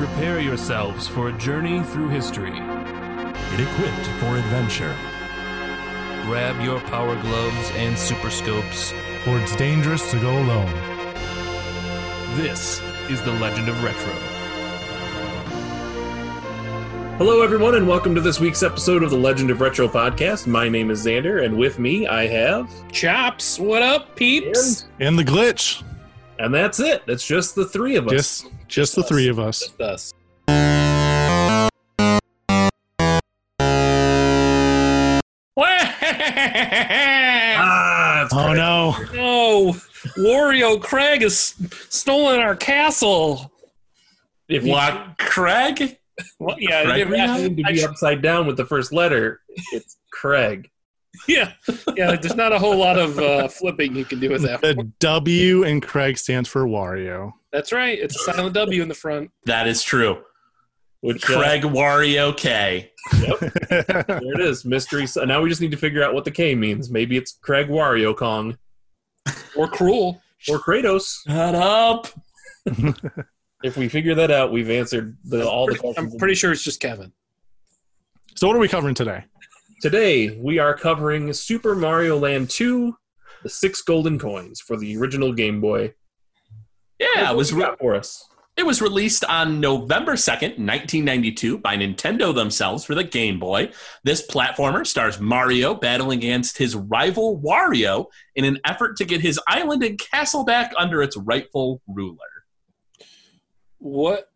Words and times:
Prepare 0.00 0.40
yourselves 0.40 1.06
for 1.06 1.28
a 1.28 1.32
journey 1.32 1.82
through 1.82 2.08
history. 2.08 2.52
Get 2.52 3.60
equipped 3.60 4.06
for 4.18 4.34
adventure. 4.34 4.96
Grab 6.24 6.58
your 6.64 6.80
power 6.80 7.20
gloves 7.20 7.70
and 7.74 7.98
super 7.98 8.30
scopes. 8.30 8.92
For 9.24 9.38
it's 9.38 9.54
dangerous 9.56 10.10
to 10.10 10.18
go 10.18 10.30
alone. 10.30 10.72
This 12.38 12.80
is 13.10 13.20
the 13.24 13.32
Legend 13.32 13.68
of 13.68 13.84
Retro. 13.84 14.12
Hello, 17.18 17.42
everyone, 17.42 17.74
and 17.74 17.86
welcome 17.86 18.14
to 18.14 18.22
this 18.22 18.40
week's 18.40 18.62
episode 18.62 19.02
of 19.02 19.10
the 19.10 19.18
Legend 19.18 19.50
of 19.50 19.60
Retro 19.60 19.86
podcast. 19.86 20.46
My 20.46 20.66
name 20.70 20.90
is 20.90 21.04
Xander, 21.04 21.44
and 21.44 21.58
with 21.58 21.78
me 21.78 22.06
I 22.06 22.26
have. 22.26 22.70
Chops, 22.90 23.58
what 23.58 23.82
up, 23.82 24.16
peeps? 24.16 24.86
And 24.98 25.18
the 25.18 25.24
glitch. 25.24 25.82
And 26.40 26.54
that's 26.54 26.80
it. 26.80 27.02
It's 27.06 27.26
just 27.26 27.54
the 27.54 27.66
three 27.66 27.96
of 27.96 28.06
us. 28.06 28.12
Just 28.12 28.46
just 28.66 28.96
the 28.96 29.02
three 29.02 29.28
of 29.28 29.38
us. 29.38 29.60
Just 29.60 29.80
us. 29.82 30.14
Ah, 37.62 38.28
Oh 38.32 38.52
no. 38.54 38.96
no, 39.12 39.72
Wario 40.16 40.80
Craig 40.80 41.20
has 41.22 41.54
stolen 41.90 42.40
our 42.40 42.56
castle. 42.56 43.52
If 44.48 44.64
you 44.64 44.72
What, 44.72 45.18
Craig? 45.18 45.98
Well, 46.38 46.56
yeah, 46.58 46.84
Craig 46.84 47.08
yeah, 47.10 47.36
seem 47.36 47.56
to 47.56 47.62
be 47.62 47.84
upside 47.84 48.22
down 48.22 48.46
with 48.46 48.56
the 48.56 48.64
first 48.64 48.92
letter, 48.92 49.40
it's 49.72 49.98
Craig. 50.10 50.70
yeah, 51.28 51.52
yeah. 51.96 52.16
There's 52.16 52.36
not 52.36 52.52
a 52.52 52.58
whole 52.58 52.76
lot 52.76 52.98
of 52.98 53.18
uh, 53.18 53.48
flipping 53.48 53.96
you 53.96 54.04
can 54.04 54.20
do 54.20 54.30
with 54.30 54.42
that. 54.42 54.60
The 54.60 54.90
W 55.00 55.62
in 55.64 55.80
Craig 55.80 56.16
stands 56.18 56.48
for 56.48 56.66
Wario. 56.66 57.32
That's 57.52 57.72
right. 57.72 57.98
It's 57.98 58.14
a 58.16 58.32
silent 58.32 58.54
W 58.54 58.80
in 58.82 58.88
the 58.88 58.94
front. 58.94 59.30
That 59.46 59.66
is 59.66 59.82
true. 59.82 60.22
Which 61.00 61.28
uh, 61.28 61.38
Craig 61.38 61.62
Wario 61.62 62.36
K. 62.36 62.92
there 63.12 63.40
it 63.68 64.40
is, 64.40 64.64
mystery. 64.64 65.06
So 65.06 65.24
now 65.24 65.40
we 65.42 65.48
just 65.48 65.60
need 65.60 65.70
to 65.72 65.76
figure 65.76 66.02
out 66.02 66.14
what 66.14 66.24
the 66.24 66.30
K 66.30 66.54
means. 66.54 66.90
Maybe 66.90 67.16
it's 67.16 67.32
Craig 67.32 67.68
Wario 67.68 68.16
Kong 68.16 68.56
Or 69.56 69.66
cruel. 69.66 70.20
or 70.48 70.58
Kratos. 70.58 71.22
Shut 71.26 71.54
up. 71.54 72.06
If 73.62 73.76
we 73.76 73.90
figure 73.90 74.14
that 74.14 74.30
out, 74.30 74.52
we've 74.52 74.70
answered 74.70 75.18
the, 75.22 75.46
all 75.46 75.66
the 75.66 75.76
questions. 75.76 76.14
I'm 76.14 76.18
pretty 76.18 76.34
sure 76.34 76.50
it's 76.50 76.62
just 76.64 76.80
Kevin. 76.80 77.12
so 78.34 78.46
what 78.46 78.56
are 78.56 78.58
we 78.58 78.68
covering 78.68 78.94
today? 78.94 79.24
Today 79.80 80.36
we 80.38 80.58
are 80.58 80.76
covering 80.76 81.32
Super 81.32 81.74
Mario 81.74 82.18
Land 82.18 82.50
2, 82.50 82.94
the 83.42 83.48
six 83.48 83.80
golden 83.80 84.18
coins 84.18 84.60
for 84.60 84.76
the 84.76 84.94
original 84.98 85.32
Game 85.32 85.58
Boy. 85.58 85.94
Yeah, 86.98 87.30
it 87.30 87.34
was 87.34 87.54
re- 87.54 87.74
for 87.80 87.94
us. 87.94 88.22
it 88.58 88.66
was 88.66 88.82
released 88.82 89.24
on 89.24 89.58
November 89.58 90.16
2nd, 90.16 90.58
1992 90.58 91.56
by 91.56 91.78
Nintendo 91.78 92.34
themselves 92.34 92.84
for 92.84 92.94
the 92.94 93.04
Game 93.04 93.38
Boy. 93.38 93.70
This 94.04 94.26
platformer 94.26 94.86
stars 94.86 95.18
Mario 95.18 95.74
battling 95.74 96.18
against 96.18 96.58
his 96.58 96.76
rival 96.76 97.40
Wario 97.40 98.04
in 98.36 98.44
an 98.44 98.58
effort 98.66 98.98
to 98.98 99.06
get 99.06 99.22
his 99.22 99.40
island 99.48 99.82
and 99.82 99.98
castle 99.98 100.44
back 100.44 100.74
under 100.76 101.02
its 101.02 101.16
rightful 101.16 101.80
ruler. 101.88 102.18
What? 103.78 104.28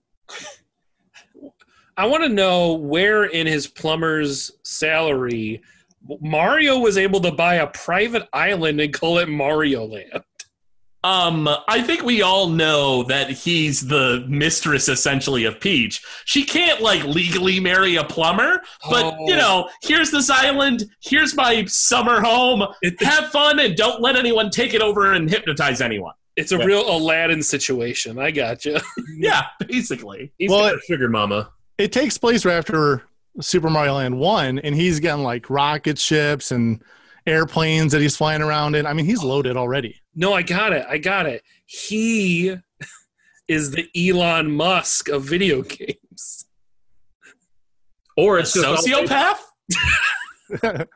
I 1.97 2.07
want 2.07 2.23
to 2.25 2.29
know 2.29 2.75
where 2.75 3.25
in 3.25 3.47
his 3.47 3.67
plumber's 3.67 4.53
salary 4.63 5.63
Mario 6.21 6.79
was 6.81 6.99
able 6.99 7.21
to 7.23 7.33
buy 7.33 7.55
a 7.57 7.67
private 7.69 8.29
island 8.33 8.81
and 8.81 8.93
call 8.93 9.19
it 9.19 9.29
Mario 9.29 9.87
Land. 9.87 10.23
Um, 11.03 11.49
I 11.69 11.83
think 11.83 12.03
we 12.03 12.23
all 12.23 12.49
know 12.49 13.03
that 13.05 13.29
he's 13.31 13.87
the 13.89 14.25
mistress 14.27 14.89
essentially 14.89 15.45
of 15.45 15.61
Peach. 15.61 16.03
She 16.25 16.45
can't 16.45 16.81
like 16.81 17.05
legally 17.05 17.61
marry 17.61 17.97
a 17.97 18.05
plumber, 18.05 18.63
but 18.89 19.15
Oh. 19.19 19.29
you 19.29 19.37
know, 19.37 19.69
here's 19.83 20.11
this 20.11 20.31
island, 20.31 20.85
here's 21.03 21.35
my 21.35 21.65
summer 21.67 22.21
home. 22.23 22.67
It- 22.83 23.03
Have 23.03 23.31
fun 23.31 23.59
and 23.59 23.77
don't 23.77 24.01
let 24.01 24.17
anyone 24.17 24.51
take 24.51 24.73
it 24.73 24.81
over 24.83 25.13
and 25.13 25.29
hypnotize 25.29 25.81
anyone. 25.83 26.15
It's 26.37 26.53
a 26.53 26.57
Yeah. 26.59 26.65
real 26.65 26.91
Aladdin 26.97 27.43
situation. 27.43 28.19
I 28.19 28.31
got 28.31 28.65
you. 28.65 28.79
Yeah, 29.17 29.43
basically. 29.69 30.33
He's 30.39 30.51
Well, 30.51 30.61
got 30.71 30.75
a 30.79 30.81
sugar 30.87 31.09
mama. 31.09 31.51
It 31.79 31.93
takes 31.93 32.17
place 32.19 32.45
right 32.45 32.55
after 32.55 33.03
Super 33.41 33.69
Mario 33.71 33.95
Land 33.95 34.19
1, 34.19 34.59
and 34.61 34.75
he's 34.75 35.01
getting 35.01 35.25
like 35.25 35.51
rocket 35.51 35.99
ships 35.99 36.53
and 36.53 36.83
airplanes 37.27 37.93
that 37.93 38.01
he's 38.01 38.17
flying 38.17 38.43
around 38.43 38.77
in. 38.77 38.87
I 38.87 38.93
mean, 38.93 39.07
he's 39.07 39.23
loaded 39.23 39.57
already. 39.57 40.01
No, 40.15 40.33
I 40.33 40.43
got 40.43 40.73
it. 40.73 40.87
I 40.89 40.99
got 40.99 41.27
it. 41.27 41.43
He 41.67 42.57
is 43.49 43.73
the 43.73 43.89
Elon 43.97 44.53
Musk 44.53 45.09
of 45.09 45.25
video 45.25 45.63
games. 45.63 46.47
Or 48.17 48.39
A 48.39 48.41
it's 48.43 48.57
sociopath? 48.57 49.39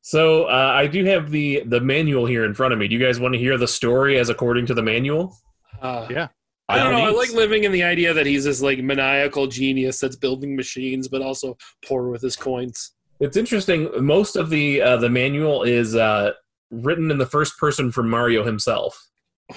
So 0.00 0.44
uh, 0.44 0.72
I 0.74 0.86
do 0.86 1.04
have 1.04 1.30
the 1.30 1.62
the 1.66 1.80
manual 1.82 2.24
here 2.24 2.46
in 2.46 2.54
front 2.54 2.72
of 2.72 2.78
me. 2.78 2.88
Do 2.88 2.94
you 2.94 3.04
guys 3.04 3.20
want 3.20 3.34
to 3.34 3.38
hear 3.38 3.58
the 3.58 3.68
story 3.68 4.18
as 4.18 4.30
according 4.30 4.64
to 4.66 4.72
the 4.74 4.80
manual? 4.82 5.36
Uh, 5.82 6.06
Yeah. 6.08 6.28
I 6.68 6.78
don't 6.78 6.92
know. 6.92 6.98
all 6.98 7.06
I 7.06 7.10
like 7.10 7.32
living 7.32 7.64
in 7.64 7.72
the 7.72 7.82
idea 7.82 8.12
that 8.12 8.26
he's 8.26 8.44
this 8.44 8.60
like 8.60 8.78
maniacal 8.80 9.46
genius 9.46 10.00
that's 10.00 10.16
building 10.16 10.54
machines, 10.54 11.08
but 11.08 11.22
also 11.22 11.56
poor 11.84 12.08
with 12.10 12.20
his 12.20 12.36
coins. 12.36 12.92
It's 13.20 13.36
interesting. 13.36 13.90
Most 14.04 14.36
of 14.36 14.50
the 14.50 14.82
uh, 14.82 14.96
the 14.98 15.08
manual 15.08 15.62
is 15.62 15.96
uh, 15.96 16.32
written 16.70 17.10
in 17.10 17.18
the 17.18 17.26
first 17.26 17.58
person 17.58 17.90
from 17.90 18.08
Mario 18.08 18.44
himself. 18.44 19.08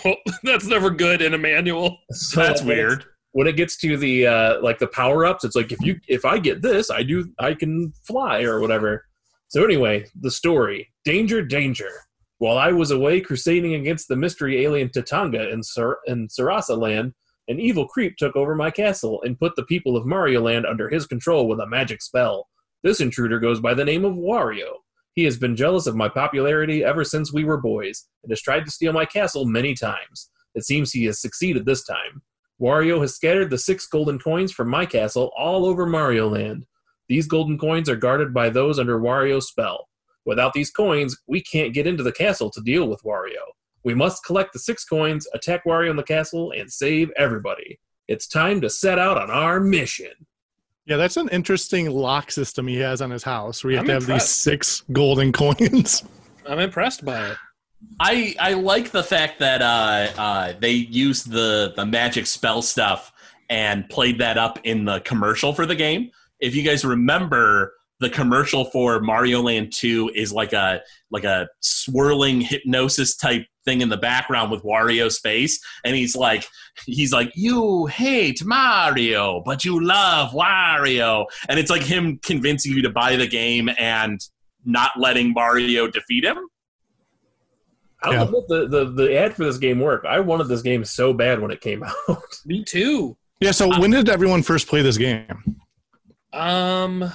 Well, 0.04 0.16
that's 0.44 0.66
never 0.66 0.90
good 0.90 1.22
in 1.22 1.34
a 1.34 1.38
manual. 1.38 1.98
So 2.12 2.42
That's 2.42 2.62
weird. 2.62 3.06
When 3.34 3.48
it 3.48 3.56
gets 3.56 3.78
to 3.78 3.98
the 3.98 4.28
uh, 4.28 4.62
like 4.62 4.80
the 4.80 4.88
power 4.88 5.26
ups, 5.26 5.44
it's 5.44 5.56
like 5.56 5.72
if 5.72 5.80
you 5.82 6.00
if 6.08 6.26
I 6.26 6.38
get 6.38 6.62
this, 6.62 6.90
I 6.90 7.04
do 7.04 7.32
I 7.40 7.54
can 7.54 7.94
fly 8.06 8.42
or 8.44 8.60
whatever. 8.60 9.06
So 9.50 9.64
anyway, 9.64 10.06
the 10.20 10.32
story: 10.32 10.92
danger, 11.06 11.42
danger. 11.42 11.92
While 12.42 12.58
I 12.58 12.72
was 12.72 12.90
away 12.90 13.22
crusading 13.22 13.76
against 13.76 14.08
the 14.08 14.16
mystery 14.16 14.64
alien 14.66 14.90
Tatanga 14.90 15.54
in 15.54 15.62
Sar- 15.62 16.00
in 16.08 16.28
Sarasa 16.28 16.76
Land, 16.76 17.14
an 17.48 17.60
evil 17.60 17.88
creep 17.88 18.18
took 18.18 18.36
over 18.36 18.56
my 18.56 18.72
castle 18.72 19.22
and 19.22 19.38
put 19.38 19.56
the 19.56 19.66
people 19.66 19.96
of 19.96 20.08
Mario 20.08 20.42
Land 20.42 20.66
under 20.66 20.90
his 20.90 21.06
control 21.06 21.48
with 21.48 21.60
a 21.60 21.68
magic 21.68 22.02
spell. 22.02 22.48
This 22.82 23.00
intruder 23.00 23.38
goes 23.38 23.60
by 23.60 23.76
the 23.76 23.86
name 23.86 24.04
of 24.06 24.16
Wario. 24.16 24.78
He 25.14 25.24
has 25.26 25.38
been 25.38 25.56
jealous 25.56 25.86
of 25.86 25.96
my 25.96 26.10
popularity 26.10 26.84
ever 26.84 27.04
since 27.04 27.32
we 27.32 27.44
were 27.44 27.62
boys 27.62 28.08
and 28.24 28.32
has 28.32 28.42
tried 28.42 28.66
to 28.66 28.72
steal 28.72 28.92
my 28.92 29.06
castle 29.06 29.46
many 29.46 29.76
times. 29.76 30.32
It 30.56 30.66
seems 30.66 30.92
he 30.92 31.06
has 31.06 31.22
succeeded 31.22 31.68
this 31.68 31.84
time. 31.84 32.24
Wario 32.60 33.02
has 33.02 33.14
scattered 33.14 33.52
the 33.52 33.60
six 33.60 33.86
golden 33.86 34.18
coins 34.18 34.52
from 34.52 34.68
my 34.68 34.88
castle 34.88 35.32
all 35.38 35.64
over 35.64 35.86
Mario 35.86 36.28
Land. 36.28 36.66
These 37.08 37.28
golden 37.28 37.60
coins 37.60 37.88
are 37.88 37.96
guarded 37.96 38.34
by 38.34 38.50
those 38.50 38.80
under 38.80 39.00
Wario's 39.00 39.48
spell. 39.48 39.90
Without 40.26 40.54
these 40.54 40.72
coins, 40.72 41.18
we 41.28 41.42
can't 41.42 41.74
get 41.74 41.88
into 41.88 42.04
the 42.04 42.12
castle 42.12 42.50
to 42.52 42.62
deal 42.62 42.88
with 42.88 43.02
Wario. 43.04 43.42
We 43.84 43.94
must 43.96 44.24
collect 44.24 44.54
the 44.54 44.60
six 44.60 44.86
coins, 44.86 45.28
attack 45.34 45.66
Wario 45.66 45.90
in 45.90 45.96
the 45.96 46.04
castle, 46.04 46.52
and 46.52 46.72
save 46.72 47.10
everybody. 47.18 47.80
It's 48.08 48.28
time 48.28 48.62
to 48.62 48.70
set 48.70 49.00
out 49.00 49.18
on 49.18 49.32
our 49.32 49.60
mission. 49.60 50.12
Yeah, 50.86 50.98
that's 50.98 51.18
an 51.18 51.30
interesting 51.30 51.90
lock 51.90 52.32
system 52.32 52.68
he 52.68 52.78
has 52.78 53.02
on 53.02 53.10
his 53.10 53.24
house 53.24 53.64
where 53.64 53.72
you 53.72 53.78
have 53.78 53.84
I'm 53.84 53.88
to 53.88 53.94
have 53.94 54.04
impressed. 54.04 54.28
these 54.28 54.36
six 54.36 54.84
golden 54.92 55.32
coins. 55.32 56.04
I'm 56.48 56.60
impressed 56.60 57.06
by 57.06 57.30
it. 57.30 57.38
I 58.00 58.36
I 58.40 58.54
like 58.54 58.92
the 58.92 59.04
fact 59.04 59.40
that 59.40 59.62
uh, 59.62 60.12
uh, 60.20 60.54
they 60.60 60.72
used 60.72 61.32
the 61.32 61.74
the 61.76 61.86
magic 61.86 62.28
spell 62.28 62.62
stuff 62.62 63.12
and 63.50 63.88
played 63.90 64.20
that 64.20 64.38
up 64.38 64.60
in 64.64 64.86
the 64.86 65.00
commercial 65.02 65.54
for 65.54 65.66
the 65.66 65.76
game. 65.76 66.12
If 66.40 66.56
you 66.56 66.64
guys 66.64 66.86
remember, 66.86 67.74
the 68.02 68.10
commercial 68.10 68.66
for 68.66 69.00
Mario 69.00 69.44
Land 69.44 69.72
2 69.72 70.12
is 70.16 70.34
like 70.34 70.54
a 70.54 70.82
like 71.12 71.24
a 71.24 71.48
swirling 71.60 72.42
hypnosis 72.42 73.16
type 73.16 73.46
thing 73.64 73.82
in 73.82 73.90
the 73.90 73.98
background 73.98 74.52
with 74.52 74.64
Wario's 74.64 75.20
face, 75.20 75.60
and 75.86 75.96
he's 75.96 76.16
like 76.16 76.46
he's 76.88 77.14
like 77.14 77.32
you 77.36 77.86
hate 77.86 78.44
Mario, 78.44 79.44
but 79.46 79.64
you 79.64 79.86
love 79.86 80.32
Wario, 80.32 81.28
and 81.48 81.60
it's 81.60 81.70
like 81.70 81.84
him 81.84 82.20
convincing 82.24 82.74
you 82.74 82.82
to 82.82 82.90
buy 82.90 83.16
the 83.16 83.28
game 83.28 83.70
and 83.78 84.20
not 84.66 84.92
letting 84.98 85.32
Mario 85.32 85.88
defeat 85.88 86.26
him. 86.26 86.38
I 88.04 88.16
don't 88.16 88.32
know 88.32 88.40
if 88.40 88.48
the, 88.48 88.68
the, 88.68 88.92
the 88.92 89.16
ad 89.16 89.36
for 89.36 89.44
this 89.44 89.60
game 89.60 89.80
worked. 89.80 90.08
I 90.08 90.20
wanted 90.22 90.48
this 90.48 90.64
game 90.64 90.84
so 90.84 91.14
bad 91.14 91.40
when 91.40 91.52
it 91.52 91.62
came 91.62 91.84
out. 92.10 92.36
Me 92.48 92.64
too. 92.64 93.16
Yeah, 93.40 93.52
so 93.52 93.80
when 93.80 93.92
did 93.92 94.10
everyone 94.10 94.42
first 94.42 94.68
play 94.68 94.82
this 94.82 94.98
game? 94.98 95.60
Um. 96.34 97.12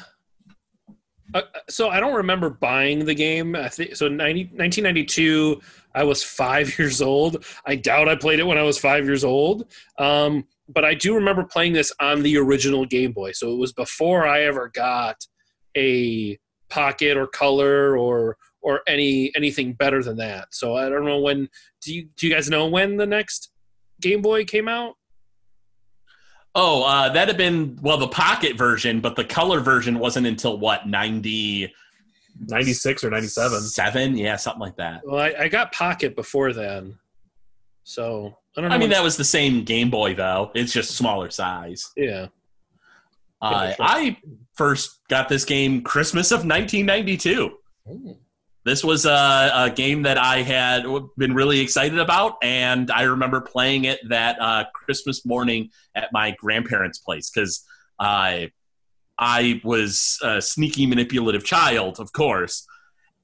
Uh, 1.39 1.61
so 1.69 1.89
I 1.89 2.01
don't 2.01 2.15
remember 2.15 2.51
buying 2.51 3.05
the 3.05 3.15
game. 3.15 3.57
I 3.57 3.69
think 3.69 3.97
so. 3.97 4.09
90, 4.09 4.45
1992. 4.55 5.61
I 5.95 6.05
was 6.05 6.23
five 6.23 6.79
years 6.79 7.01
old. 7.03 7.45
I 7.65 7.77
doubt 7.77 8.09
I 8.09 8.17
played 8.17 8.39
it 8.39 8.47
when 8.47 8.59
I 8.59 8.63
was 8.63 8.79
five 8.79 9.05
years 9.05 9.25
old. 9.25 9.67
Um, 9.99 10.47
but 10.69 10.85
I 10.85 10.95
do 10.95 11.15
remember 11.15 11.45
playing 11.45 11.73
this 11.73 11.93
on 12.01 12.23
the 12.23 12.37
original 12.39 12.85
Game 12.85 13.13
Boy. 13.13 13.33
So 13.33 13.53
it 13.53 13.57
was 13.57 13.73
before 13.73 14.27
I 14.27 14.43
ever 14.43 14.69
got 14.69 15.27
a 15.77 16.39
Pocket 16.69 17.17
or 17.17 17.27
Color 17.27 17.97
or 17.97 18.37
or 18.63 18.81
any 18.89 19.31
anything 19.37 19.75
better 19.75 20.03
than 20.03 20.17
that. 20.17 20.49
So 20.53 20.75
I 20.77 20.89
don't 20.89 21.05
know 21.05 21.21
when. 21.21 21.49
Do 21.83 21.95
you 21.95 22.09
do 22.17 22.27
you 22.27 22.35
guys 22.35 22.51
know 22.51 22.67
when 22.67 22.97
the 22.97 23.07
next 23.07 23.51
Game 24.01 24.23
Boy 24.23 24.45
came 24.45 24.69
out? 24.69 24.97
Oh, 26.59 26.83
uh, 26.85 27.11
that'd 27.11 27.29
have 27.29 27.37
been 27.37 27.79
well 27.83 27.99
the 27.99 28.09
pocket 28.09 28.57
version, 28.57 29.01
but 29.01 29.15
the 29.15 29.25
color 29.25 29.61
version 29.61 29.99
wasn't 29.99 30.27
until 30.27 30.59
what 30.59 30.89
ninety 30.89 31.73
96 32.49 33.05
or 33.05 33.11
97. 33.11 33.61
seven, 33.63 34.17
yeah, 34.17 34.37
something 34.37 34.61
like 34.61 34.77
that. 34.77 35.03
Well, 35.05 35.21
I, 35.21 35.35
I 35.39 35.49
got 35.49 35.73
Pocket 35.73 36.15
before 36.15 36.53
then, 36.53 36.99
so 37.85 38.37
I 38.57 38.61
don't 38.61 38.71
know. 38.71 38.77
I 38.77 38.79
mean, 38.79 38.91
that 38.91 39.03
was 39.03 39.17
the 39.17 39.25
same 39.25 39.65
Game 39.65 39.91
Boy 39.91 40.15
though. 40.15 40.51
It's 40.55 40.73
just 40.73 40.97
smaller 40.97 41.31
size. 41.31 41.93
yeah. 41.97 42.27
Uh. 43.43 43.75
I 43.79 44.17
first 44.55 45.01
got 45.09 45.29
this 45.29 45.45
game 45.45 45.83
Christmas 45.83 46.31
of 46.31 46.39
1992. 46.39 47.55
This 48.67 48.83
was 48.83 49.07
a, 49.07 49.51
a 49.55 49.71
game 49.71 50.03
that 50.03 50.19
I 50.19 50.43
had 50.43 50.87
been 51.17 51.35
really 51.35 51.61
excited 51.61 52.01
about, 52.01 52.35
and 52.43 52.91
I 52.91 53.03
remember 53.03 53.41
playing 53.41 53.85
it 53.85 54.01
that 54.09 54.43
uh, 54.43 54.65
Christmas 54.75 55.25
morning 55.25 55.71
at 55.95 56.09
my 56.13 56.33
grandparents' 56.33 56.99
place 56.99 57.31
because 57.31 57.65
I 58.01 58.51
I 59.17 59.61
was 59.63 60.19
a 60.21 60.43
sneaky, 60.43 60.85
manipulative 60.85 61.45
child, 61.45 62.01
of 62.01 62.13
course, 62.13 62.67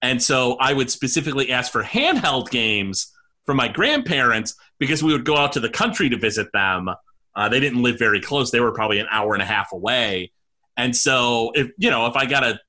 and 0.00 0.22
so 0.22 0.58
I 0.60 0.74
would 0.74 0.92
specifically 0.92 1.50
ask 1.50 1.72
for 1.72 1.82
handheld 1.82 2.50
games 2.50 3.12
from 3.44 3.56
my 3.56 3.66
grandparents 3.66 4.54
because 4.78 5.02
we 5.02 5.10
would 5.10 5.24
go 5.24 5.36
out 5.36 5.54
to 5.54 5.60
the 5.60 5.70
country 5.70 6.08
to 6.08 6.16
visit 6.16 6.52
them. 6.52 6.88
Uh, 7.34 7.48
they 7.48 7.58
didn't 7.58 7.82
live 7.82 7.98
very 7.98 8.20
close; 8.20 8.52
they 8.52 8.60
were 8.60 8.70
probably 8.70 9.00
an 9.00 9.08
hour 9.10 9.34
and 9.34 9.42
a 9.42 9.46
half 9.46 9.72
away, 9.72 10.30
and 10.76 10.94
so 10.94 11.50
if 11.56 11.72
you 11.78 11.90
know 11.90 12.06
if 12.06 12.14
I 12.14 12.26
got 12.26 12.44
a, 12.44 12.60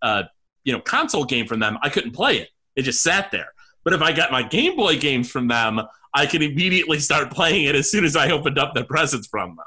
a 0.00 0.24
you 0.64 0.72
know 0.72 0.80
console 0.80 1.24
game 1.24 1.46
from 1.46 1.60
them, 1.60 1.78
I 1.82 1.88
couldn't 1.88 2.12
play 2.12 2.38
it. 2.38 2.48
It 2.76 2.82
just 2.82 3.02
sat 3.02 3.30
there. 3.30 3.52
But 3.84 3.92
if 3.94 4.02
I 4.02 4.12
got 4.12 4.30
my 4.30 4.42
Game 4.42 4.76
Boy 4.76 4.98
games 4.98 5.30
from 5.30 5.48
them, 5.48 5.80
I 6.14 6.26
could 6.26 6.42
immediately 6.42 6.98
start 6.98 7.30
playing 7.30 7.64
it 7.64 7.74
as 7.74 7.90
soon 7.90 8.04
as 8.04 8.14
I 8.16 8.30
opened 8.30 8.58
up 8.58 8.74
the 8.74 8.84
presents 8.84 9.26
from 9.26 9.56
them. 9.56 9.64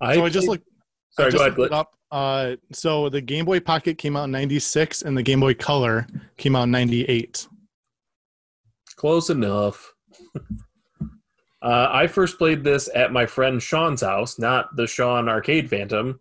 I, 0.00 0.14
So 0.16 0.24
I 0.24 0.28
just 0.28 0.46
played- 0.46 0.58
looked. 0.60 0.68
Sorry, 1.10 1.26
I 1.28 1.30
just 1.30 1.38
go 1.38 1.46
ahead. 1.46 1.58
looked 1.58 1.72
up. 1.72 1.90
Uh, 2.10 2.56
so 2.72 3.08
the 3.08 3.20
Game 3.20 3.44
Boy 3.44 3.60
Pocket 3.60 3.98
came 3.98 4.16
out 4.16 4.24
in 4.24 4.30
'96, 4.32 5.02
and 5.02 5.16
the 5.16 5.22
Game 5.22 5.40
Boy 5.40 5.54
Color 5.54 6.06
came 6.36 6.54
out 6.56 6.64
in 6.64 6.70
'98. 6.70 7.48
Close 8.96 9.30
enough. 9.30 9.92
uh, 11.62 11.88
I 11.90 12.06
first 12.06 12.38
played 12.38 12.62
this 12.62 12.88
at 12.94 13.12
my 13.12 13.26
friend 13.26 13.62
Sean's 13.62 14.02
house, 14.02 14.38
not 14.38 14.74
the 14.76 14.86
Sean 14.86 15.28
Arcade 15.28 15.68
Phantom, 15.70 16.20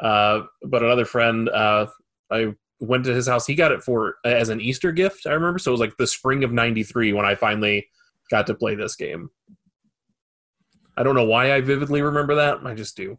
uh, 0.00 0.42
but 0.64 0.82
another 0.82 1.04
friend. 1.04 1.48
Uh, 1.48 1.86
I 2.32 2.54
went 2.80 3.04
to 3.04 3.14
his 3.14 3.28
house. 3.28 3.46
He 3.46 3.54
got 3.54 3.72
it 3.72 3.82
for 3.82 4.16
as 4.24 4.48
an 4.48 4.60
Easter 4.60 4.92
gift. 4.92 5.26
I 5.26 5.32
remember, 5.32 5.58
so 5.58 5.70
it 5.70 5.72
was 5.72 5.80
like 5.80 5.96
the 5.96 6.06
spring 6.06 6.44
of 6.44 6.52
'93 6.52 7.12
when 7.12 7.26
I 7.26 7.34
finally 7.34 7.86
got 8.30 8.46
to 8.48 8.54
play 8.54 8.74
this 8.74 8.96
game. 8.96 9.30
I 10.96 11.02
don't 11.02 11.14
know 11.14 11.24
why 11.24 11.52
I 11.52 11.60
vividly 11.60 12.02
remember 12.02 12.34
that. 12.34 12.58
I 12.64 12.74
just 12.74 12.96
do. 12.96 13.18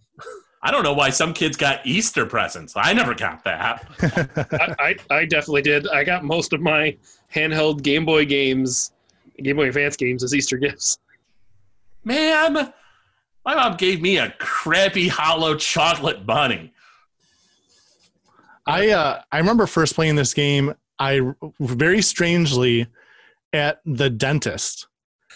I 0.62 0.72
don't 0.72 0.84
know 0.84 0.94
why 0.94 1.10
some 1.10 1.34
kids 1.34 1.58
got 1.58 1.86
Easter 1.86 2.26
presents. 2.26 2.74
I 2.78 2.94
never 2.94 3.14
got 3.14 3.44
that. 3.44 3.86
I, 4.80 4.96
I, 5.12 5.16
I 5.16 5.26
definitely 5.26 5.62
did. 5.62 5.88
I 5.90 6.04
got 6.04 6.24
most 6.24 6.54
of 6.54 6.62
my 6.62 6.96
handheld 7.34 7.84
Game 7.84 8.06
Boy 8.06 8.26
games, 8.26 8.94
Game 9.42 9.58
Boy 9.58 9.68
Advance 9.68 9.98
games 9.98 10.24
as 10.24 10.34
Easter 10.34 10.58
gifts. 10.58 11.00
Man, 12.06 12.74
my 13.46 13.56
mom 13.56 13.76
gave 13.76 14.02
me 14.02 14.18
a 14.18 14.34
crappy 14.40 15.08
hollow 15.08 15.56
chocolate 15.56 16.26
bunny. 16.26 16.73
I 18.66 18.90
uh, 18.90 19.22
I 19.32 19.38
remember 19.40 19.68
first 19.68 19.96
playing 19.96 20.16
this 20.16 20.34
game. 20.34 20.74
I 21.00 21.22
very 21.60 22.02
strangely 22.02 22.88
at 23.52 23.82
the 23.86 24.10
dentist. 24.10 24.88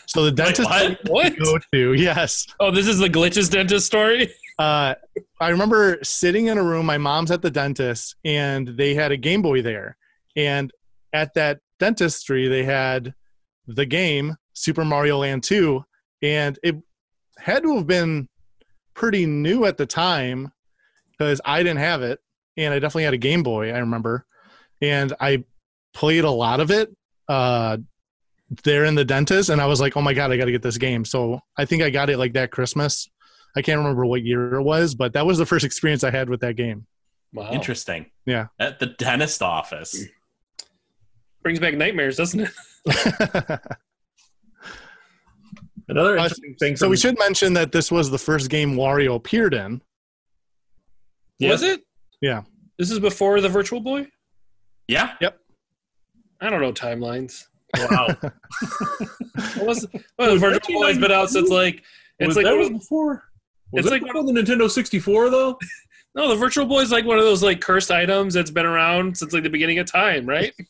So 0.06 0.24
the 0.24 0.32
dentist 0.32 0.70
what? 0.70 1.00
What? 1.08 1.38
go 1.38 1.58
to 1.74 1.94
yes. 1.94 2.48
Oh, 2.60 2.72
this 2.72 2.88
is 2.88 3.00
the 3.00 3.10
glitches 3.10 3.50
dentist 3.50 3.86
story. 3.86 4.34
Uh, 4.58 4.96
I 5.40 5.50
remember 5.50 6.00
sitting 6.04 6.48
in 6.48 6.58
a 6.58 6.64
room. 6.64 6.86
My 6.86 6.98
mom's 6.98 7.32
at 7.32 7.42
the 7.42 7.52
dentist, 7.52 8.16
and 8.26 8.70
they 8.70 8.96
had 8.96 9.12
a 9.12 9.18
Game 9.18 9.42
Boy 9.42 9.62
there. 9.62 9.98
And 10.36 10.72
at 11.14 11.34
that 11.36 11.60
dentistry, 11.80 12.48
they 12.48 12.64
had 12.64 13.14
the 13.68 13.86
game 13.86 14.36
Super 14.54 14.86
Mario 14.86 15.20
Land 15.20 15.44
2, 15.44 15.84
and 16.24 16.58
it 16.64 16.76
had 17.38 17.64
to 17.64 17.76
have 17.76 17.88
been 17.88 18.28
pretty 18.94 19.26
new 19.26 19.66
at 19.66 19.78
the 19.78 19.86
time 19.86 20.52
because 21.12 21.40
I 21.46 21.62
didn't 21.62 21.80
have 21.80 22.02
it, 22.02 22.20
and 22.58 22.74
I 22.74 22.80
definitely 22.80 23.04
had 23.04 23.14
a 23.14 23.18
Game 23.18 23.44
Boy. 23.44 23.72
I 23.72 23.78
remember, 23.80 24.26
and 24.82 25.14
I 25.20 25.44
played 25.94 26.24
a 26.24 26.32
lot 26.32 26.60
of 26.60 26.72
it. 26.72 26.96
Uh, 27.30 27.78
there 28.64 28.86
in 28.86 28.96
the 28.96 29.04
dentist, 29.06 29.50
and 29.50 29.60
I 29.62 29.66
was 29.66 29.82
like, 29.82 29.98
"Oh 29.98 30.02
my 30.02 30.14
god, 30.14 30.32
I 30.32 30.38
got 30.38 30.46
to 30.46 30.52
get 30.52 30.62
this 30.62 30.78
game!" 30.78 31.04
So 31.06 31.40
I 31.58 31.66
think 31.66 31.84
I 31.84 31.90
got 31.90 32.10
it 32.10 32.18
like 32.18 32.34
that 32.34 32.52
Christmas. 32.52 33.10
I 33.56 33.62
can't 33.62 33.78
remember 33.80 34.06
what 34.06 34.24
year 34.24 34.56
it 34.56 34.64
was, 34.64 34.96
but 34.96 35.14
that 35.14 35.26
was 35.26 35.38
the 35.38 35.46
first 35.46 35.66
experience 35.70 36.04
I 36.04 36.12
had 36.12 36.30
with 36.30 36.40
that 36.42 36.56
game. 36.56 36.86
Wow. 37.34 37.52
Interesting. 37.52 38.06
Yeah. 38.26 38.48
At 38.60 38.80
the 38.80 38.86
dentist 38.88 39.42
office. 39.44 40.06
Brings 41.44 41.60
back 41.60 41.76
nightmares, 41.76 42.16
doesn't 42.18 42.40
it? 42.42 42.52
Another 45.90 46.18
Uh, 46.20 46.24
interesting 46.24 46.56
thing. 46.60 46.76
so 46.76 46.86
from- 46.86 46.92
we 46.92 46.98
should 46.98 47.18
mention 47.20 47.54
that 47.54 47.72
this 47.72 47.92
was 47.92 48.10
the 48.10 48.18
first 48.18 48.50
game 48.50 48.76
Wario 48.76 49.16
appeared 49.16 49.54
in. 49.54 49.82
Yeah. 51.40 51.52
Was 51.52 51.64
it? 51.64 51.82
Yeah. 52.22 52.44
This 52.78 52.92
is 52.92 53.00
before 53.00 53.42
the 53.42 53.50
Virtual 53.50 53.80
Boy? 53.80 54.08
Yeah. 54.88 55.14
Yep. 55.22 55.40
I 56.42 56.50
don't 56.50 56.62
know 56.62 56.74
timelines. 56.74 57.46
Wow. 57.78 58.08
What 59.56 59.68
was, 59.68 59.88
well, 60.18 60.34
the 60.34 60.40
Virtual 60.40 60.82
Boy's 60.82 60.98
been 60.98 61.12
out 61.12 61.30
since 61.30 61.50
like 61.50 61.84
it's 62.20 62.28
was 62.28 62.38
like 62.38 62.46
that 62.46 62.58
was 62.58 62.70
before? 62.70 63.24
Was 63.72 63.86
it's 63.86 63.88
it 63.88 63.92
like 63.92 64.02
before 64.02 64.24
the 64.24 64.32
Nintendo 64.32 64.70
64 64.70 65.30
though? 65.30 65.60
no, 66.16 66.30
the 66.30 66.36
Virtual 66.36 66.66
Boy's 66.66 66.92
like 66.92 67.06
one 67.06 67.20
of 67.20 67.24
those 67.24 67.44
like 67.44 67.62
cursed 67.62 67.92
items 67.92 68.34
that's 68.34 68.50
been 68.50 68.66
around 68.66 69.16
since 69.16 69.34
like 69.34 69.44
the 69.44 69.50
beginning 69.50 69.80
of 69.80 69.86
time, 69.86 70.26
right? 70.26 70.54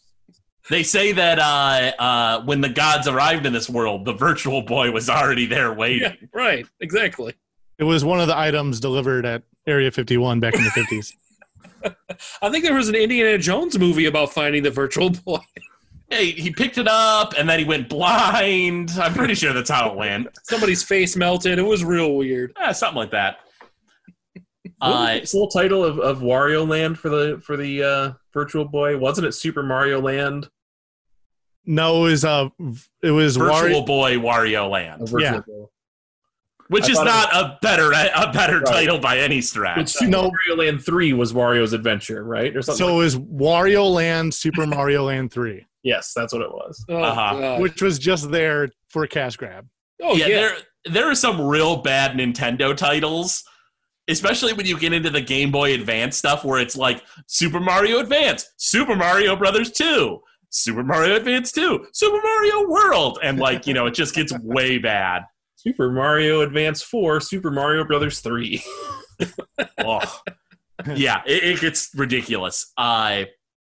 They 0.69 0.83
say 0.83 1.13
that 1.13 1.39
uh, 1.39 1.93
uh, 1.97 2.43
when 2.43 2.59
the 2.59 2.67
gods 2.67 3.07
arrived 3.07 3.45
in 3.45 3.53
this 3.53 3.69
world, 3.69 4.03
the 4.03 4.11
virtual 4.11 4.61
boy 4.63 4.91
was 4.91 5.09
already 5.09 5.45
there 5.45 5.71
waiting. 5.71 6.01
yeah, 6.19 6.27
right. 6.33 6.65
Exactly. 6.81 7.33
It 7.79 7.85
was 7.85 8.03
one 8.03 8.19
of 8.19 8.27
the 8.27 8.37
items 8.37 8.81
delivered 8.81 9.25
at 9.25 9.43
Area 9.65 9.91
51 9.91 10.41
back 10.41 10.55
in 10.55 10.65
the 10.65 10.69
50s. 10.71 11.13
I 12.41 12.49
think 12.49 12.63
there 12.63 12.73
was 12.75 12.89
an 12.89 12.95
Indiana 12.95 13.37
Jones 13.37 13.77
movie 13.77 14.05
about 14.05 14.33
finding 14.33 14.63
the 14.63 14.71
Virtual 14.71 15.09
Boy. 15.09 15.39
Hey, 16.09 16.31
he 16.31 16.51
picked 16.51 16.77
it 16.77 16.87
up 16.87 17.33
and 17.37 17.49
then 17.49 17.59
he 17.59 17.65
went 17.65 17.89
blind. 17.89 18.91
I'm 18.99 19.13
pretty 19.13 19.35
sure 19.35 19.51
that's 19.53 19.69
how 19.69 19.91
it 19.91 19.97
went. 19.97 20.27
Somebody's 20.43 20.81
face 20.83 21.15
melted. 21.17 21.59
It 21.59 21.63
was 21.63 21.83
real 21.83 22.15
weird. 22.15 22.53
Yeah, 22.57 22.71
something 22.71 22.95
like 22.97 23.11
that. 23.11 23.39
What 24.79 24.89
was 24.91 24.95
Uh, 25.17 25.19
the 25.19 25.25
full 25.27 25.47
title 25.49 25.83
of, 25.83 25.99
of 25.99 26.19
Wario 26.19 26.67
Land 26.67 26.97
for 26.99 27.09
the 27.09 27.41
for 27.43 27.57
the 27.57 27.83
uh, 27.83 28.11
Virtual 28.33 28.63
Boy? 28.65 28.97
Wasn't 28.97 29.25
it 29.27 29.33
Super 29.33 29.63
Mario 29.63 29.99
Land? 29.99 30.49
No, 31.65 32.05
it 32.05 32.11
was 32.11 32.23
uh, 32.23 32.49
it 33.03 33.11
was 33.11 33.35
Virtual 33.35 33.81
Wario. 33.81 33.85
Boy 33.85 34.15
Wario 34.15 34.69
Land, 34.69 35.01
A 35.01 35.05
Virtual 35.05 35.21
Yeah. 35.21 35.39
Boy. 35.45 35.65
Which 36.69 36.85
I 36.85 36.91
is 36.91 36.97
thought 36.97 37.07
it 37.07 37.09
not 37.09 37.33
a 37.33 37.57
better 37.61 37.91
a 37.91 38.31
better 38.33 38.59
Right. 38.59 38.65
title 38.65 38.99
by 38.99 39.19
any 39.19 39.41
stretch. 39.41 39.77
Which 39.77 39.89
Super 39.89 40.11
No. 40.11 40.31
Mario 40.47 40.63
Land 40.65 40.83
3 40.85 41.13
was 41.13 41.33
Wario's 41.33 41.73
adventure, 41.73 42.23
right? 42.23 42.55
Or 42.55 42.61
something. 42.61 42.77
So 42.77 42.87
it 42.89 42.91
like- 42.93 42.97
was 43.03 43.15
Wario 43.17 43.89
Land, 43.93 44.33
Super 44.33 44.65
Mario 44.67 45.03
Land 45.05 45.31
3, 45.31 45.65
yes, 45.83 46.13
that's 46.15 46.33
what 46.33 46.41
it 46.41 46.51
was. 46.51 46.83
Oh, 46.89 46.95
Uh-huh. 46.97 47.57
Which 47.59 47.81
was 47.81 47.97
just 47.99 48.31
there 48.31 48.69
for 48.89 49.03
a 49.03 49.07
cash 49.07 49.35
grab. 49.37 49.65
oh 50.01 50.15
yeah, 50.15 50.27
yeah. 50.27 50.35
there 50.35 50.51
there 50.85 51.05
are 51.09 51.15
some 51.15 51.41
real 51.41 51.77
bad 51.77 52.11
Nintendo 52.13 52.75
titles, 52.75 53.43
especially 54.07 54.53
when 54.53 54.65
you 54.65 54.77
get 54.79 54.93
into 54.93 55.09
the 55.09 55.19
Game 55.21 55.51
Boy 55.51 55.73
Advance 55.73 56.15
stuff, 56.17 56.45
where 56.45 56.59
it's 56.61 56.77
like 56.77 57.03
Super 57.27 57.59
Mario 57.59 57.99
Advance, 57.99 58.45
Super 58.57 58.95
Mario 58.95 59.35
Brothers 59.35 59.71
Two, 59.71 60.21
Super 60.49 60.83
Mario 60.83 61.15
Advance 61.15 61.51
Two, 61.51 61.85
Super 61.93 62.21
Mario 62.23 62.67
World, 62.69 63.19
and 63.21 63.37
like 63.39 63.67
you 63.67 63.73
know, 63.73 63.85
it 63.85 63.93
just 63.93 64.15
gets 64.15 64.31
way 64.43 64.77
bad. 64.77 65.23
Super 65.57 65.91
Mario 65.91 66.41
Advance 66.41 66.83
4, 66.83 67.19
Super 67.19 67.51
Mario 67.51 67.83
Brothers 67.83 68.21
3. 68.21 68.63
Oh. 69.79 69.99
yeah, 70.95 71.23
it, 71.25 71.43
it 71.43 71.59
gets 71.59 71.89
ridiculous. 71.95 72.71
Uh, 72.77 73.23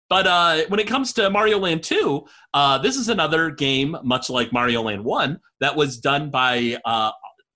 but 0.09 0.27
uh, 0.27 0.63
when 0.69 0.81
it 0.81 0.87
comes 0.87 1.13
to 1.15 1.29
Mario 1.29 1.59
Land 1.59 1.83
2, 1.83 2.25
uh, 2.55 2.79
this 2.79 2.97
is 2.97 3.11
another 3.11 3.51
game, 3.51 3.95
much 4.03 4.31
like 4.31 4.51
Mario 4.51 4.81
Land 4.81 5.05
1, 5.05 5.39
that 5.61 5.77
was 5.77 5.99
done 5.99 6.31
by 6.31 6.79
uh, 6.87 7.11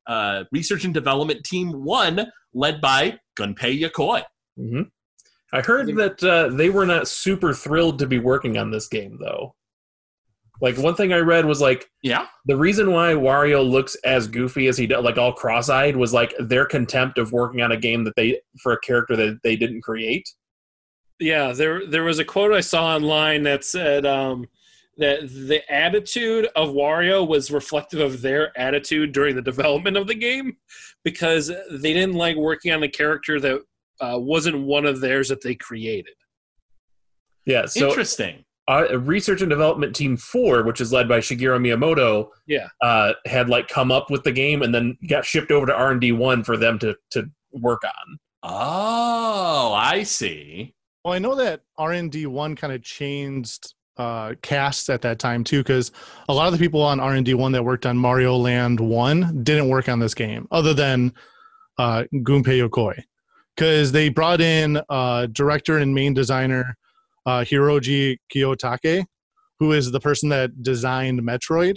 uh, 0.06 0.44
Research 0.52 0.84
and 0.84 0.92
Development 0.92 1.42
Team 1.42 1.72
1, 1.84 2.26
led 2.52 2.80
by 2.82 3.18
Gunpei 3.38 3.80
Yokoi. 3.80 4.22
hmm 4.58 4.82
I 5.52 5.62
heard 5.62 5.86
that 5.96 6.22
uh, 6.22 6.48
they 6.48 6.68
were 6.68 6.84
not 6.84 7.08
super 7.08 7.54
thrilled 7.54 7.98
to 8.00 8.06
be 8.06 8.18
working 8.18 8.58
on 8.58 8.70
this 8.70 8.88
game, 8.88 9.16
though. 9.18 9.54
Like 10.60 10.78
one 10.78 10.94
thing 10.94 11.12
I 11.12 11.18
read 11.18 11.44
was 11.44 11.60
like 11.60 11.90
Yeah? 12.02 12.26
the 12.46 12.56
reason 12.56 12.92
why 12.92 13.12
Wario 13.12 13.68
looks 13.68 13.94
as 14.04 14.26
goofy 14.26 14.68
as 14.68 14.78
he 14.78 14.86
does, 14.86 15.04
like 15.04 15.18
all 15.18 15.32
cross-eyed, 15.32 15.96
was 15.96 16.12
like 16.12 16.34
their 16.38 16.64
contempt 16.64 17.18
of 17.18 17.32
working 17.32 17.60
on 17.60 17.72
a 17.72 17.76
game 17.76 18.04
that 18.04 18.14
they 18.16 18.40
for 18.62 18.72
a 18.72 18.80
character 18.80 19.16
that 19.16 19.40
they 19.42 19.56
didn't 19.56 19.82
create. 19.82 20.28
Yeah, 21.18 21.52
there 21.52 21.86
there 21.86 22.04
was 22.04 22.18
a 22.18 22.24
quote 22.24 22.52
I 22.52 22.60
saw 22.60 22.94
online 22.94 23.42
that 23.44 23.64
said 23.64 24.04
um, 24.04 24.46
that 24.98 25.20
the 25.22 25.62
attitude 25.72 26.48
of 26.56 26.70
Wario 26.70 27.26
was 27.26 27.50
reflective 27.50 28.00
of 28.00 28.22
their 28.22 28.56
attitude 28.58 29.12
during 29.12 29.36
the 29.36 29.42
development 29.42 29.96
of 29.96 30.06
the 30.06 30.14
game 30.14 30.56
because 31.04 31.48
they 31.70 31.92
didn't 31.92 32.14
like 32.14 32.36
working 32.36 32.72
on 32.72 32.82
a 32.82 32.88
character 32.88 33.40
that 33.40 33.60
uh, 34.00 34.18
wasn't 34.18 34.58
one 34.62 34.84
of 34.84 35.00
theirs 35.00 35.28
that 35.28 35.42
they 35.42 35.54
created. 35.54 36.14
Yeah. 37.46 37.66
So 37.66 37.88
Interesting. 37.88 38.44
Uh, 38.68 38.98
research 38.98 39.40
and 39.42 39.50
development 39.50 39.94
team 39.94 40.16
four, 40.16 40.62
which 40.64 40.80
is 40.80 40.92
led 40.92 41.08
by 41.08 41.18
Shigeru 41.20 41.60
Miyamoto, 41.60 42.28
Yeah. 42.46 42.68
uh, 42.82 43.12
had 43.24 43.48
like 43.48 43.68
come 43.68 43.92
up 43.92 44.10
with 44.10 44.24
the 44.24 44.32
game 44.32 44.62
and 44.62 44.74
then 44.74 44.96
got 45.08 45.24
shipped 45.24 45.50
over 45.50 45.66
to 45.66 45.74
R 45.74 45.92
and 45.92 46.00
D 46.00 46.12
one 46.12 46.42
for 46.44 46.56
them 46.56 46.78
to 46.80 46.96
to 47.10 47.30
work 47.52 47.82
on. 47.84 48.18
Oh, 48.42 49.72
I 49.74 50.02
see. 50.02 50.74
Well, 51.04 51.14
I 51.14 51.18
know 51.18 51.34
that 51.36 51.62
R 51.78 51.92
and 51.92 52.10
D 52.10 52.26
one 52.26 52.56
kind 52.56 52.72
of 52.72 52.82
changed 52.82 53.74
uh, 53.96 54.34
casts 54.42 54.88
at 54.90 55.00
that 55.02 55.18
time 55.18 55.42
too, 55.44 55.60
because 55.60 55.90
a 56.28 56.34
lot 56.34 56.46
of 56.46 56.52
the 56.52 56.58
people 56.58 56.82
on 56.82 57.00
R 57.00 57.14
and 57.14 57.24
D 57.24 57.34
one 57.34 57.52
that 57.52 57.64
worked 57.64 57.86
on 57.86 57.96
Mario 57.96 58.36
Land 58.36 58.80
one 58.80 59.42
didn't 59.44 59.68
work 59.68 59.88
on 59.88 59.98
this 60.00 60.14
game, 60.14 60.46
other 60.50 60.74
than 60.74 61.12
uh, 61.78 62.04
Gunpei 62.12 62.68
Yokoi, 62.68 63.02
because 63.54 63.92
they 63.92 64.08
brought 64.08 64.40
in 64.40 64.80
uh, 64.88 65.26
director 65.26 65.78
and 65.78 65.94
main 65.94 66.12
designer 66.14 66.76
uh, 67.26 67.40
Hiroji 67.40 68.16
Kiyotake, 68.34 69.04
who 69.58 69.72
is 69.72 69.90
the 69.90 70.00
person 70.00 70.28
that 70.30 70.62
designed 70.62 71.20
Metroid, 71.20 71.76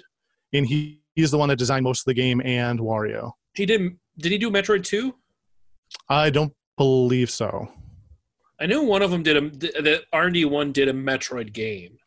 and 0.54 0.66
he, 0.66 1.02
he's 1.16 1.32
the 1.32 1.38
one 1.38 1.50
that 1.50 1.58
designed 1.58 1.84
most 1.84 2.02
of 2.02 2.06
the 2.06 2.14
game 2.14 2.42
and 2.46 2.80
Wario. 2.80 3.32
He 3.56 3.66
did. 3.66 3.98
Did 4.18 4.32
he 4.32 4.38
do 4.38 4.50
Metroid 4.52 4.84
two? 4.84 5.16
I 6.08 6.30
don't 6.30 6.54
believe 6.78 7.30
so. 7.30 7.68
I 8.62 8.66
knew 8.66 8.84
one 8.84 9.02
of 9.02 9.12
them 9.12 9.24
did 9.24 9.38
a. 9.38 9.42
The 9.50 10.04
R 10.14 10.26
and 10.26 10.34
D 10.34 10.46
one 10.46 10.72
did 10.72 10.88
a 10.88 10.94
Metroid 10.94 11.52
game. 11.54 11.98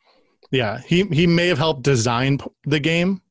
Yeah, 0.51 0.79
he 0.79 1.03
he 1.05 1.27
may 1.27 1.47
have 1.47 1.57
helped 1.57 1.83
design 1.83 2.39
the 2.65 2.79
game, 2.79 3.21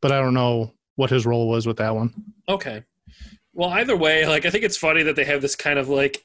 but 0.00 0.12
I 0.12 0.20
don't 0.20 0.34
know 0.34 0.72
what 0.96 1.10
his 1.10 1.26
role 1.26 1.48
was 1.48 1.66
with 1.66 1.78
that 1.78 1.94
one. 1.94 2.12
Okay. 2.48 2.84
Well, 3.52 3.70
either 3.70 3.96
way, 3.96 4.26
like 4.26 4.44
I 4.44 4.50
think 4.50 4.64
it's 4.64 4.76
funny 4.76 5.02
that 5.02 5.16
they 5.16 5.24
have 5.24 5.42
this 5.42 5.56
kind 5.56 5.78
of 5.78 5.88
like. 5.88 6.24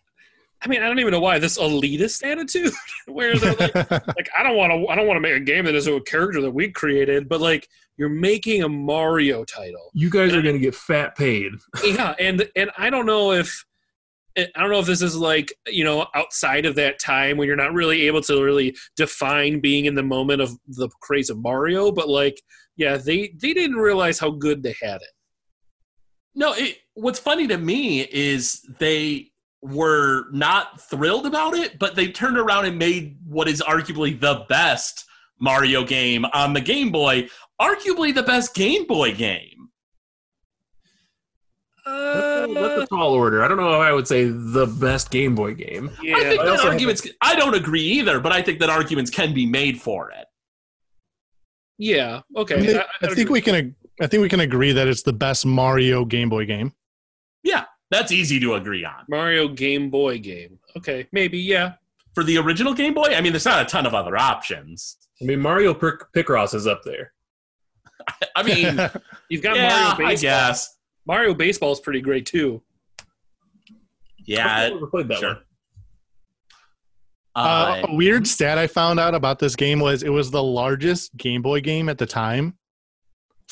I 0.62 0.68
mean, 0.68 0.82
I 0.82 0.88
don't 0.88 1.00
even 1.00 1.12
know 1.12 1.22
why 1.22 1.40
this 1.40 1.58
elitist 1.58 2.24
attitude, 2.26 2.74
where 3.08 3.38
they're 3.38 3.56
like, 3.56 3.76
like 3.92 4.30
I 4.38 4.44
don't 4.44 4.58
want 4.58 4.74
to, 4.74 4.88
I 4.88 4.96
don't 4.96 5.08
want 5.08 5.18
to 5.18 5.22
make 5.22 5.36
a 5.36 5.40
game 5.40 5.66
that 5.66 5.76
is 5.76 5.88
a 5.88 6.00
character 6.02 6.42
that 6.42 6.52
we 6.52 6.70
created, 6.72 7.30
but 7.30 7.40
like 7.40 7.68
you're 7.98 8.10
making 8.10 8.64
a 8.64 8.70
Mario 8.70 9.44
title. 9.44 9.92
You 9.94 10.10
guys 10.10 10.34
are 10.34 10.42
going 10.42 10.56
to 10.56 10.60
get 10.62 10.74
fat 10.74 11.18
paid. 11.18 11.52
yeah 11.86 12.16
and 12.20 12.50
and 12.56 12.72
i 12.78 12.90
don't 12.90 13.06
know 13.06 13.32
if 13.32 13.66
eh, 14.36 14.46
i 14.56 14.62
don't 14.62 14.72
know 14.72 14.80
if 14.80 14.86
this 14.86 15.02
is 15.02 15.16
like 15.16 15.54
you 15.68 15.84
know 15.84 16.08
outside 16.16 16.66
of 16.66 16.76
that 16.76 17.00
time 17.00 17.38
when 17.38 17.48
you're 17.48 17.58
not 17.58 17.74
really 17.74 18.04
able 18.08 18.22
to 18.22 18.44
really 18.44 18.76
define 18.96 19.60
being 19.60 19.86
in 19.86 19.96
the 19.96 20.04
moment 20.04 20.42
of 20.42 20.52
the 20.68 20.90
craze 21.02 21.30
of 21.30 21.38
mario 21.38 21.92
but 21.92 22.08
like 22.10 22.42
yeah 22.78 22.98
they 22.98 23.34
they 23.42 23.54
didn't 23.54 23.78
realize 23.78 24.20
how 24.20 24.30
good 24.30 24.64
they 24.64 24.76
had 24.82 25.02
it 25.02 25.10
No, 26.36 26.54
it, 26.54 26.78
what's 26.94 27.20
funny 27.20 27.48
to 27.48 27.58
me 27.58 28.02
is 28.02 28.66
they 28.80 29.29
were 29.62 30.26
not 30.32 30.80
thrilled 30.82 31.26
about 31.26 31.54
it, 31.54 31.80
but 31.80 31.96
they 31.96 32.12
turned 32.12 32.38
around 32.38 32.66
and 32.66 32.78
made 32.78 33.18
what 33.26 33.48
is 33.48 33.62
arguably 33.62 34.20
the 34.20 34.46
best 34.48 35.06
Mario 35.40 35.84
game 35.84 36.26
on 36.34 36.54
the 36.54 36.62
Game 36.62 36.92
Boy, 36.92 37.28
arguably 37.62 38.14
the 38.14 38.24
best 38.24 38.54
Game 38.54 38.86
Boy 38.86 39.14
game. 39.14 39.70
That's, 41.86 42.52
a, 42.52 42.54
that's 42.54 42.84
a 42.84 42.88
tall 42.88 43.14
order. 43.14 43.44
I 43.44 43.48
don't 43.48 43.58
know 43.58 43.74
if 43.74 43.80
I 43.80 43.92
would 43.92 44.08
say 44.08 44.26
the 44.26 44.68
best 44.68 45.10
Game 45.10 45.34
Boy 45.34 45.56
game. 45.56 45.90
yeah 46.04 46.18
I 46.18 46.20
think 46.22 46.42
I 46.42 46.46
that 46.46 46.52
also 46.52 46.64
have 46.66 46.74
arguments. 46.74 47.08
I 47.22 47.36
don't 47.36 47.56
agree 47.56 47.82
either, 47.82 48.20
but 48.20 48.32
I 48.32 48.42
think 48.42 48.60
that 48.60 48.70
arguments 48.70 49.10
can 49.10 49.34
be 49.34 49.46
made 49.46 49.82
for 49.82 50.12
it. 50.12 50.26
yeah 51.78 52.22
I, 52.36 52.40
okay 52.42 52.58
mean, 52.58 52.78
I, 52.78 52.86
I 53.02 53.16
think 53.16 53.30
we 53.30 53.42
can 53.42 53.56
ag- 53.56 53.76
I 54.02 54.08
think 54.08 54.22
we 54.22 54.30
can 54.30 54.40
agree 54.40 54.72
that 54.72 54.88
it's 54.88 55.02
the 55.02 55.14
best 55.14 55.46
Mario 55.46 56.06
Game 56.06 56.30
Boy 56.30 56.46
game. 56.46 56.74
Yeah, 57.92 58.00
that's 58.00 58.12
easy 58.12 58.40
to 58.42 58.54
agree 58.56 58.86
on. 58.86 59.06
mario 59.08 59.48
game 59.48 59.90
boy 59.90 60.20
game 60.20 60.60
okay 60.78 61.08
maybe 61.12 61.38
yeah 61.40 61.74
For 62.16 62.24
the 62.24 62.38
original 62.38 62.74
Game 62.74 62.94
Boy, 62.96 63.14
I 63.16 63.22
mean, 63.22 63.32
there's 63.32 63.46
not 63.46 63.62
a 63.62 63.66
ton 63.66 63.86
of 63.86 63.94
other 63.94 64.18
options. 64.18 64.98
I 65.22 65.26
mean, 65.26 65.40
Mario 65.40 65.74
Pic- 65.74 66.02
Picross 66.16 66.54
is 66.56 66.66
up 66.68 66.82
there. 66.84 67.14
I 68.36 68.42
mean, 68.44 68.80
you've 69.30 69.44
got 69.44 69.56
yeah, 69.56 69.70
mario 69.70 70.06
I 70.06 70.10
baseball 70.12 70.22
guess. 70.30 70.78
mario 71.06 71.34
baseball 71.36 71.72
is 71.72 71.80
pretty 71.80 72.02
great 72.02 72.26
too 72.26 72.62
Yeah, 74.26 74.48
I've 74.66 74.74
never 74.74 74.88
played 74.88 75.08
that 75.10 75.20
sure. 75.20 75.30
one. 75.36 75.44
Uh, 77.36 77.40
Uh, 77.40 77.86
a 77.88 77.96
weird 77.96 78.28
stat 78.28 78.58
I 78.58 78.68
found 78.68 79.00
out 79.00 79.14
about 79.16 79.40
this 79.40 79.56
game 79.56 79.80
was 79.80 80.04
it 80.04 80.10
was 80.10 80.32
the 80.32 80.44
largest 80.44 81.16
Game 81.16 81.42
Boy 81.42 81.62
game 81.62 81.88
at 81.90 81.98
the 81.98 82.06
time. 82.08 82.58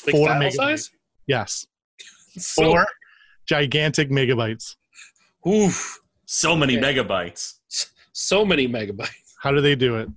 like 0.06 0.14
Four 0.14 0.28
file 0.28 0.40
megabytes. 0.42 0.52
size 0.54 0.90
Yes, 1.26 1.66
so, 2.36 2.64
four 2.64 2.86
gigantic 3.48 4.10
megabytes. 4.10 4.76
oof, 5.46 5.98
so 6.26 6.54
many 6.54 6.76
Okay. 6.78 6.94
megabytes. 6.94 7.54
so 8.12 8.44
many 8.44 8.68
megabytes 8.68 9.10
How 9.40 9.52
do 9.52 9.60
they 9.60 9.74
do 9.76 9.96
it? 9.96 10.08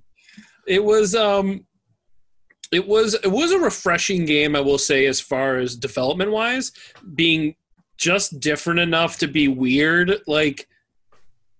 it 0.67 0.83
was 0.83 1.15
um 1.15 1.65
it 2.71 2.87
was 2.87 3.13
it 3.15 3.27
was 3.31 3.51
a 3.51 3.57
refreshing 3.59 4.25
game 4.25 4.55
i 4.55 4.59
will 4.59 4.77
say 4.77 5.05
as 5.07 5.19
far 5.19 5.57
as 5.57 5.75
development 5.75 6.31
wise 6.31 6.71
being 7.15 7.55
just 7.97 8.39
different 8.39 8.79
enough 8.79 9.17
to 9.17 9.27
be 9.27 9.47
weird 9.47 10.19
like 10.27 10.67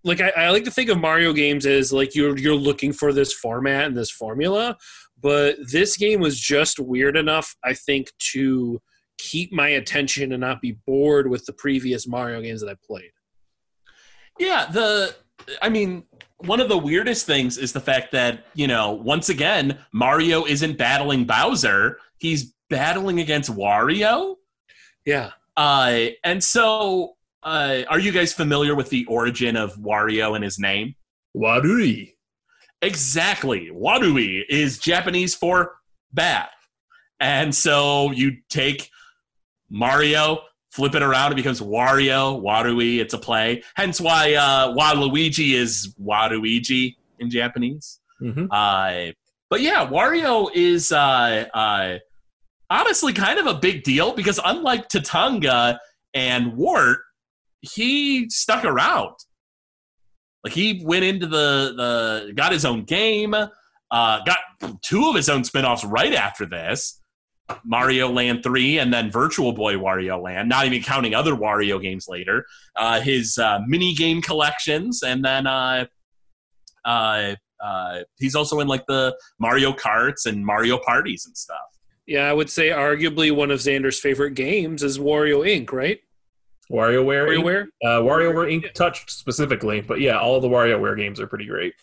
like 0.04 0.22
I, 0.22 0.30
I 0.30 0.50
like 0.52 0.64
to 0.66 0.72
think 0.72 0.90
of 0.90 1.00
mario 1.00 1.34
games 1.34 1.66
as 1.66 1.92
like 1.92 2.14
you're 2.16 2.38
you're 2.38 2.56
looking 2.56 2.94
for 2.94 3.12
this 3.12 3.34
format 3.34 3.86
and 3.88 3.98
this 3.98 4.12
formula 4.12 4.78
but 5.22 5.56
this 5.72 5.98
game 5.98 6.20
was 6.20 6.40
just 6.40 6.80
weird 6.80 7.18
enough 7.18 7.56
i 7.64 7.74
think 7.74 8.12
to 8.32 8.80
keep 9.30 9.50
my 9.54 9.70
attention 9.82 10.32
and 10.34 10.42
not 10.42 10.62
be 10.62 10.74
bored 10.88 11.30
with 11.30 11.44
the 11.46 11.54
previous 11.54 12.08
mario 12.08 12.42
games 12.42 12.62
that 12.62 12.70
i 12.70 12.76
played 12.90 13.12
Yeah, 14.40 14.66
the 14.72 14.88
I 15.62 15.70
mean, 15.70 16.04
one 16.38 16.60
of 16.60 16.70
the 16.70 16.78
weirdest 16.78 17.26
things 17.26 17.58
is 17.58 17.72
the 17.74 17.80
fact 17.92 18.12
that, 18.14 18.34
you 18.62 18.68
know, 18.68 18.92
once 19.14 19.28
again, 19.30 19.66
Mario 19.94 20.46
isn't 20.46 20.78
battling 20.78 21.26
Bowser, 21.26 21.98
he's 22.18 22.54
battling 22.70 23.20
against 23.20 23.50
Wario. 23.52 24.38
yeah 25.06 25.32
Uh 25.58 25.98
and 26.24 26.40
so 26.44 26.64
uh 27.44 27.82
are 27.90 28.00
you 28.00 28.12
guys 28.12 28.32
familiar 28.34 28.74
with 28.80 28.90
the 28.90 29.04
origin 29.06 29.56
of 29.58 29.70
Wario 29.90 30.28
and 30.36 30.44
his 30.44 30.58
name? 30.70 30.96
Warui. 31.36 32.14
Exactly. 32.82 33.70
Warui 33.72 34.44
is 34.50 34.80
Japanese 34.80 35.36
for 35.36 35.76
bad. 36.14 36.50
And 37.20 37.54
so 37.54 38.12
you 38.12 38.38
take 38.50 38.90
Mario, 39.72 40.40
flip 40.72 40.94
it 40.96 41.02
around, 41.02 41.32
it 41.32 41.36
becomes 41.36 41.62
Wario, 41.62 42.42
Warui, 42.42 43.00
it's 43.00 43.14
a 43.14 43.18
play. 43.18 43.64
Hence 43.76 44.00
why 44.00 44.34
uh, 44.36 44.76
Waluigi 44.76 45.54
is 45.56 45.96
Waluigi 46.00 46.96
in 47.20 47.30
Japanese. 47.30 48.00
Mm-hmm. 48.22 48.46
Uh, 48.52 49.12
but 49.50 49.62
yeah, 49.62 49.88
Wario 49.88 50.50
is 50.54 50.92
uh, 50.92 51.46
uh, 51.54 51.98
honestly 52.70 53.14
kind 53.14 53.40
of 53.40 53.48
a 53.48 53.56
big 53.56 53.84
deal 53.84 54.14
because 54.14 54.40
unlike 54.44 54.88
Tatanga 54.90 55.78
and 56.14 56.56
Wart, 56.56 57.00
he 57.62 58.30
stuck 58.30 58.64
around. 58.64 59.16
Like 60.44 60.54
he 60.54 60.82
went 60.84 61.04
into 61.04 61.28
the 61.28 61.74
the 61.78 62.34
got 62.34 62.52
his 62.52 62.66
own 62.66 62.84
game, 62.86 63.36
uh, 63.36 63.50
got 63.92 64.38
two 64.82 65.10
of 65.10 65.16
his 65.16 65.30
own 65.30 65.44
spin-offs 65.44 65.84
right 65.84 66.14
after 66.14 66.46
this. 66.46 67.01
Mario 67.64 68.10
Land 68.10 68.44
3 68.44 68.80
and 68.80 68.94
then 68.94 69.12
Virtual 69.12 69.52
Boy 69.54 69.76
Wario 69.76 70.22
Land, 70.22 70.50
not 70.50 70.66
even 70.66 70.82
counting 70.82 71.14
other 71.14 71.34
Wario 71.34 71.82
games 71.82 72.08
later. 72.08 72.46
Uh, 72.76 73.00
his 73.02 73.38
uh, 73.38 73.60
mini 73.68 73.94
game 73.94 74.22
collections, 74.22 75.04
and 75.04 75.24
then 75.24 75.48
uh, 75.48 75.86
uh, 76.86 77.36
uh, 77.64 78.00
he's 78.18 78.36
also 78.36 78.60
in 78.60 78.68
like 78.68 78.86
the 78.88 79.16
Mario 79.40 79.72
Karts 79.72 80.26
and 80.26 80.46
Mario 80.46 80.78
Parties 80.78 81.26
and 81.26 81.38
stuff. 81.38 81.58
yeah 82.08 82.28
i 82.30 82.34
would 82.34 82.50
say 82.50 82.70
arguably 82.70 83.32
one 83.34 83.52
of 83.52 83.60
xander's 83.60 84.00
favorite 84.00 84.34
games 84.34 84.82
is 84.82 84.98
wario 84.98 85.46
inc 85.46 85.72
right 85.72 86.00
WarioWare. 86.72 87.28
Inc. 87.28 87.44
WarioWare? 87.44 87.66
Uh, 87.84 88.02
WarioWare 88.02 88.62
Inc. 88.62 88.74
touched 88.74 89.12
specifically, 89.12 89.82
but 89.82 90.00
yeah, 90.00 90.18
all 90.18 90.40
the 90.40 90.48
WarioWare 90.48 90.96
games 90.98 91.20
are 91.20 91.28
pretty 91.28 91.46
great. 91.46 91.74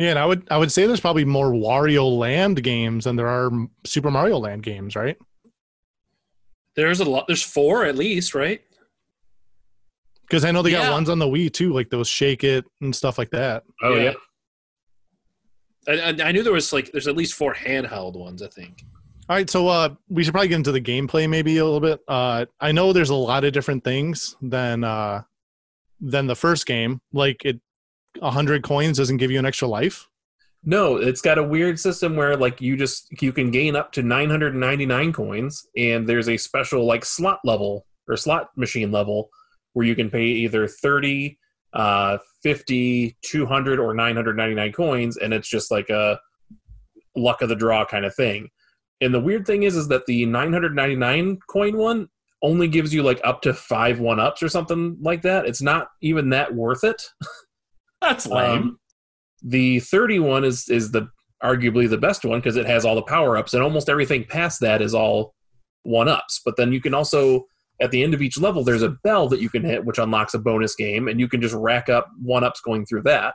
Yeah, 0.00 0.10
and 0.10 0.18
I 0.18 0.24
would 0.24 0.48
I 0.50 0.56
would 0.56 0.72
say 0.72 0.86
there's 0.86 0.98
probably 1.00 1.26
more 1.26 1.50
Wario 1.52 2.10
Land 2.18 2.62
games 2.62 3.04
than 3.04 3.16
there 3.16 3.28
are 3.28 3.50
Super 3.84 4.10
Mario 4.10 4.38
Land 4.38 4.62
games, 4.62 4.96
right? 4.96 5.18
There's 6.74 7.00
a 7.00 7.04
lot. 7.04 7.26
There's 7.26 7.42
four 7.42 7.84
at 7.84 7.96
least, 7.96 8.34
right? 8.34 8.62
Because 10.22 10.42
I 10.46 10.52
know 10.52 10.62
they 10.62 10.70
Yeah. 10.70 10.84
got 10.84 10.92
ones 10.92 11.10
on 11.10 11.18
the 11.18 11.26
Wii 11.26 11.52
too, 11.52 11.74
like 11.74 11.90
those 11.90 12.08
Shake 12.08 12.44
It 12.44 12.64
and 12.80 12.96
stuff 12.96 13.18
like 13.18 13.28
that. 13.32 13.64
Oh 13.82 13.94
Yeah. 13.94 14.02
yeah. 14.02 14.12
I, 15.88 15.92
I, 16.22 16.28
I 16.28 16.32
knew 16.32 16.42
there 16.42 16.52
was 16.54 16.72
like 16.72 16.90
there's 16.92 17.06
at 17.08 17.16
least 17.16 17.34
four 17.34 17.54
handheld 17.54 18.16
ones. 18.16 18.40
I 18.42 18.46
think. 18.48 18.82
All 19.28 19.36
right, 19.36 19.50
so 19.50 19.68
uh, 19.68 19.90
we 20.08 20.24
should 20.24 20.32
probably 20.32 20.48
get 20.48 20.56
into 20.56 20.72
the 20.72 20.80
gameplay 20.80 21.28
maybe 21.28 21.58
a 21.58 21.64
little 21.64 21.78
bit. 21.78 22.00
Uh, 22.08 22.46
I 22.58 22.72
know 22.72 22.92
there's 22.92 23.10
a 23.10 23.14
lot 23.14 23.44
of 23.44 23.52
different 23.52 23.84
things 23.84 24.34
than 24.40 24.82
uh, 24.82 25.22
than 26.00 26.26
the 26.26 26.34
first 26.34 26.64
game. 26.66 27.00
Like 27.12 27.44
it, 27.44 27.60
a 28.20 28.30
hundred 28.30 28.62
coins 28.62 28.98
doesn't 28.98 29.18
give 29.18 29.30
you 29.30 29.38
an 29.38 29.46
extra 29.46 29.68
life. 29.68 30.08
No, 30.62 30.96
it's 30.96 31.22
got 31.22 31.38
a 31.38 31.42
weird 31.42 31.80
system 31.80 32.16
where 32.16 32.36
like 32.36 32.60
you 32.60 32.76
just 32.76 33.22
you 33.22 33.32
can 33.32 33.50
gain 33.50 33.76
up 33.76 33.92
to 33.92 34.02
999 34.02 35.12
coins 35.12 35.66
and 35.76 36.06
there's 36.06 36.28
a 36.28 36.36
special 36.36 36.84
like 36.84 37.04
slot 37.04 37.40
level 37.44 37.86
or 38.08 38.16
slot 38.16 38.50
machine 38.56 38.92
level 38.92 39.30
where 39.72 39.86
you 39.86 39.94
can 39.94 40.10
pay 40.10 40.24
either 40.24 40.66
30, 40.66 41.38
uh 41.72 42.18
50, 42.42 43.16
200 43.22 43.78
or 43.78 43.94
999 43.94 44.72
coins 44.72 45.16
and 45.16 45.32
it's 45.32 45.48
just 45.48 45.70
like 45.70 45.88
a 45.88 46.18
luck 47.16 47.40
of 47.40 47.48
the 47.48 47.56
draw 47.56 47.84
kind 47.86 48.04
of 48.04 48.14
thing. 48.14 48.50
And 49.00 49.14
the 49.14 49.20
weird 49.20 49.46
thing 49.46 49.62
is 49.62 49.76
is 49.76 49.88
that 49.88 50.04
the 50.04 50.26
999 50.26 51.38
coin 51.48 51.78
one 51.78 52.08
only 52.42 52.68
gives 52.68 52.92
you 52.92 53.02
like 53.02 53.20
up 53.24 53.40
to 53.42 53.54
5 53.54 54.00
one 54.00 54.20
ups 54.20 54.42
or 54.42 54.50
something 54.50 54.98
like 55.00 55.22
that. 55.22 55.46
It's 55.46 55.62
not 55.62 55.88
even 56.02 56.30
that 56.30 56.54
worth 56.54 56.84
it. 56.84 57.02
That's 58.00 58.26
lame. 58.26 58.62
Um, 58.62 58.78
the 59.42 59.80
31 59.80 60.44
is 60.44 60.68
is 60.68 60.90
the 60.90 61.08
arguably 61.42 61.88
the 61.88 61.98
best 61.98 62.24
one 62.24 62.38
because 62.38 62.56
it 62.56 62.66
has 62.66 62.84
all 62.84 62.94
the 62.94 63.02
power 63.02 63.36
ups, 63.36 63.54
and 63.54 63.62
almost 63.62 63.88
everything 63.88 64.24
past 64.24 64.60
that 64.60 64.82
is 64.82 64.94
all 64.94 65.34
one 65.82 66.08
ups. 66.08 66.40
But 66.44 66.56
then 66.56 66.72
you 66.72 66.80
can 66.80 66.94
also 66.94 67.46
at 67.80 67.90
the 67.90 68.02
end 68.02 68.12
of 68.14 68.22
each 68.22 68.38
level, 68.38 68.62
there's 68.62 68.82
a 68.82 68.90
bell 68.90 69.28
that 69.28 69.40
you 69.40 69.48
can 69.48 69.64
hit, 69.64 69.84
which 69.84 69.98
unlocks 69.98 70.34
a 70.34 70.38
bonus 70.38 70.74
game, 70.74 71.08
and 71.08 71.18
you 71.18 71.28
can 71.28 71.40
just 71.40 71.54
rack 71.54 71.88
up 71.88 72.08
one 72.22 72.44
ups 72.44 72.60
going 72.60 72.84
through 72.84 73.02
that. 73.02 73.34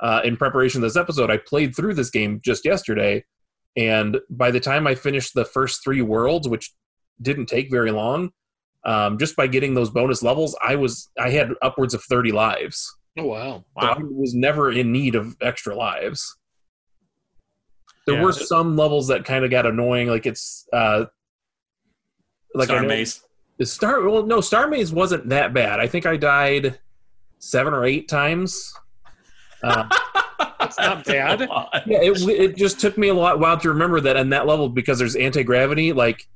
Uh, 0.00 0.20
in 0.24 0.36
preparation 0.36 0.78
of 0.78 0.82
this 0.82 0.96
episode, 0.96 1.30
I 1.30 1.36
played 1.36 1.76
through 1.76 1.94
this 1.94 2.10
game 2.10 2.40
just 2.42 2.64
yesterday, 2.64 3.24
and 3.76 4.18
by 4.30 4.50
the 4.50 4.60
time 4.60 4.86
I 4.86 4.94
finished 4.94 5.34
the 5.34 5.44
first 5.44 5.84
three 5.84 6.00
worlds, 6.00 6.48
which 6.48 6.72
didn't 7.20 7.46
take 7.46 7.70
very 7.70 7.90
long, 7.90 8.30
um, 8.84 9.18
just 9.18 9.36
by 9.36 9.46
getting 9.46 9.74
those 9.74 9.90
bonus 9.90 10.22
levels, 10.22 10.56
I 10.62 10.76
was 10.76 11.10
I 11.18 11.30
had 11.30 11.52
upwards 11.62 11.94
of 11.94 12.02
thirty 12.02 12.32
lives. 12.32 12.92
Oh 13.16 13.24
wow. 13.26 13.64
So 13.80 13.86
I 13.86 13.96
was 14.00 14.34
never 14.34 14.72
in 14.72 14.90
need 14.92 15.14
of 15.14 15.36
extra 15.40 15.74
lives. 15.76 16.36
There 18.06 18.16
Yeah. 18.16 18.22
were 18.22 18.32
some 18.32 18.76
levels 18.76 19.08
that 19.08 19.24
kind 19.24 19.44
of 19.44 19.50
got 19.50 19.66
annoying, 19.66 20.08
like 20.08 20.26
it's 20.26 20.66
uh, 20.72 21.06
like 22.54 22.66
Star 22.68 22.82
Maze. 22.82 23.22
the 23.58 23.66
Star. 23.66 24.02
Well, 24.08 24.26
no, 24.26 24.40
Star 24.40 24.68
Maze 24.68 24.92
wasn't 24.92 25.28
that 25.30 25.54
bad. 25.54 25.80
I 25.80 25.86
think 25.86 26.06
I 26.06 26.16
died 26.16 26.78
seven 27.38 27.72
or 27.72 27.84
eight 27.84 28.08
times. 28.08 28.72
Uh, 29.62 29.88
It's 30.60 30.78
not 30.78 31.04
bad. 31.04 31.40
yeah, 31.86 31.98
it, 32.00 32.20
it 32.28 32.56
just 32.56 32.80
took 32.80 32.96
me 32.96 33.08
a 33.08 33.14
lot 33.14 33.38
while 33.38 33.58
to 33.58 33.68
remember 33.68 34.00
that 34.00 34.16
on 34.16 34.30
that 34.30 34.46
level 34.46 34.68
because 34.70 34.98
there's 34.98 35.14
anti 35.14 35.42
gravity. 35.42 35.92
Like 35.92 36.26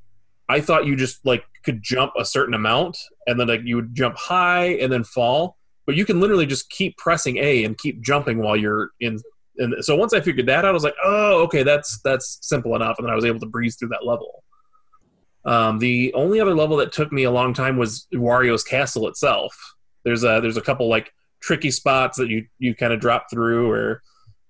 I 0.50 0.61
thought 0.61 0.85
you 0.87 0.97
just 0.97 1.25
like 1.25 1.44
could 1.64 1.82
jump 1.82 2.12
a 2.16 2.25
certain 2.26 2.52
amount 2.54 2.99
and 3.26 3.40
then 3.40 3.49
like 3.49 3.62
you 3.64 3.76
would 3.76 3.94
jump 3.94 4.16
high 4.18 4.66
and 4.80 4.92
then 4.92 5.02
fall, 5.02 5.56
but 5.88 5.97
you 5.97 6.04
can 6.04 6.21
literally 6.21 6.45
just 6.45 6.68
keep 6.68 6.99
pressing 6.99 7.38
A 7.38 7.64
and 7.64 7.78
keep 7.78 8.02
jumping 8.02 8.40
while 8.40 8.54
you're 8.54 8.90
in. 9.00 9.23
And 9.57 9.75
so 9.80 9.97
once 9.97 10.12
I 10.12 10.21
figured 10.21 10.45
that 10.45 10.59
out, 10.59 10.66
I 10.66 10.71
was 10.71 10.85
like, 10.85 10.95
oh, 11.02 11.42
okay, 11.45 11.62
that's 11.62 11.99
that's 12.02 12.38
simple 12.42 12.76
enough, 12.76 12.99
and 12.99 13.07
then 13.07 13.11
I 13.11 13.16
was 13.16 13.25
able 13.25 13.40
to 13.40 13.47
breeze 13.47 13.76
through 13.76 13.88
that 13.88 14.04
level. 14.04 14.45
Um, 15.47 15.78
the 15.78 16.12
only 16.12 16.42
other 16.42 16.54
level 16.54 16.76
that 16.76 16.92
took 16.92 17.11
me 17.11 17.25
a 17.25 17.30
long 17.30 17.54
time 17.54 17.78
was 17.78 18.07
Wario's 18.12 18.62
castle 18.62 19.09
itself. 19.09 19.57
There's 20.04 20.25
a 20.25 20.40
there's 20.42 20.59
a 20.59 20.61
couple 20.61 20.90
like 20.90 21.11
tricky 21.40 21.71
spots 21.71 22.18
that 22.18 22.28
you 22.28 22.45
you 22.59 22.75
kind 22.75 22.92
of 22.92 23.00
drop 23.00 23.30
through, 23.30 23.71
or 23.71 24.02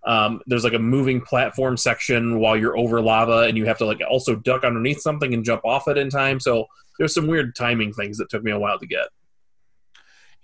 um, 0.05 0.43
there's 0.49 0.65
like 0.65 0.73
a 0.73 0.81
moving 0.81 1.21
platform 1.21 1.77
section 1.77 2.41
while 2.41 2.57
you're 2.57 2.77
over 2.77 3.01
lava, 3.01 3.43
and 3.43 3.57
you 3.57 3.65
have 3.67 3.79
to 3.79 3.87
like 3.87 4.01
also 4.11 4.35
duck 4.35 4.65
underneath 4.65 5.01
something 5.01 5.33
and 5.33 5.45
jump 5.45 5.65
off 5.65 5.87
it 5.87 5.99
in 5.99 6.11
time. 6.11 6.41
So 6.41 6.67
there's 6.99 7.15
some 7.15 7.29
weird 7.29 7.55
timing 7.55 7.93
things 7.93 8.19
that 8.19 8.29
took 8.29 8.43
me 8.43 8.51
a 8.51 8.59
while 8.59 8.81
to 8.81 8.87
get. 8.89 9.07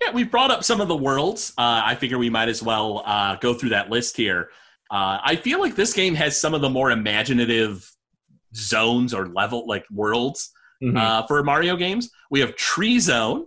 Yeah, 0.03 0.11
we've 0.13 0.31
brought 0.31 0.51
up 0.51 0.65
some 0.65 0.81
of 0.81 0.89
the 0.89 0.97
worlds. 0.97 1.53
Uh, 1.57 1.83
I 1.85 1.95
figure 1.95 2.19
we 2.19 2.31
might 2.31 2.49
as 2.49 2.63
well 2.63 3.03
uh, 3.07 3.37
go 3.37 3.55
through 3.55 3.71
that 3.71 3.91
list 3.91 4.17
here. 4.17 4.51
Uh, 4.91 5.19
I 5.23 5.37
feel 5.37 5.61
like 5.61 5.77
this 5.77 5.93
game 5.95 6.15
has 6.15 6.39
some 6.41 6.55
of 6.55 6.61
the 6.61 6.69
more 6.71 6.91
imaginative 6.91 7.91
zones 8.55 9.15
or 9.15 9.29
level 9.29 9.67
like 9.67 9.85
worlds 9.91 10.51
Mhm. 10.83 10.97
uh, 10.99 11.27
for 11.27 11.43
Mario 11.43 11.77
games. 11.77 12.11
We 12.31 12.41
have 12.41 12.55
Tree 12.57 12.99
Zone, 12.99 13.47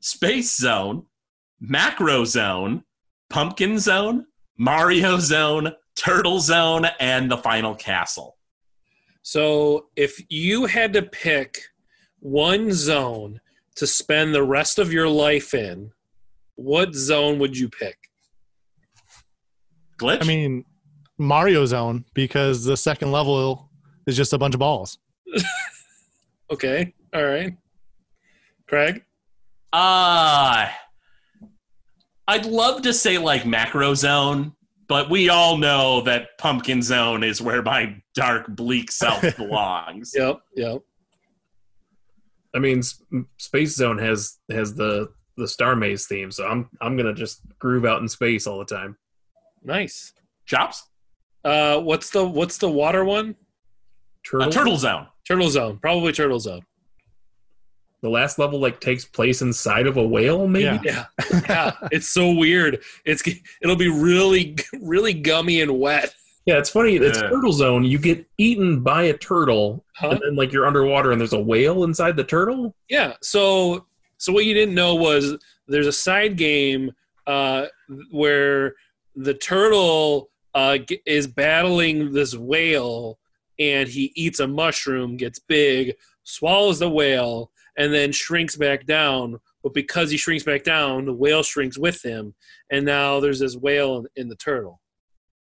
Space 0.00 0.56
Zone, 0.56 1.06
Macro 1.60 2.24
Zone, 2.24 2.84
Pumpkin 3.30 3.78
Zone, 3.78 4.26
Mario 4.58 5.18
Zone, 5.18 5.72
Turtle 5.96 6.40
Zone, 6.40 6.86
and 7.00 7.30
the 7.30 7.38
final 7.38 7.74
castle. 7.74 8.36
So 9.22 9.86
if 9.96 10.20
you 10.28 10.66
had 10.66 10.92
to 10.94 11.02
pick 11.02 11.58
one 12.18 12.72
zone 12.72 13.40
to 13.76 13.86
spend 13.86 14.34
the 14.34 14.42
rest 14.42 14.78
of 14.78 14.92
your 14.92 15.08
life 15.08 15.54
in, 15.54 15.90
what 16.56 16.94
zone 16.94 17.38
would 17.38 17.56
you 17.56 17.68
pick? 17.68 17.96
Glitch? 19.98 20.22
I 20.22 20.26
mean, 20.26 20.64
Mario 21.18 21.64
Zone 21.66 22.04
because 22.14 22.64
the 22.64 22.76
second 22.76 23.12
level 23.12 23.70
is 24.06 24.16
just 24.16 24.32
a 24.32 24.38
bunch 24.38 24.54
of 24.54 24.60
balls. 24.60 24.98
Okay, 26.52 26.92
all 27.14 27.24
right. 27.24 27.56
Craig? 28.68 29.02
Uh 29.72 30.68
I'd 32.28 32.44
love 32.44 32.82
to 32.82 32.92
say 32.92 33.16
like 33.16 33.46
macro 33.46 33.94
zone, 33.94 34.52
but 34.86 35.08
we 35.08 35.30
all 35.30 35.56
know 35.56 36.02
that 36.02 36.36
pumpkin 36.38 36.82
zone 36.82 37.24
is 37.24 37.40
where 37.40 37.62
my 37.62 37.96
dark, 38.14 38.48
bleak 38.48 38.92
self 38.92 39.22
belongs. 39.38 40.12
Yep, 40.14 40.40
yep. 40.54 40.82
I 42.54 42.58
mean, 42.58 42.82
Space 43.38 43.74
Zone 43.74 43.98
has 43.98 44.38
has 44.50 44.74
the 44.74 45.08
the 45.36 45.48
Star 45.48 45.74
Maze 45.74 46.06
theme, 46.06 46.30
so 46.30 46.46
I'm 46.46 46.68
I'm 46.80 46.96
gonna 46.96 47.14
just 47.14 47.40
groove 47.58 47.84
out 47.84 48.02
in 48.02 48.08
space 48.08 48.46
all 48.46 48.58
the 48.58 48.64
time. 48.64 48.96
Nice. 49.62 50.12
Chops? 50.46 50.88
Uh, 51.44 51.80
what's 51.80 52.10
the 52.10 52.24
what's 52.24 52.58
the 52.58 52.70
water 52.70 53.04
one? 53.04 53.34
Turtle. 54.24 54.48
Uh, 54.48 54.50
turtle 54.50 54.76
zone. 54.76 55.06
Turtle 55.26 55.48
Zone. 55.50 55.78
Probably 55.80 56.12
Turtle 56.12 56.40
Zone. 56.40 56.62
The 58.02 58.08
last 58.08 58.38
level 58.38 58.58
like 58.58 58.80
takes 58.80 59.04
place 59.04 59.42
inside 59.42 59.86
of 59.86 59.96
a 59.96 60.06
whale, 60.06 60.48
maybe. 60.48 60.80
Yeah. 60.84 61.06
Yeah, 61.30 61.40
yeah. 61.48 61.72
It's 61.92 62.08
so 62.08 62.32
weird. 62.32 62.82
It's 63.04 63.22
it'll 63.62 63.76
be 63.76 63.88
really 63.88 64.56
really 64.80 65.14
gummy 65.14 65.60
and 65.60 65.78
wet. 65.78 66.12
Yeah, 66.46 66.58
it's 66.58 66.70
funny. 66.70 66.96
It's 66.96 67.20
Yeah. 67.20 67.28
Turtle 67.28 67.52
Zone. 67.52 67.84
You 67.84 67.98
get 67.98 68.26
eaten 68.38 68.80
by 68.80 69.04
a 69.04 69.16
turtle, 69.16 69.84
Huh? 69.96 70.10
and 70.10 70.20
then 70.22 70.36
like 70.36 70.52
you're 70.52 70.66
underwater, 70.66 71.12
and 71.12 71.20
there's 71.20 71.32
a 71.32 71.40
whale 71.40 71.84
inside 71.84 72.16
the 72.16 72.24
turtle. 72.24 72.74
Yeah. 72.88 73.14
So 73.22 73.86
so 74.18 74.32
what 74.32 74.44
you 74.44 74.54
didn't 74.54 74.74
know 74.74 74.94
was 74.94 75.36
there's 75.68 75.86
a 75.86 75.92
side 75.92 76.36
game 76.36 76.90
uh, 77.26 77.66
where 78.10 78.74
the 79.16 79.34
turtle 79.34 80.30
uh, 80.54 80.78
is 81.06 81.26
battling 81.26 82.12
this 82.12 82.36
whale, 82.36 83.18
and 83.58 83.88
he 83.88 84.12
eats 84.16 84.40
a 84.40 84.46
mushroom, 84.46 85.16
gets 85.16 85.38
big, 85.38 85.94
swallows 86.24 86.78
the 86.80 86.90
whale, 86.90 87.50
and 87.78 87.92
then 87.92 88.12
shrinks 88.12 88.56
back 88.56 88.84
down. 88.86 89.38
But 89.62 89.74
because 89.74 90.10
he 90.10 90.16
shrinks 90.16 90.42
back 90.44 90.64
down, 90.64 91.04
the 91.06 91.12
whale 91.14 91.42
shrinks 91.44 91.78
with 91.78 92.04
him, 92.04 92.34
and 92.70 92.84
now 92.84 93.20
there's 93.20 93.38
this 93.38 93.56
whale 93.56 93.98
in, 93.98 94.06
in 94.16 94.28
the 94.28 94.36
turtle. 94.36 94.80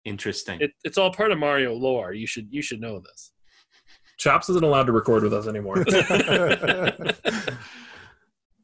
Interesting. 0.09 0.61
It, 0.61 0.73
it's 0.85 0.97
all 0.99 1.13
part 1.13 1.33
of 1.33 1.39
Mario 1.39 1.75
lore. 1.75 2.13
You 2.15 2.27
should 2.27 2.49
you 2.51 2.63
should 2.63 2.81
know 2.81 2.99
this. 3.01 3.33
Chops 4.19 4.49
isn't 4.49 4.65
allowed 4.65 4.87
to 4.87 4.93
record 4.93 5.23
with 5.23 5.35
us 5.35 5.47
anymore. 5.47 5.85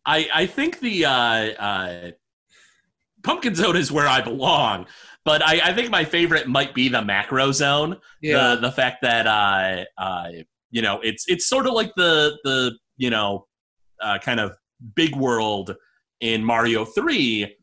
I, 0.07 0.29
I 0.35 0.47
think 0.47 0.81
the 0.81 1.07
uh, 1.07 1.11
uh, 1.13 2.11
pumpkin 3.23 3.55
zone 3.55 3.77
is 3.77 3.91
where 3.91 4.07
I 4.07 4.21
belong, 4.21 4.87
but 5.25 5.47
I, 5.47 5.61
I 5.71 5.73
think 5.73 5.91
my 5.91 6.05
favorite 6.05 6.47
might 6.47 6.75
be 6.75 6.89
the 6.89 7.03
macro 7.03 7.53
zone. 7.53 7.97
the 8.21 8.59
the 8.61 8.73
fact 8.73 9.03
that 9.03 9.27
uh 9.27 9.85
uh 9.97 10.29
you 10.71 10.83
know 10.83 11.01
it's 11.03 11.25
it's 11.29 11.47
sort 11.47 11.67
of 11.67 11.73
like 11.73 11.93
the 11.97 12.37
the 12.45 12.77
you 12.97 13.11
know 13.11 13.47
uh, 14.03 14.19
kind 14.19 14.41
of 14.41 14.53
big 14.95 15.17
world 15.17 15.75
in 16.21 16.45
Mario 16.45 16.85
3 16.85 17.55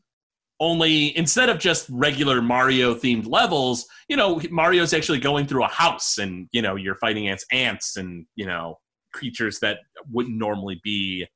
only 0.62 1.14
instead 1.16 1.48
of 1.48 1.58
just 1.58 1.88
regular 1.90 2.40
Mario 2.40 2.94
themed 2.94 3.26
levels 3.28 3.84
you 4.08 4.16
know 4.16 4.40
Mario's 4.50 4.94
actually 4.94 5.18
going 5.18 5.44
through 5.44 5.64
a 5.64 5.68
house 5.68 6.18
and 6.18 6.48
you 6.52 6.62
know 6.62 6.76
you're 6.76 6.94
fighting 6.94 7.26
against 7.26 7.46
ants 7.52 7.96
and 7.96 8.24
you 8.36 8.46
know 8.46 8.78
creatures 9.12 9.58
that 9.58 9.78
wouldn't 10.10 10.36
normally 10.38 10.80
be 10.84 11.26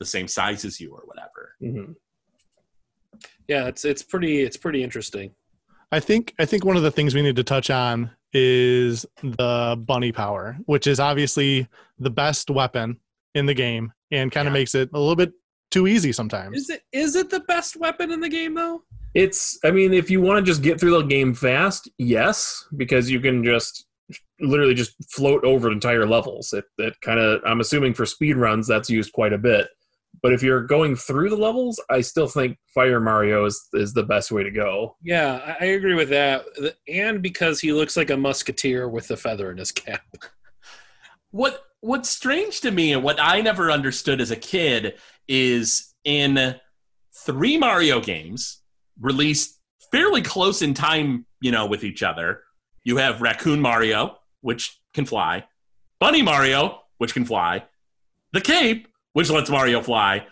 the 0.00 0.04
same 0.04 0.26
size 0.26 0.64
as 0.64 0.80
you 0.80 0.92
or 0.92 1.02
whatever 1.06 1.54
Mhm. 1.62 1.94
yeah, 3.48 3.68
it's 3.68 3.84
it's 3.84 4.02
pretty 4.02 4.40
it's 4.40 4.56
pretty 4.56 4.82
interesting. 4.82 5.30
I 5.92 6.00
think 6.00 6.34
I 6.40 6.44
think 6.44 6.64
one 6.64 6.76
of 6.76 6.82
the 6.82 6.90
things 6.90 7.14
we 7.14 7.22
need 7.22 7.36
to 7.36 7.44
touch 7.44 7.70
on 7.70 8.10
is 8.32 9.06
the 9.22 9.80
bunny 9.86 10.10
power, 10.10 10.56
which 10.66 10.88
is 10.88 10.98
obviously 10.98 11.68
the 12.00 12.10
best 12.10 12.50
weapon 12.50 12.98
in 13.36 13.46
the 13.46 13.54
game 13.54 13.92
and 14.10 14.32
kind 14.32 14.48
of 14.48 14.52
Yeah. 14.52 14.60
makes 14.60 14.74
it 14.74 14.90
a 14.92 14.98
little 14.98 15.14
bit 15.14 15.32
too 15.70 15.86
easy 15.86 16.12
sometimes. 16.12 16.56
Is 16.56 16.70
it 16.70 16.82
is 16.92 17.16
it 17.16 17.30
the 17.30 17.40
best 17.40 17.76
weapon 17.76 18.10
in 18.10 18.20
the 18.20 18.28
game 18.28 18.54
though? 18.54 18.82
It's. 19.14 19.58
I 19.64 19.70
mean, 19.70 19.92
if 19.94 20.10
you 20.10 20.20
want 20.20 20.44
to 20.44 20.50
just 20.50 20.62
get 20.62 20.80
through 20.80 20.98
the 20.98 21.02
game 21.02 21.34
fast, 21.34 21.90
yes, 21.98 22.64
because 22.76 23.10
you 23.10 23.20
can 23.20 23.44
just 23.44 23.86
literally 24.40 24.74
just 24.74 24.94
float 25.10 25.44
over 25.44 25.70
entire 25.70 26.06
levels. 26.06 26.52
It 26.52 26.64
that 26.78 27.00
kind 27.00 27.20
of. 27.20 27.40
I'm 27.46 27.60
assuming 27.60 27.94
for 27.94 28.06
speed 28.06 28.36
runs 28.36 28.66
that's 28.66 28.90
used 28.90 29.12
quite 29.12 29.32
a 29.32 29.38
bit. 29.38 29.68
But 30.22 30.32
if 30.32 30.42
you're 30.42 30.62
going 30.62 30.96
through 30.96 31.30
the 31.30 31.36
levels, 31.36 31.80
I 31.90 32.00
still 32.00 32.28
think 32.28 32.56
Fire 32.74 33.00
Mario 33.00 33.44
is 33.44 33.68
is 33.74 33.92
the 33.92 34.04
best 34.04 34.32
way 34.32 34.42
to 34.42 34.50
go. 34.50 34.96
Yeah, 35.02 35.56
I, 35.60 35.64
I 35.64 35.68
agree 35.70 35.94
with 35.94 36.08
that. 36.10 36.44
And 36.88 37.22
because 37.22 37.60
he 37.60 37.72
looks 37.72 37.96
like 37.96 38.10
a 38.10 38.16
musketeer 38.16 38.88
with 38.88 39.10
a 39.10 39.16
feather 39.16 39.50
in 39.50 39.58
his 39.58 39.72
cap. 39.72 40.02
what 41.30 41.62
what's 41.84 42.08
strange 42.08 42.62
to 42.62 42.70
me 42.70 42.94
and 42.94 43.02
what 43.02 43.20
I 43.20 43.42
never 43.42 43.70
understood 43.70 44.22
as 44.22 44.30
a 44.30 44.36
kid 44.36 44.94
is 45.28 45.94
in 46.02 46.56
three 47.26 47.58
Mario 47.58 48.00
games 48.00 48.62
released 48.98 49.60
fairly 49.92 50.22
close 50.22 50.62
in 50.62 50.72
time, 50.72 51.26
you 51.42 51.50
know, 51.50 51.66
with 51.66 51.84
each 51.84 52.02
other. 52.02 52.40
You 52.84 52.96
have 52.96 53.20
Raccoon 53.20 53.60
Mario, 53.60 54.16
which 54.40 54.80
can 54.94 55.04
fly, 55.04 55.44
Bunny 56.00 56.22
Mario, 56.22 56.80
which 56.96 57.12
can 57.12 57.26
fly, 57.26 57.64
the 58.32 58.40
Cape, 58.40 58.88
which 59.12 59.28
lets 59.28 59.50
Mario 59.50 59.82
fly. 59.82 60.26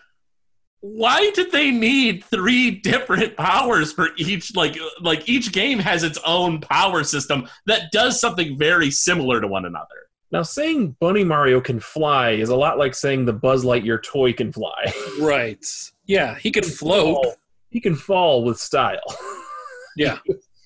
Why 0.79 1.29
did 1.35 1.51
they 1.51 1.69
need 1.69 2.23
three 2.23 2.71
different 2.83 3.37
powers 3.37 3.93
for 3.93 4.09
each 4.17 4.55
like 4.55 4.75
like 5.01 5.29
each 5.29 5.51
game 5.51 5.77
has 5.77 6.01
its 6.01 6.17
own 6.25 6.61
power 6.61 7.03
system 7.03 7.47
that 7.67 7.91
does 7.91 8.19
something 8.19 8.57
very 8.57 8.89
similar 8.89 9.39
to 9.39 9.47
one 9.47 9.65
another? 9.65 10.03
Now, 10.33 10.41
saying 10.41 10.95
Bunny 10.99 11.23
Mario 11.23 11.61
can 11.61 11.79
fly 11.79 12.31
is 12.31 12.49
a 12.49 12.55
lot 12.55 12.79
like 12.79 12.95
saying 12.95 13.25
the 13.25 13.33
Buzz 13.33 13.63
Lightyear 13.63 14.01
toy 14.01 14.33
can 14.33 14.51
fly. 14.51 14.91
Right. 15.21 15.63
Yeah, 16.07 16.35
he 16.39 16.49
can 16.49 16.63
float. 16.63 17.35
He 17.69 17.79
can 17.79 17.95
fall 17.95 18.43
with 18.43 18.57
style. 18.57 18.99
Yeah. 19.95 20.17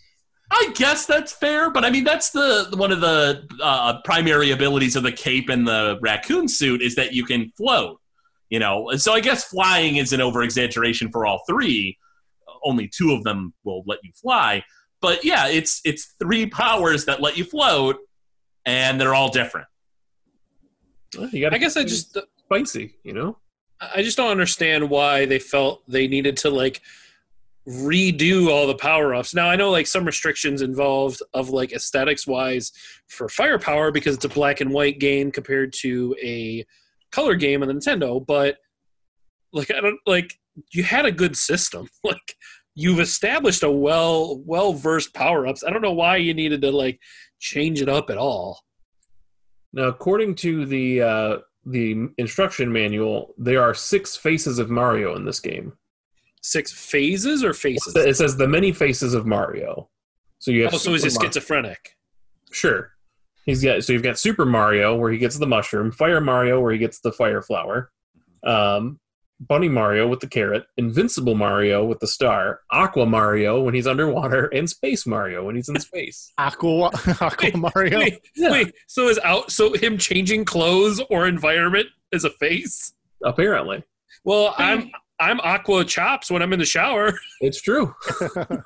I 0.51 0.71
guess 0.75 1.05
that's 1.05 1.33
fair, 1.33 1.69
but 1.69 1.83
I 1.83 1.89
mean 1.89 2.05
that's 2.05 2.29
the 2.29 2.73
one 2.77 2.93
of 2.93 3.01
the 3.01 3.45
uh, 3.61 4.01
primary 4.03 4.51
abilities 4.51 4.95
of 4.95 5.03
the 5.03 5.11
cape 5.11 5.49
and 5.49 5.67
the 5.67 5.99
raccoon 6.01 6.47
suit 6.47 6.81
is 6.81 6.95
that 6.95 7.11
you 7.11 7.25
can 7.25 7.51
float. 7.57 7.99
You 8.49 8.59
know, 8.59 8.91
so 8.95 9.11
I 9.11 9.19
guess 9.19 9.43
flying 9.43 9.97
is 9.97 10.13
an 10.13 10.21
over 10.21 10.43
exaggeration 10.43 11.11
for 11.11 11.25
all 11.25 11.43
three. 11.45 11.97
Only 12.63 12.87
two 12.87 13.11
of 13.11 13.25
them 13.25 13.53
will 13.65 13.83
let 13.85 13.99
you 14.05 14.11
fly, 14.15 14.63
but 15.01 15.25
yeah, 15.25 15.47
it's 15.47 15.81
it's 15.83 16.15
three 16.19 16.45
powers 16.45 17.03
that 17.05 17.21
let 17.21 17.37
you 17.37 17.43
float, 17.43 17.97
and 18.67 18.99
they're 18.99 19.15
all 19.15 19.29
different. 19.29 19.65
Well, 21.17 21.29
you 21.29 21.41
gotta 21.41 21.55
I 21.55 21.59
guess 21.59 21.77
I 21.77 21.83
just 21.83 22.15
spicy, 22.45 22.95
you 23.03 23.13
know. 23.13 23.37
I 23.79 24.03
just 24.03 24.17
don't 24.17 24.29
understand 24.29 24.89
why 24.89 25.25
they 25.25 25.39
felt 25.39 25.83
they 25.87 26.07
needed 26.07 26.37
to 26.37 26.49
like 26.49 26.81
redo 27.67 28.49
all 28.49 28.67
the 28.67 28.75
power 28.75 29.15
ups. 29.15 29.33
Now 29.33 29.49
I 29.49 29.55
know 29.55 29.71
like 29.71 29.87
some 29.87 30.05
restrictions 30.05 30.61
involved 30.61 31.21
of 31.33 31.49
like 31.49 31.71
aesthetics 31.71 32.27
wise 32.27 32.71
for 33.07 33.29
firepower 33.29 33.91
because 33.91 34.15
it's 34.15 34.25
a 34.25 34.29
black 34.29 34.61
and 34.61 34.71
white 34.71 34.99
game 34.99 35.31
compared 35.31 35.73
to 35.81 36.15
a 36.21 36.65
color 37.11 37.35
game 37.35 37.61
on 37.61 37.69
the 37.69 37.73
Nintendo, 37.73 38.25
but 38.25 38.57
like 39.53 39.71
I 39.71 39.79
don't 39.79 39.99
like 40.05 40.37
you 40.71 40.83
had 40.83 41.05
a 41.05 41.11
good 41.11 41.37
system. 41.37 41.87
Like 42.03 42.35
you've 42.77 42.99
established 42.99 43.63
a 43.63 43.71
well 43.71 44.39
well 44.45 44.71
versed 44.71 45.13
power 45.13 45.47
ups. 45.47 45.63
I 45.63 45.71
don't 45.71 45.81
know 45.81 45.93
why 45.93 46.17
you 46.17 46.33
needed 46.33 46.61
to 46.61 46.71
like 46.71 47.01
change 47.39 47.81
it 47.81 47.89
up 47.89 48.11
at 48.11 48.17
all. 48.17 48.59
Now, 49.73 49.85
according 49.85 50.35
to 50.35 50.65
the 50.65 51.01
uh, 51.01 51.37
the 51.65 52.09
instruction 52.17 52.71
manual, 52.71 53.33
there 53.37 53.63
are 53.63 53.73
six 53.73 54.15
faces 54.15 54.59
of 54.59 54.69
Mario 54.69 55.15
in 55.15 55.25
this 55.25 55.39
game. 55.39 55.73
Six 56.41 56.71
phases 56.71 57.43
or 57.43 57.53
faces? 57.53 57.95
It 57.95 58.15
says 58.15 58.37
the 58.37 58.47
many 58.47 58.71
faces 58.71 59.15
of 59.15 59.25
Mario. 59.25 59.89
So 60.37 60.51
you 60.51 60.63
have 60.63 60.73
Oh, 60.75 60.77
so 60.77 60.91
he's 60.91 61.01
Super 61.01 61.25
schizophrenic. 61.25 61.97
Sure. 62.51 62.91
He's 63.45 63.63
got 63.63 63.83
so 63.83 63.91
you've 63.91 64.03
got 64.03 64.19
Super 64.19 64.45
Mario 64.45 64.95
where 64.95 65.11
he 65.11 65.17
gets 65.17 65.39
the 65.39 65.47
mushroom, 65.47 65.91
Fire 65.91 66.21
Mario 66.21 66.61
where 66.61 66.71
he 66.71 66.77
gets 66.77 66.99
the 66.99 67.11
fire 67.11 67.41
flower, 67.41 67.91
um, 68.43 68.99
Bunny 69.39 69.69
Mario 69.69 70.07
with 70.07 70.19
the 70.19 70.27
carrot, 70.27 70.65
Invincible 70.77 71.35
Mario 71.35 71.85
with 71.85 71.99
the 71.99 72.07
star, 72.07 72.61
Aqua 72.71 73.05
Mario 73.05 73.61
when 73.61 73.73
he's 73.75 73.85
underwater, 73.85 74.45
and 74.47 74.67
Space 74.69 75.05
Mario 75.05 75.45
when 75.45 75.55
he's 75.55 75.69
in 75.69 75.79
space. 75.79 76.33
Aqua, 76.39 76.91
Aqua 77.21 77.55
Mario. 77.55 77.99
Wait, 77.99 78.19
Yeah. 78.35 78.51
wait. 78.51 78.73
So 78.87 79.07
is 79.09 79.19
out? 79.23 79.51
So 79.51 79.73
him 79.73 79.97
changing 79.97 80.45
clothes 80.45 80.99
or 81.11 81.27
environment 81.27 81.87
is 82.11 82.23
a 82.23 82.29
face? 82.31 82.93
Apparently, 83.23 83.83
Well, 84.23 84.55
I'm 84.57 84.89
I'm 85.19 85.39
Aqua 85.41 85.83
Chops 85.85 86.29
when 86.31 86.41
I'm 86.41 86.53
in 86.53 86.59
the 86.59 86.65
shower. 86.65 87.13
it's 87.41 87.61
true. 87.61 87.93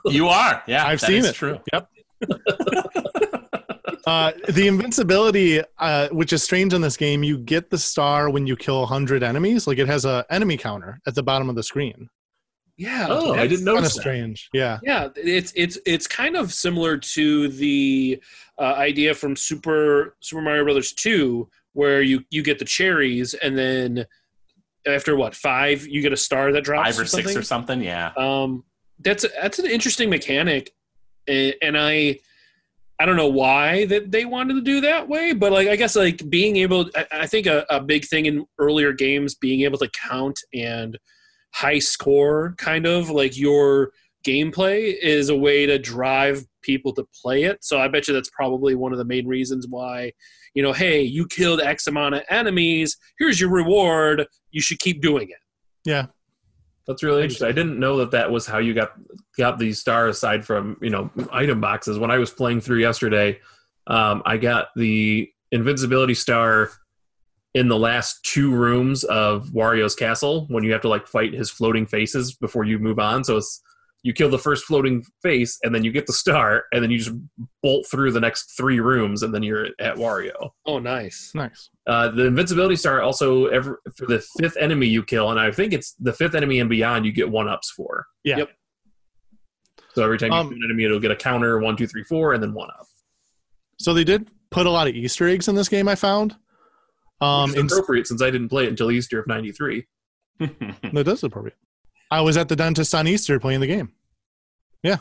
You 0.05 0.27
are, 0.27 0.61
yeah, 0.67 0.85
I've 0.85 0.99
that 1.01 1.07
seen 1.07 1.17
is 1.17 1.25
it. 1.27 1.35
True. 1.35 1.59
Yep. 1.73 1.89
uh, 4.05 4.31
the 4.49 4.67
invincibility, 4.67 5.61
uh, 5.79 6.09
which 6.09 6.33
is 6.33 6.43
strange 6.43 6.73
in 6.73 6.81
this 6.81 6.97
game, 6.97 7.23
you 7.23 7.37
get 7.37 7.69
the 7.69 7.77
star 7.77 8.29
when 8.29 8.47
you 8.47 8.55
kill 8.55 8.79
100 8.79 9.23
enemies. 9.23 9.67
Like 9.67 9.77
it 9.77 9.87
has 9.87 10.05
a 10.05 10.25
enemy 10.29 10.57
counter 10.57 10.99
at 11.05 11.15
the 11.15 11.23
bottom 11.23 11.49
of 11.49 11.55
the 11.55 11.63
screen. 11.63 12.09
Yeah. 12.77 13.07
Oh, 13.09 13.33
I 13.33 13.47
didn't 13.47 13.65
know 13.65 13.75
Kind 13.75 13.85
of 13.85 13.93
that. 13.93 13.99
strange. 13.99 14.49
Yeah. 14.53 14.79
Yeah, 14.81 15.09
it's 15.15 15.53
it's 15.55 15.77
it's 15.85 16.07
kind 16.07 16.35
of 16.35 16.51
similar 16.51 16.97
to 16.97 17.47
the 17.49 18.21
uh, 18.57 18.73
idea 18.75 19.13
from 19.13 19.35
Super 19.35 20.15
Super 20.19 20.41
Mario 20.41 20.63
Brothers 20.63 20.91
Two, 20.93 21.47
where 21.73 22.01
you 22.01 22.23
you 22.31 22.41
get 22.41 22.57
the 22.57 22.65
cherries 22.65 23.33
and 23.35 23.55
then 23.57 24.05
after 24.87 25.15
what 25.15 25.35
five 25.35 25.85
you 25.85 26.01
get 26.01 26.11
a 26.11 26.17
star 26.17 26.51
that 26.51 26.63
drops 26.63 26.95
Five 26.95 26.99
or 26.99 27.05
six 27.05 27.35
or 27.35 27.43
something, 27.43 27.81
yeah. 27.83 28.13
um 28.17 28.63
that's 28.99 29.25
that's 29.41 29.59
an 29.59 29.65
interesting 29.65 30.09
mechanic 30.09 30.73
and, 31.27 31.53
and 31.61 31.77
i 31.77 32.17
i 33.01 33.05
don't 33.05 33.15
know 33.15 33.27
why 33.27 33.85
that 33.85 34.11
they 34.11 34.25
wanted 34.25 34.53
to 34.53 34.61
do 34.61 34.81
that 34.81 35.07
way 35.07 35.33
but 35.33 35.51
like 35.51 35.67
i 35.67 35.75
guess 35.75 35.95
like 35.95 36.27
being 36.29 36.57
able 36.57 36.89
i, 36.95 37.05
I 37.11 37.27
think 37.27 37.47
a, 37.47 37.65
a 37.69 37.81
big 37.81 38.05
thing 38.05 38.25
in 38.25 38.45
earlier 38.59 38.93
games 38.93 39.35
being 39.35 39.61
able 39.61 39.79
to 39.79 39.89
count 39.89 40.39
and 40.53 40.97
high 41.53 41.79
score 41.79 42.53
kind 42.57 42.85
of 42.85 43.09
like 43.09 43.37
your 43.37 43.91
gameplay 44.25 44.95
is 45.01 45.29
a 45.29 45.35
way 45.35 45.65
to 45.65 45.79
drive 45.79 46.45
people 46.61 46.93
to 46.93 47.05
play 47.21 47.43
it 47.43 47.63
so 47.63 47.79
i 47.79 47.87
bet 47.87 48.07
you 48.07 48.13
that's 48.13 48.29
probably 48.29 48.75
one 48.75 48.91
of 48.91 48.97
the 48.97 49.05
main 49.05 49.27
reasons 49.27 49.65
why 49.67 50.11
you 50.53 50.61
know 50.61 50.71
hey 50.71 51.01
you 51.01 51.25
killed 51.27 51.59
x 51.59 51.87
amount 51.87 52.13
of 52.13 52.21
enemies 52.29 52.97
here's 53.17 53.41
your 53.41 53.49
reward 53.49 54.25
you 54.51 54.61
should 54.61 54.79
keep 54.79 55.01
doing 55.01 55.27
it 55.29 55.41
Yeah. 55.85 56.07
That's 56.87 57.03
really 57.03 57.23
interesting. 57.23 57.47
I 57.47 57.51
didn't 57.51 57.79
know 57.79 57.97
that 57.97 58.11
that 58.11 58.31
was 58.31 58.45
how 58.45 58.57
you 58.57 58.73
got 58.73 58.93
got 59.41 59.57
these 59.57 59.79
star 59.79 60.07
aside 60.07 60.45
from 60.45 60.77
you 60.81 60.91
know 60.91 61.09
item 61.31 61.59
boxes. 61.59 61.97
When 61.97 62.11
I 62.11 62.19
was 62.19 62.29
playing 62.29 62.61
through 62.61 62.77
yesterday, 62.77 63.39
um, 63.87 64.21
I 64.23 64.37
got 64.37 64.67
the 64.75 65.27
invincibility 65.51 66.13
star 66.13 66.69
in 67.55 67.67
the 67.67 67.77
last 67.77 68.23
two 68.23 68.53
rooms 68.53 69.03
of 69.03 69.47
Wario's 69.47 69.95
castle 69.95 70.45
when 70.49 70.63
you 70.63 70.71
have 70.73 70.81
to 70.81 70.87
like 70.87 71.07
fight 71.07 71.33
his 71.33 71.49
floating 71.49 71.87
faces 71.87 72.35
before 72.35 72.65
you 72.65 72.77
move 72.77 72.99
on. 72.99 73.23
So 73.23 73.37
it's 73.37 73.63
you 74.03 74.13
kill 74.13 74.29
the 74.29 74.39
first 74.39 74.65
floating 74.65 75.03
face 75.21 75.59
and 75.63 75.73
then 75.73 75.83
you 75.83 75.91
get 75.91 76.05
the 76.05 76.13
star 76.13 76.65
and 76.71 76.83
then 76.83 76.91
you 76.91 76.99
just 76.99 77.15
bolt 77.63 77.85
through 77.89 78.11
the 78.11 78.19
next 78.19 78.55
three 78.57 78.79
rooms 78.79 79.23
and 79.23 79.33
then 79.33 79.43
you're 79.43 79.67
at 79.79 79.95
Wario. 79.95 80.51
oh 80.67 80.79
nice 80.79 81.31
Nice. 81.33 81.69
Uh, 81.87 82.09
the 82.09 82.25
invincibility 82.27 82.75
star 82.75 83.01
also 83.01 83.47
ever 83.47 83.81
for 83.97 84.05
the 84.05 84.23
fifth 84.39 84.55
enemy 84.57 84.87
you 84.87 85.03
kill, 85.03 85.31
and 85.31 85.39
I 85.39 85.51
think 85.51 85.73
it's 85.73 85.93
the 85.99 86.13
fifth 86.13 86.35
enemy 86.35 86.59
and 86.59 86.69
beyond 86.69 87.05
you 87.05 87.11
get 87.11 87.29
one 87.29 87.47
ups 87.49 87.71
for. 87.71 88.05
Yeah. 88.23 88.37
Yep. 88.37 88.49
So 89.93 90.03
every 90.03 90.17
time 90.17 90.31
you 90.31 90.37
Um, 90.37 90.47
kill 90.49 90.57
an 90.57 90.63
enemy, 90.63 90.85
it'll 90.85 90.99
get 90.99 91.11
a 91.11 91.15
counter 91.15 91.59
one, 91.59 91.75
two, 91.75 91.87
three, 91.87 92.03
four, 92.03 92.33
and 92.33 92.41
then 92.41 92.53
one 92.53 92.69
up. 92.69 92.87
So 93.77 93.93
they 93.93 94.03
did 94.03 94.29
put 94.51 94.65
a 94.65 94.69
lot 94.69 94.87
of 94.87 94.95
Easter 94.95 95.27
eggs 95.27 95.47
in 95.47 95.55
this 95.55 95.69
game. 95.69 95.87
I 95.87 95.95
found. 95.95 96.35
Um, 97.19 97.51
Which 97.51 97.71
appropriate 97.71 98.07
since 98.07 98.21
I 98.21 98.31
didn't 98.31 98.49
play 98.49 98.65
it 98.65 98.69
until 98.69 98.91
Easter 98.91 99.19
of 99.19 99.27
'93. 99.27 99.85
that 100.39 101.03
does 101.05 101.23
appropriate. 101.23 101.57
I 102.09 102.21
was 102.21 102.35
at 102.37 102.49
the 102.49 102.55
dentist 102.55 102.93
on 102.95 103.07
Easter 103.07 103.39
playing 103.39 103.59
the 103.59 103.67
game. 103.67 103.91
Yeah, 104.83 104.97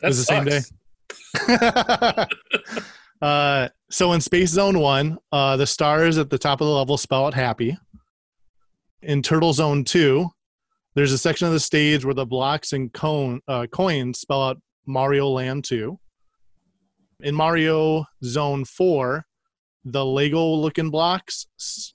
that 0.00 0.08
was 0.08 0.24
the 0.24 0.24
same 0.24 0.44
day. 0.44 0.60
uh, 3.22 3.68
so 3.90 4.12
in 4.12 4.20
Space 4.20 4.50
Zone 4.50 4.78
One, 4.78 5.18
uh, 5.32 5.56
the 5.56 5.66
stars 5.66 6.18
at 6.18 6.30
the 6.30 6.38
top 6.38 6.60
of 6.60 6.66
the 6.66 6.72
level 6.72 6.96
spell 6.96 7.26
out 7.26 7.34
happy. 7.34 7.76
In 9.02 9.22
Turtle 9.22 9.52
Zone 9.52 9.84
Two, 9.84 10.30
there's 10.94 11.12
a 11.12 11.18
section 11.18 11.46
of 11.46 11.52
the 11.52 11.60
stage 11.60 12.04
where 12.04 12.14
the 12.14 12.26
blocks 12.26 12.72
and 12.72 12.92
cone, 12.92 13.40
uh, 13.48 13.66
coins 13.66 14.20
spell 14.20 14.42
out 14.42 14.60
Mario 14.86 15.28
Land 15.28 15.64
Two. 15.64 15.98
In 17.20 17.34
Mario 17.34 18.04
Zone 18.22 18.64
Four, 18.64 19.26
the 19.84 20.04
Lego-looking 20.04 20.90
blocks 20.90 21.46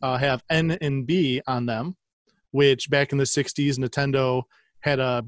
uh, 0.01 0.17
have 0.17 0.43
N 0.49 0.71
and 0.81 1.05
B 1.05 1.41
on 1.47 1.65
them, 1.65 1.95
which 2.51 2.89
back 2.89 3.11
in 3.11 3.17
the 3.17 3.23
'60s, 3.23 3.77
Nintendo 3.77 4.43
had 4.81 4.99
a 4.99 5.25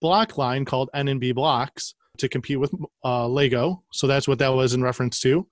block 0.00 0.36
line 0.38 0.64
called 0.64 0.90
N 0.94 1.08
and 1.08 1.20
B 1.20 1.32
blocks 1.32 1.94
to 2.18 2.28
compete 2.28 2.60
with 2.60 2.72
uh, 3.04 3.26
Lego. 3.26 3.82
So 3.92 4.06
that's 4.06 4.28
what 4.28 4.38
that 4.38 4.54
was 4.54 4.74
in 4.74 4.82
reference 4.82 5.18
to. 5.20 5.46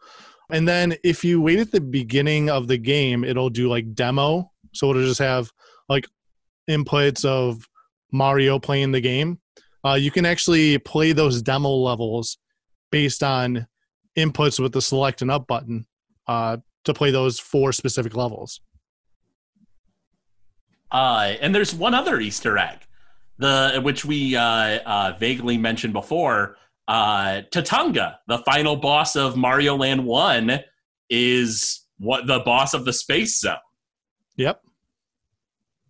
And 0.50 0.68
then 0.68 0.94
if 1.02 1.24
you 1.24 1.40
wait 1.40 1.58
at 1.58 1.72
the 1.72 1.80
beginning 1.80 2.50
of 2.50 2.68
the 2.68 2.76
game, 2.76 3.24
it'll 3.24 3.50
do 3.50 3.68
like 3.68 3.94
demo. 3.94 4.50
So 4.72 4.90
it'll 4.90 5.02
just 5.02 5.18
have 5.18 5.50
like 5.88 6.06
inputs 6.72 7.24
of 7.24 7.68
Mario 8.10 8.58
playing 8.58 8.92
the 8.92 9.00
game. 9.00 9.38
Uh, 9.84 9.94
you 9.94 10.10
can 10.10 10.24
actually 10.24 10.78
play 10.78 11.12
those 11.12 11.42
demo 11.42 11.70
levels 11.70 12.38
based 12.90 13.22
on 13.22 13.66
inputs 14.16 14.60
with 14.60 14.72
the 14.72 14.82
select 14.82 15.22
and 15.22 15.30
up 15.30 15.46
button 15.46 15.86
uh, 16.28 16.56
to 16.84 16.94
play 16.94 17.10
those 17.10 17.38
four 17.38 17.72
specific 17.72 18.14
levels. 18.14 18.60
Uh, 20.90 21.34
and 21.40 21.54
there's 21.54 21.74
one 21.74 21.94
other 21.94 22.20
Easter 22.20 22.58
egg, 22.58 22.78
the 23.38 23.80
which 23.82 24.04
we 24.04 24.36
uh, 24.36 24.42
uh, 24.84 25.16
vaguely 25.18 25.56
mentioned 25.56 25.94
before. 25.94 26.56
Uh, 26.86 27.40
Tatanga, 27.50 28.16
the 28.28 28.38
final 28.38 28.76
boss 28.76 29.16
of 29.16 29.36
Mario 29.36 29.76
Land 29.76 30.04
One, 30.04 30.60
is 31.08 31.86
what 31.98 32.26
the 32.26 32.40
boss 32.40 32.74
of 32.74 32.84
the 32.84 32.92
space 32.92 33.40
zone. 33.40 33.56
Yep. 34.36 34.60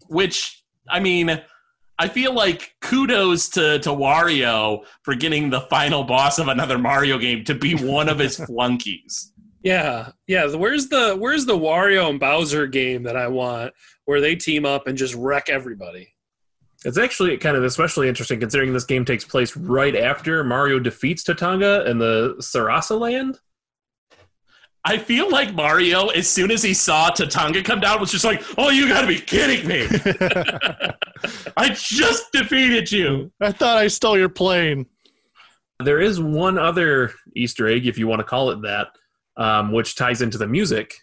Which 0.08 0.61
I 0.88 1.00
mean, 1.00 1.40
I 1.98 2.08
feel 2.08 2.34
like 2.34 2.74
kudos 2.80 3.48
to 3.50 3.78
to 3.80 3.90
Wario 3.90 4.84
for 5.02 5.14
getting 5.14 5.50
the 5.50 5.60
final 5.62 6.04
boss 6.04 6.38
of 6.38 6.48
another 6.48 6.78
Mario 6.78 7.18
game 7.18 7.44
to 7.44 7.54
be 7.54 7.74
one 7.74 8.08
of 8.08 8.18
his 8.18 8.36
flunkies. 8.46 9.32
Yeah, 9.62 10.10
yeah. 10.26 10.52
Where's 10.54 10.88
the 10.88 11.16
Where's 11.16 11.46
the 11.46 11.56
Wario 11.56 12.10
and 12.10 12.18
Bowser 12.18 12.66
game 12.66 13.04
that 13.04 13.16
I 13.16 13.28
want, 13.28 13.72
where 14.06 14.20
they 14.20 14.34
team 14.34 14.64
up 14.64 14.86
and 14.86 14.98
just 14.98 15.14
wreck 15.14 15.48
everybody? 15.48 16.12
It's 16.84 16.98
actually 16.98 17.36
kind 17.36 17.56
of 17.56 17.62
especially 17.62 18.08
interesting 18.08 18.40
considering 18.40 18.72
this 18.72 18.84
game 18.84 19.04
takes 19.04 19.24
place 19.24 19.56
right 19.56 19.94
after 19.94 20.42
Mario 20.42 20.80
defeats 20.80 21.22
Tatanga 21.22 21.86
in 21.86 21.98
the 21.98 22.34
Sarasa 22.40 22.98
land. 22.98 23.38
I 24.84 24.98
feel 24.98 25.30
like 25.30 25.54
Mario, 25.54 26.08
as 26.08 26.28
soon 26.28 26.50
as 26.50 26.62
he 26.62 26.74
saw 26.74 27.10
Tatanga 27.10 27.64
come 27.64 27.78
down, 27.78 28.00
was 28.00 28.10
just 28.10 28.24
like, 28.24 28.42
"Oh, 28.58 28.70
you 28.70 28.88
got 28.88 29.02
to 29.02 29.06
be 29.06 29.20
kidding 29.20 29.66
me! 29.68 29.86
I 31.56 31.68
just 31.68 32.32
defeated 32.32 32.90
you." 32.90 33.30
I 33.40 33.52
thought 33.52 33.78
I 33.78 33.86
stole 33.86 34.18
your 34.18 34.28
plane. 34.28 34.86
There 35.78 36.00
is 36.00 36.20
one 36.20 36.58
other 36.58 37.12
Easter 37.36 37.68
egg, 37.68 37.86
if 37.86 37.96
you 37.96 38.08
want 38.08 38.20
to 38.20 38.24
call 38.24 38.50
it 38.50 38.62
that, 38.62 38.88
um, 39.36 39.72
which 39.72 39.94
ties 39.94 40.20
into 40.20 40.36
the 40.36 40.48
music, 40.48 40.94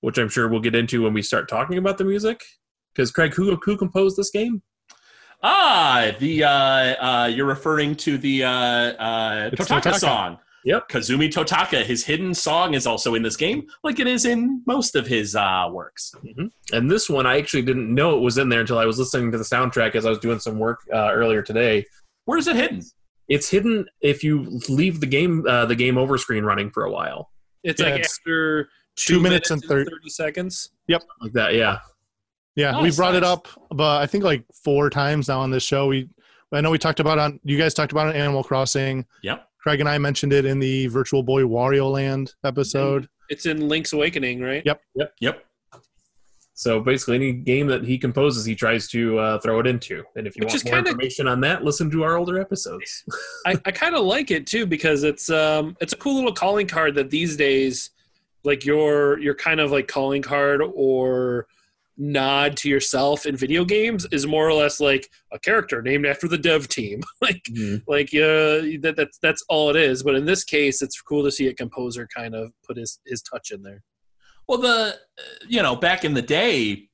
which 0.00 0.18
I'm 0.18 0.28
sure 0.28 0.48
we'll 0.48 0.60
get 0.60 0.74
into 0.74 1.02
when 1.02 1.12
we 1.12 1.22
start 1.22 1.48
talking 1.48 1.78
about 1.78 1.98
the 1.98 2.04
music. 2.04 2.40
Because 2.92 3.12
Craig, 3.12 3.34
who 3.34 3.56
who 3.64 3.76
composed 3.76 4.16
this 4.16 4.30
game? 4.30 4.62
Ah, 5.44 6.12
the 6.18 6.42
uh, 6.44 6.50
uh, 6.50 7.26
you're 7.32 7.46
referring 7.46 7.94
to 7.96 8.18
the 8.18 8.44
uh, 8.44 8.50
uh, 8.50 9.50
It's 9.52 9.68
Totaka, 9.68 9.82
Totaka. 9.82 9.98
song. 9.98 10.38
Yep. 10.64 10.88
Kazumi 10.88 11.28
Totaka. 11.30 11.84
His 11.84 12.04
hidden 12.04 12.32
song 12.34 12.74
is 12.74 12.86
also 12.86 13.14
in 13.14 13.22
this 13.22 13.36
game, 13.36 13.66
like 13.82 13.98
it 13.98 14.06
is 14.06 14.24
in 14.24 14.62
most 14.66 14.94
of 14.94 15.06
his 15.06 15.34
uh, 15.34 15.68
works. 15.70 16.14
And 16.72 16.90
this 16.90 17.10
one, 17.10 17.26
I 17.26 17.38
actually 17.38 17.62
didn't 17.62 17.92
know 17.92 18.16
it 18.16 18.20
was 18.20 18.38
in 18.38 18.48
there 18.48 18.60
until 18.60 18.78
I 18.78 18.86
was 18.86 18.98
listening 18.98 19.32
to 19.32 19.38
the 19.38 19.44
soundtrack 19.44 19.94
as 19.94 20.06
I 20.06 20.10
was 20.10 20.18
doing 20.18 20.38
some 20.38 20.58
work 20.58 20.80
uh, 20.92 21.10
earlier 21.12 21.42
today. 21.42 21.84
Where 22.26 22.38
is 22.38 22.46
it 22.46 22.56
hidden? 22.56 22.82
It's 23.28 23.48
hidden 23.48 23.86
if 24.00 24.22
you 24.22 24.60
leave 24.68 25.00
the 25.00 25.06
game 25.06 25.44
uh, 25.48 25.66
the 25.66 25.76
game 25.76 25.98
over 25.98 26.18
screen 26.18 26.44
running 26.44 26.70
for 26.70 26.84
a 26.84 26.90
while, 26.90 27.30
It's 27.62 27.80
Yeah, 27.80 27.90
like 27.90 28.00
it's 28.00 28.18
after 28.18 28.68
two, 28.96 29.14
two 29.14 29.20
minutes 29.20 29.50
and 29.50 29.62
thir- 29.62 29.84
thirty 29.84 30.10
seconds. 30.10 30.70
Yep, 30.88 31.02
like 31.20 31.32
that. 31.32 31.54
Yeah. 31.54 31.78
Yeah, 32.54 32.76
we 32.76 32.84
Nice, 32.84 32.96
brought 32.96 33.14
it 33.14 33.24
up, 33.24 33.48
but 33.70 34.02
I 34.02 34.06
think 34.06 34.24
like 34.24 34.44
four 34.52 34.90
times 34.90 35.28
now 35.28 35.40
on 35.40 35.50
this 35.50 35.62
show. 35.62 35.86
We, 35.86 36.10
I 36.52 36.60
know 36.60 36.70
we 36.70 36.76
talked 36.76 37.00
about 37.00 37.16
it 37.16 37.22
on. 37.22 37.40
You 37.44 37.56
guys 37.56 37.72
talked 37.72 37.92
about 37.92 38.08
it 38.08 38.10
on 38.10 38.20
Animal 38.20 38.44
Crossing. 38.44 39.06
Yep. 39.22 39.48
Craig 39.62 39.80
and 39.80 39.88
I 39.88 39.96
mentioned 39.98 40.32
it 40.32 40.44
in 40.44 40.58
the 40.58 40.88
Virtual 40.88 41.22
Boy 41.22 41.42
Wario 41.42 41.90
Land 41.90 42.34
episode. 42.44 43.08
It's 43.28 43.46
in 43.46 43.68
Link's 43.68 43.92
Awakening, 43.92 44.40
right? 44.40 44.62
Yep. 44.66 44.80
Yep. 44.96 45.14
Yep. 45.20 45.44
So 46.54 46.80
basically, 46.80 47.16
any 47.16 47.32
game 47.32 47.66
that 47.68 47.84
he 47.84 47.96
composes, 47.96 48.44
he 48.44 48.54
tries 48.54 48.88
to 48.88 49.18
uh, 49.18 49.38
throw 49.38 49.58
it 49.60 49.66
into. 49.66 50.04
And 50.16 50.26
if 50.26 50.36
you 50.36 50.40
Which 50.44 50.52
want 50.52 50.64
more 50.64 50.74
kinda- 50.74 50.90
information 50.90 51.26
on 51.28 51.40
that, 51.40 51.64
listen 51.64 51.90
to 51.92 52.02
our 52.02 52.16
older 52.16 52.40
episodes. 52.40 53.04
I, 53.46 53.56
I 53.64 53.70
kind 53.70 53.94
of 53.94 54.04
like 54.04 54.30
it 54.30 54.46
too 54.46 54.66
because 54.66 55.02
it's 55.04 55.30
um 55.30 55.76
it's 55.80 55.92
a 55.92 55.96
cool 55.96 56.16
little 56.16 56.32
calling 56.32 56.66
card 56.66 56.94
that 56.96 57.10
these 57.10 57.36
days, 57.36 57.90
like 58.44 58.64
your 58.64 59.18
your 59.18 59.34
kind 59.34 59.60
of 59.60 59.70
like 59.70 59.88
calling 59.88 60.22
card 60.22 60.60
or 60.74 61.46
nod 62.02 62.56
to 62.56 62.68
yourself 62.68 63.26
in 63.26 63.36
video 63.36 63.64
games 63.64 64.06
is 64.10 64.26
more 64.26 64.48
or 64.48 64.52
less 64.52 64.80
like 64.80 65.08
a 65.30 65.38
character 65.38 65.80
named 65.80 66.04
after 66.04 66.26
the 66.26 66.36
dev 66.36 66.66
team. 66.66 67.00
like 67.22 67.46
like 67.86 68.08
uh 68.08 68.66
that 68.82 68.94
that's 68.96 69.18
that's 69.18 69.44
all 69.48 69.70
it 69.70 69.76
is. 69.76 70.02
But 70.02 70.16
in 70.16 70.24
this 70.24 70.42
case, 70.42 70.82
it's 70.82 71.00
cool 71.00 71.22
to 71.22 71.30
see 71.30 71.46
a 71.46 71.54
composer 71.54 72.08
kind 72.14 72.34
of 72.34 72.52
put 72.66 72.76
his 72.76 72.98
his 73.06 73.22
touch 73.22 73.52
in 73.52 73.62
there. 73.62 73.82
Well, 74.48 74.58
the 74.58 74.96
uh, 75.18 75.22
you 75.48 75.62
know 75.62 75.76
back 75.76 76.04
in 76.04 76.12
the 76.12 76.22
day, 76.22 76.88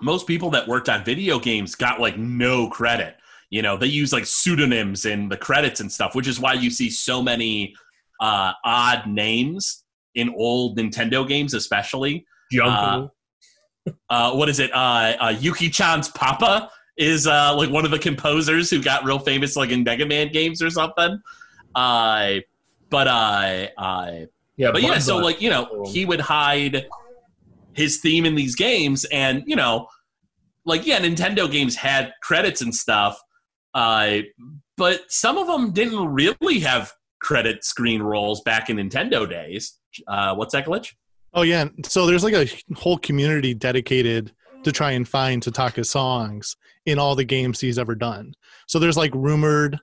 most 0.00 0.26
people 0.26 0.50
that 0.50 0.68
worked 0.68 0.90
on 0.90 1.02
video 1.02 1.38
games 1.38 1.74
got 1.74 1.98
like 1.98 2.18
no 2.18 2.68
credit. 2.68 3.16
You 3.48 3.62
know, 3.62 3.76
they 3.76 3.86
use 3.86 4.12
like 4.12 4.26
pseudonyms 4.26 5.06
in 5.06 5.28
the 5.28 5.36
credits 5.36 5.80
and 5.80 5.90
stuff, 5.90 6.14
which 6.14 6.26
is 6.26 6.38
why 6.38 6.54
you 6.54 6.68
see 6.68 6.90
so 6.90 7.22
many 7.22 7.74
uh, 8.20 8.52
odd 8.64 9.06
names 9.06 9.84
in 10.14 10.34
old 10.36 10.76
Nintendo 10.76 11.26
games, 11.26 11.54
especially. 11.54 12.26
Jungle. 12.50 13.04
Uh, 13.04 13.08
what 14.08 14.48
is 14.48 14.58
it? 14.58 14.70
Uh, 14.72 15.14
uh, 15.20 15.36
Yuki 15.38 15.68
Chan's 15.70 16.08
Papa 16.08 16.70
is 16.96 17.26
uh, 17.26 17.54
like 17.56 17.70
one 17.70 17.84
of 17.84 17.90
the 17.90 17.98
composers 17.98 18.70
who 18.70 18.82
got 18.82 19.04
real 19.04 19.18
famous, 19.18 19.56
like 19.56 19.70
in 19.70 19.84
Mega 19.84 20.06
Man 20.06 20.32
games 20.32 20.62
or 20.62 20.70
something. 20.70 21.20
Uh, 21.74 22.36
but 22.88 23.06
uh, 23.06 23.66
uh, 23.76 24.12
yeah, 24.56 24.70
but 24.72 24.82
yeah, 24.82 24.98
so 24.98 25.18
like 25.18 25.40
you 25.42 25.50
know, 25.50 25.84
he 25.86 26.04
would 26.04 26.20
hide 26.20 26.86
his 27.74 27.98
theme 27.98 28.24
in 28.24 28.34
these 28.34 28.54
games, 28.54 29.04
and 29.06 29.42
you 29.46 29.56
know, 29.56 29.88
like 30.64 30.86
yeah, 30.86 30.98
Nintendo 30.98 31.50
games 31.50 31.76
had 31.76 32.12
credits 32.22 32.62
and 32.62 32.74
stuff, 32.74 33.20
uh, 33.74 34.18
but 34.76 35.00
some 35.08 35.36
of 35.36 35.46
them 35.46 35.72
didn't 35.72 36.06
really 36.08 36.60
have 36.60 36.92
credit 37.20 37.64
screen 37.64 38.02
rolls 38.02 38.40
back 38.42 38.70
in 38.70 38.76
Nintendo 38.76 39.28
days. 39.28 39.78
Uh, 40.08 40.34
what's 40.34 40.52
that 40.52 40.64
glitch? 40.64 40.94
Oh 41.36 41.42
yeah, 41.42 41.68
so 41.84 42.06
there's 42.06 42.24
like 42.24 42.32
a 42.34 42.48
whole 42.74 42.96
community 42.96 43.52
dedicated 43.52 44.32
to 44.64 44.72
try 44.72 44.92
and 44.92 45.06
find 45.06 45.42
Totaka's 45.42 45.90
songs 45.90 46.56
in 46.86 46.98
all 46.98 47.14
the 47.14 47.24
games 47.24 47.60
he's 47.60 47.78
ever 47.78 47.94
done. 47.94 48.32
So 48.66 48.78
there's 48.78 48.96
like 48.96 49.14
rumored 49.14 49.78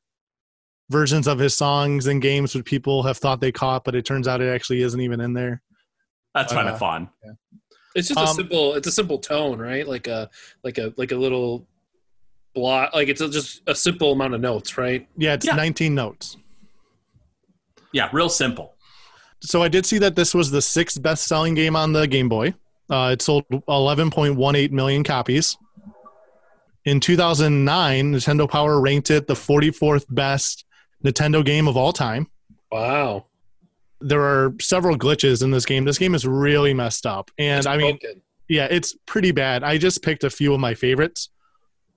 versions 0.89 1.27
of 1.27 1.37
his 1.37 1.53
songs 1.55 2.07
in 2.07 2.19
games 2.19 2.55
which 2.55 2.65
people 2.65 3.03
have 3.03 3.17
thought 3.19 3.39
they 3.39 3.51
caught, 3.51 3.83
but 3.83 3.93
it 3.93 4.03
turns 4.03 4.27
out 4.27 4.41
it 4.41 4.53
actually 4.53 4.81
isn't 4.81 4.99
even 4.99 5.21
in 5.21 5.33
there. 5.33 5.61
That's 6.33 6.51
kind 6.51 6.67
Uh, 6.67 6.73
of 6.73 6.79
fun. 6.79 7.09
It's 7.95 8.07
just 8.07 8.19
a 8.19 8.23
Um, 8.23 8.35
simple. 8.35 8.73
It's 8.73 8.87
a 8.87 8.91
simple 8.91 9.19
tone, 9.19 9.59
right? 9.59 9.87
Like 9.87 10.07
a 10.07 10.31
like 10.63 10.79
a 10.79 10.91
like 10.97 11.11
a 11.11 11.15
little 11.15 11.67
block. 12.55 12.95
Like 12.95 13.09
it's 13.09 13.21
a, 13.21 13.29
just 13.29 13.61
a 13.67 13.75
simple 13.75 14.13
amount 14.13 14.33
of 14.33 14.41
notes, 14.41 14.75
right? 14.75 15.07
Yeah, 15.17 15.35
it's 15.35 15.45
Yeah. 15.45 15.53
19 15.55 15.93
notes. 15.93 16.35
Yeah, 17.91 18.09
real 18.11 18.29
simple. 18.29 18.72
So 19.45 19.61
I 19.61 19.67
did 19.67 19.85
see 19.85 19.97
that 19.99 20.15
this 20.15 20.33
was 20.33 20.51
the 20.51 20.61
sixth 20.61 21.01
best-selling 21.01 21.53
game 21.53 21.75
on 21.75 21.91
the 21.93 22.07
Game 22.07 22.29
Boy. 22.29 22.53
Uh, 22.89 23.11
it 23.13 23.21
sold 23.21 23.45
11.18 23.49 24.71
million 24.71 25.03
copies. 25.03 25.57
In 26.85 26.99
2009, 26.99 28.13
Nintendo 28.13 28.49
Power 28.49 28.79
ranked 28.79 29.09
it 29.09 29.27
the 29.27 29.33
44th 29.33 30.05
best 30.09 30.65
Nintendo 31.03 31.43
game 31.43 31.67
of 31.67 31.77
all 31.77 31.93
time. 31.93 32.27
Wow. 32.71 33.25
There 34.01 34.21
are 34.21 34.53
several 34.59 34.97
glitches 34.97 35.43
in 35.43 35.51
this 35.51 35.65
game. 35.65 35.85
This 35.85 35.97
game 35.97 36.13
is 36.15 36.25
really 36.27 36.73
messed 36.73 37.05
up, 37.05 37.31
and 37.37 37.59
It's 37.59 37.67
I 37.67 37.77
mean, 37.77 37.97
broken. 38.01 38.21
yeah, 38.49 38.67
it's 38.69 38.95
pretty 39.05 39.31
bad. 39.31 39.63
I 39.63 39.77
just 39.77 40.01
picked 40.03 40.25
a 40.25 40.29
few 40.29 40.53
of 40.53 40.59
my 40.59 40.73
favorites. 40.73 41.29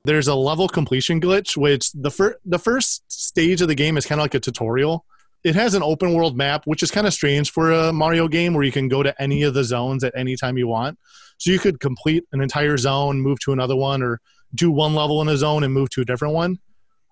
There's 0.05 0.29
a 0.29 0.35
level 0.37 0.69
completion 0.69 1.21
glitch, 1.21 1.57
which 1.57 1.91
the 1.93 2.13
first 2.13 2.39
the 2.45 2.61
first 2.61 3.11
stage 3.11 3.61
of 3.61 3.67
the 3.67 3.75
game 3.75 3.97
is 3.97 4.07
kind 4.07 4.21
of 4.21 4.25
like 4.25 4.35
a 4.35 4.41
tutorial. 4.41 5.05
It 5.47 5.55
has 5.55 5.75
an 5.75 5.83
open 5.85 6.13
world 6.13 6.37
map, 6.37 6.65
which 6.65 6.83
is 6.83 6.91
kind 6.91 7.07
of 7.07 7.15
strange 7.15 7.53
for 7.53 7.71
a 7.71 7.93
Mario 7.93 8.27
game 8.27 8.53
where 8.53 8.65
you 8.65 8.73
can 8.73 8.89
go 8.89 9.05
to 9.05 9.15
any 9.23 9.45
of 9.45 9.55
the 9.55 9.63
zones 9.63 10.03
at 10.03 10.13
any 10.17 10.35
time 10.35 10.59
you 10.59 10.67
want. 10.67 10.99
So 11.39 11.53
you 11.53 11.61
could 11.61 11.79
complete 11.79 12.25
an 12.33 12.41
entire 12.41 12.77
zone, 12.77 13.21
move 13.21 13.39
to 13.45 13.53
another 13.53 13.77
one, 13.77 14.03
or 14.03 14.21
do 14.57 14.73
one 14.73 14.97
level 14.97 15.23
in 15.23 15.29
a 15.29 15.37
zone 15.37 15.63
and 15.63 15.73
move 15.73 15.89
to 15.91 16.01
a 16.01 16.05
different 16.05 16.35
one. 16.35 16.59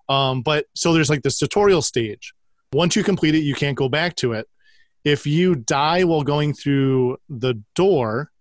Um, 0.09 0.41
but 0.41 0.65
so 0.75 0.91
there's 0.91 1.09
like 1.09 1.21
this 1.21 1.39
tutorial 1.39 1.81
stage. 1.81 2.33
Once 2.73 2.97
you 2.97 3.05
complete 3.05 3.35
it, 3.35 3.43
you 3.43 3.55
can't 3.55 3.77
go 3.77 3.87
back 3.87 4.17
to 4.17 4.33
it. 4.33 4.49
If 5.05 5.25
you 5.25 5.55
die 5.55 6.03
while 6.03 6.23
going 6.23 6.53
through 6.53 7.19
the 7.29 7.63
door, 7.73 8.31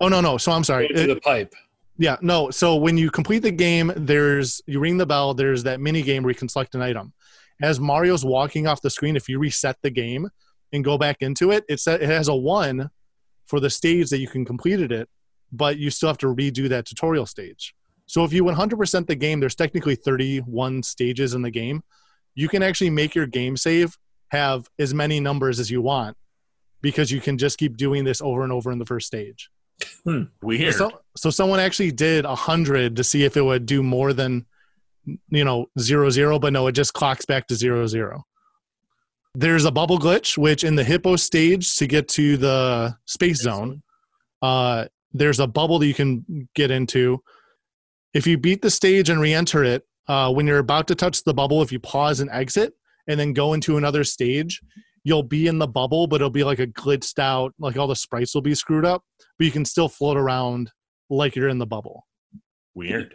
oh 0.00 0.08
no 0.08 0.20
no, 0.20 0.38
so 0.38 0.50
I'm 0.50 0.64
sorry. 0.64 0.88
Go 0.88 1.06
to 1.06 1.14
the 1.14 1.20
pipe. 1.20 1.54
Yeah, 1.98 2.16
no. 2.20 2.50
So 2.50 2.74
when 2.74 2.98
you 2.98 3.12
complete 3.12 3.44
the 3.44 3.52
game, 3.52 3.92
there's 3.94 4.60
you 4.66 4.80
ring 4.80 4.96
the 4.96 5.06
bell. 5.06 5.34
There's 5.34 5.62
that 5.62 5.78
mini 5.80 6.02
game 6.02 6.24
where 6.24 6.32
you 6.32 6.36
can 6.36 6.48
select 6.48 6.74
an 6.74 6.82
item. 6.82 7.12
As 7.62 7.80
Mario's 7.80 8.24
walking 8.24 8.66
off 8.66 8.82
the 8.82 8.90
screen, 8.90 9.16
if 9.16 9.28
you 9.28 9.38
reset 9.38 9.76
the 9.82 9.90
game 9.90 10.28
and 10.72 10.84
go 10.84 10.98
back 10.98 11.18
into 11.20 11.50
it, 11.50 11.64
it 11.68 11.74
it's 11.74 11.86
it 11.86 12.02
has 12.02 12.28
a 12.28 12.34
one 12.34 12.90
for 13.46 13.60
the 13.60 13.70
stage 13.70 14.10
that 14.10 14.18
you 14.18 14.28
can 14.28 14.44
completed 14.44 14.92
it, 14.92 15.08
but 15.52 15.78
you 15.78 15.90
still 15.90 16.08
have 16.08 16.18
to 16.18 16.26
redo 16.26 16.68
that 16.68 16.84
tutorial 16.84 17.26
stage. 17.26 17.74
So 18.06 18.24
if 18.24 18.32
you 18.32 18.44
100% 18.44 19.06
the 19.06 19.14
game, 19.16 19.40
there's 19.40 19.54
technically 19.54 19.96
31 19.96 20.82
stages 20.82 21.34
in 21.34 21.42
the 21.42 21.50
game. 21.50 21.82
You 22.34 22.48
can 22.48 22.62
actually 22.62 22.90
make 22.90 23.14
your 23.14 23.26
game 23.26 23.56
save 23.56 23.96
have 24.28 24.68
as 24.78 24.94
many 24.94 25.20
numbers 25.20 25.58
as 25.60 25.70
you 25.70 25.82
want 25.82 26.16
because 26.82 27.10
you 27.10 27.20
can 27.20 27.38
just 27.38 27.58
keep 27.58 27.76
doing 27.76 28.04
this 28.04 28.20
over 28.20 28.42
and 28.42 28.52
over 28.52 28.70
in 28.70 28.78
the 28.78 28.86
first 28.86 29.06
stage. 29.06 29.50
Hmm, 30.04 30.24
weird. 30.42 30.74
So, 30.74 31.00
so 31.16 31.30
someone 31.30 31.60
actually 31.60 31.92
did 31.92 32.24
a 32.24 32.34
hundred 32.34 32.96
to 32.96 33.04
see 33.04 33.24
if 33.24 33.36
it 33.36 33.42
would 33.42 33.66
do 33.66 33.82
more 33.82 34.12
than, 34.12 34.46
you 35.28 35.44
know, 35.44 35.66
zero 35.78 36.10
zero, 36.10 36.38
but 36.38 36.52
no, 36.52 36.66
it 36.66 36.72
just 36.72 36.92
clocks 36.92 37.24
back 37.24 37.46
to 37.48 37.54
zero 37.54 37.86
zero. 37.86 38.24
There's 39.34 39.64
a 39.64 39.70
bubble 39.70 39.98
glitch, 39.98 40.38
which 40.38 40.64
in 40.64 40.76
the 40.76 40.84
hippo 40.84 41.16
stage 41.16 41.76
to 41.76 41.86
get 41.86 42.08
to 42.08 42.36
the 42.36 42.96
space 43.04 43.42
zone, 43.42 43.82
uh, 44.42 44.86
there's 45.12 45.40
a 45.40 45.46
bubble 45.46 45.78
that 45.78 45.86
you 45.86 45.94
can 45.94 46.48
get 46.54 46.70
into. 46.70 47.22
If 48.14 48.26
you 48.26 48.38
beat 48.38 48.62
the 48.62 48.70
stage 48.70 49.10
and 49.10 49.20
re-enter 49.20 49.62
it, 49.62 49.82
uh, 50.08 50.32
when 50.32 50.46
you're 50.46 50.58
about 50.58 50.88
to 50.88 50.94
touch 50.94 51.22
the 51.24 51.34
bubble, 51.34 51.62
if 51.62 51.70
you 51.70 51.78
pause 51.78 52.20
and 52.20 52.30
exit 52.30 52.72
and 53.08 53.20
then 53.20 53.32
go 53.32 53.52
into 53.52 53.76
another 53.76 54.04
stage, 54.04 54.60
you'll 55.04 55.22
be 55.22 55.46
in 55.46 55.58
the 55.58 55.68
bubble, 55.68 56.06
but 56.06 56.16
it'll 56.16 56.30
be 56.30 56.44
like 56.44 56.58
a 56.58 56.66
glitched 56.66 57.18
out, 57.18 57.54
like 57.58 57.76
all 57.76 57.86
the 57.86 57.96
sprites 57.96 58.34
will 58.34 58.42
be 58.42 58.54
screwed 58.54 58.84
up, 58.84 59.04
but 59.38 59.44
you 59.44 59.52
can 59.52 59.64
still 59.64 59.88
float 59.88 60.16
around 60.16 60.70
like 61.10 61.36
you're 61.36 61.48
in 61.48 61.58
the 61.58 61.66
bubble. 61.66 62.06
Weird. 62.74 63.14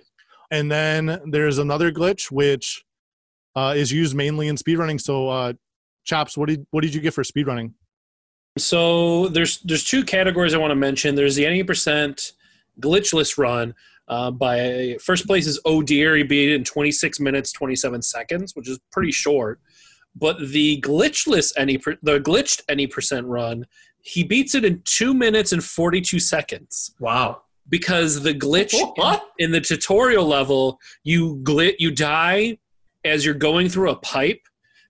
And 0.51 0.69
then 0.69 1.19
there's 1.25 1.57
another 1.57 1.91
glitch 1.91 2.29
which 2.29 2.83
uh, 3.55 3.73
is 3.75 3.91
used 3.91 4.15
mainly 4.15 4.47
in 4.47 4.57
speedrunning. 4.57 4.99
So, 4.99 5.29
uh, 5.29 5.53
Chops, 6.03 6.37
what 6.37 6.49
did 6.49 6.65
what 6.71 6.81
did 6.81 6.93
you 6.93 7.01
get 7.01 7.13
for 7.13 7.23
speedrunning? 7.23 7.73
So 8.57 9.27
there's 9.29 9.59
there's 9.59 9.83
two 9.83 10.03
categories 10.03 10.53
I 10.53 10.57
want 10.57 10.71
to 10.71 10.75
mention. 10.75 11.15
There's 11.15 11.35
the 11.35 11.45
any 11.45 11.63
percent 11.63 12.33
glitchless 12.79 13.37
run. 13.37 13.73
Uh, 14.07 14.31
by 14.31 14.97
first 15.01 15.25
place 15.25 15.47
is 15.47 15.59
Oh 15.63 15.81
Dear. 15.81 16.15
He 16.15 16.23
beat 16.23 16.51
it 16.51 16.55
in 16.55 16.63
26 16.63 17.19
minutes 17.19 17.51
27 17.53 18.01
seconds, 18.01 18.55
which 18.55 18.67
is 18.67 18.79
pretty 18.91 19.11
short. 19.11 19.61
But 20.15 20.37
the 20.39 20.81
glitchless 20.81 21.53
any 21.55 21.77
the 21.77 22.19
glitched 22.19 22.61
any 22.67 22.87
percent 22.87 23.27
run, 23.27 23.65
he 24.01 24.23
beats 24.23 24.55
it 24.55 24.65
in 24.65 24.81
two 24.83 25.13
minutes 25.13 25.53
and 25.53 25.63
42 25.63 26.19
seconds 26.19 26.93
Wow. 26.99 27.43
Because 27.69 28.21
the 28.21 28.33
glitch 28.33 28.73
What? 28.95 29.23
in 29.37 29.51
the 29.51 29.61
tutorial 29.61 30.25
level, 30.25 30.79
you 31.03 31.39
glit 31.43 31.75
you 31.79 31.91
die 31.91 32.57
as 33.03 33.25
you're 33.25 33.33
going 33.33 33.69
through 33.69 33.89
a 33.89 33.95
pipe, 33.95 34.41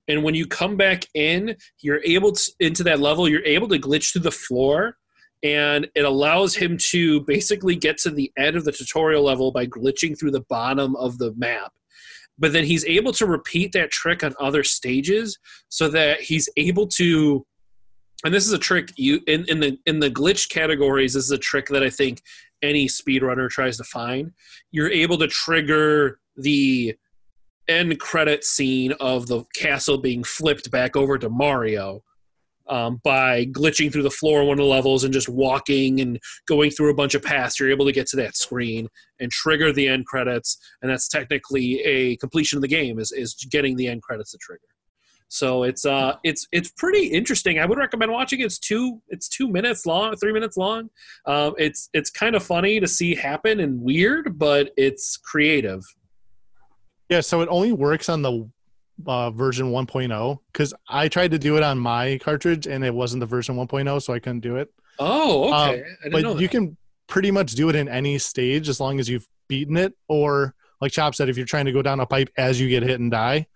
and 0.07 0.23
when 0.23 0.36
you 0.36 0.45
come 0.45 0.75
back 0.75 1.05
in, 1.13 1.55
you're 1.81 2.01
able 2.03 2.34
to 2.34 2.51
into 2.60 2.84
that 2.84 2.99
level. 2.99 3.29
You're 3.29 3.45
able 3.45 3.67
to 3.69 3.79
glitch 3.79 4.12
through 4.12 4.23
the 4.23 4.31
floor, 4.31 4.97
and 5.43 5.88
it 5.95 6.03
allows 6.03 6.55
him 6.55 6.77
to 6.89 7.21
basically 7.21 7.75
get 7.75 7.97
to 7.99 8.10
the 8.10 8.31
end 8.38 8.55
of 8.55 8.65
the 8.65 8.71
tutorial 8.71 9.23
level 9.23 9.51
by 9.51 9.65
glitching 9.65 10.19
through 10.19 10.31
the 10.31 10.45
bottom 10.49 10.95
of 10.95 11.17
the 11.17 11.34
map. 11.38 11.71
But 12.38 12.53
then 12.53 12.65
he's 12.65 12.86
able 12.86 13.13
to 13.13 13.25
repeat 13.25 13.71
that 13.73 13.91
trick 13.91 14.23
on 14.23 14.34
other 14.39 14.63
stages, 14.63 15.38
so 15.69 15.88
that 15.89 16.21
he's 16.21 16.49
able 16.57 16.88
to. 16.88 17.45
And 18.23 18.34
this 18.34 18.45
is 18.45 18.53
a 18.53 18.60
trick 18.60 18.91
you 18.97 19.19
in, 19.27 19.45
in 19.47 19.60
the 19.60 19.77
in 19.86 19.99
the 19.99 20.12
glitch 20.12 20.49
categories. 20.49 21.13
This 21.13 21.25
is 21.25 21.31
a 21.31 21.38
trick 21.38 21.67
that 21.67 21.84
I 21.84 21.89
think 21.89 22.21
any 22.62 22.88
speedrunner 22.88 23.50
tries 23.50 23.78
to 23.78 23.84
find, 23.84 24.32
you're 24.71 24.91
able 24.91 25.17
to 25.17 25.28
trigger 25.28 26.19
the 26.36 26.95
end 27.67 28.00
credit 28.00 28.43
scene 28.43 28.93
of 29.00 29.28
the 29.28 29.43
castle 29.56 29.97
being 29.97 30.24
flipped 30.24 30.71
back 30.71 30.95
over 30.95 31.17
to 31.17 31.30
Mario 31.30 32.04
um, 32.67 33.02
by 33.04 33.45
glitching 33.47 33.91
through 33.91 34.04
the 34.04 34.10
floor 34.10 34.41
in 34.41 34.47
one 34.47 34.60
of 34.60 34.63
the 34.63 34.69
levels 34.69 35.04
and 35.04 35.13
just 35.13 35.30
walking 35.30 36.00
and 36.00 36.19
going 36.47 36.71
through 36.71 36.89
a 36.89 36.95
bunch 36.95 37.13
of 37.15 37.24
paths. 37.24 37.60
You're 37.60 37.69
able 37.69 37.86
to 37.86 37.91
get 37.91 38.08
to 38.08 38.15
that 38.17 38.38
screen 38.38 38.88
and 39.19 39.32
trigger 39.32 39.74
the 39.74 39.88
end 39.88 40.06
credits, 40.06 40.58
and 40.82 40.89
that's 40.89 41.08
technically 41.08 41.82
a 41.82 42.15
completion 42.17 42.58
of 42.58 42.62
the 42.62 42.67
game 42.67 43.00
is, 43.00 43.12
is 43.12 43.34
getting 43.52 43.76
the 43.76 43.88
end 43.88 44.02
credits 44.04 44.32
to 44.32 44.38
trigger. 44.38 44.62
So 45.32 45.63
it's 45.63 45.86
uh 45.86 46.17
it's 46.26 46.46
it's 46.52 46.72
pretty 46.72 47.08
interesting. 47.08 47.58
I 47.58 47.65
would 47.65 47.78
recommend 47.78 48.12
watching. 48.12 48.41
It's 48.41 48.60
two 48.60 49.02
it's 49.08 49.30
two 49.30 49.48
minutes 49.48 49.86
long, 49.86 50.13
three 50.17 50.34
minutes 50.34 50.58
long. 50.58 50.89
Um, 51.26 51.56
it's 51.58 51.89
it's 51.94 52.10
kind 52.10 52.36
of 52.36 52.44
funny 52.44 52.82
to 52.82 52.88
see 52.88 53.15
happen 53.15 53.62
and 53.62 53.82
weird, 53.82 54.38
but 54.38 54.72
it's 54.76 55.15
creative. 55.15 55.84
Yeah, 57.08 57.22
so 57.22 57.39
it 57.39 57.48
only 57.50 57.72
works 57.72 58.10
on 58.10 58.22
the 58.22 58.50
uh, 59.08 59.32
version 59.32 59.72
1.0 59.72 60.38
because 60.52 60.74
I 60.89 61.08
tried 61.08 61.32
to 61.32 61.39
do 61.39 61.56
it 61.56 61.63
on 61.63 61.80
my 61.80 62.17
cartridge 62.17 62.67
and 62.67 62.84
it 62.84 62.94
wasn't 62.94 63.22
the 63.22 63.26
version 63.26 63.56
1.0, 63.56 64.02
so 64.02 64.13
I 64.13 64.20
couldn't 64.20 64.41
do 64.41 64.58
it. 64.58 64.70
Oh, 65.00 65.46
okay. 65.46 65.54
Um, 65.54 65.86
I 66.04 66.10
didn't 66.10 66.24
know 66.24 66.34
But 66.34 66.41
you 66.41 66.50
can 66.50 66.76
pretty 67.08 67.32
much 67.32 67.54
do 67.54 67.70
it 67.70 67.78
in 67.78 67.88
any 67.88 68.17
stage 68.17 68.67
as 68.67 68.82
long 68.82 69.00
as 69.00 69.08
you've 69.08 69.28
beaten 69.48 69.78
it, 69.78 69.94
or 70.10 70.56
like 70.82 70.91
Chop 70.91 71.15
said, 71.15 71.30
if 71.30 71.38
you're 71.38 71.46
trying 71.46 71.65
to 71.65 71.72
go 71.72 71.82
down 71.82 72.02
a 72.02 72.06
pipe 72.06 72.30
as 72.38 72.60
you 72.60 72.67
get 72.67 72.84
hit 72.84 73.00
and 73.00 73.10
die. 73.10 73.48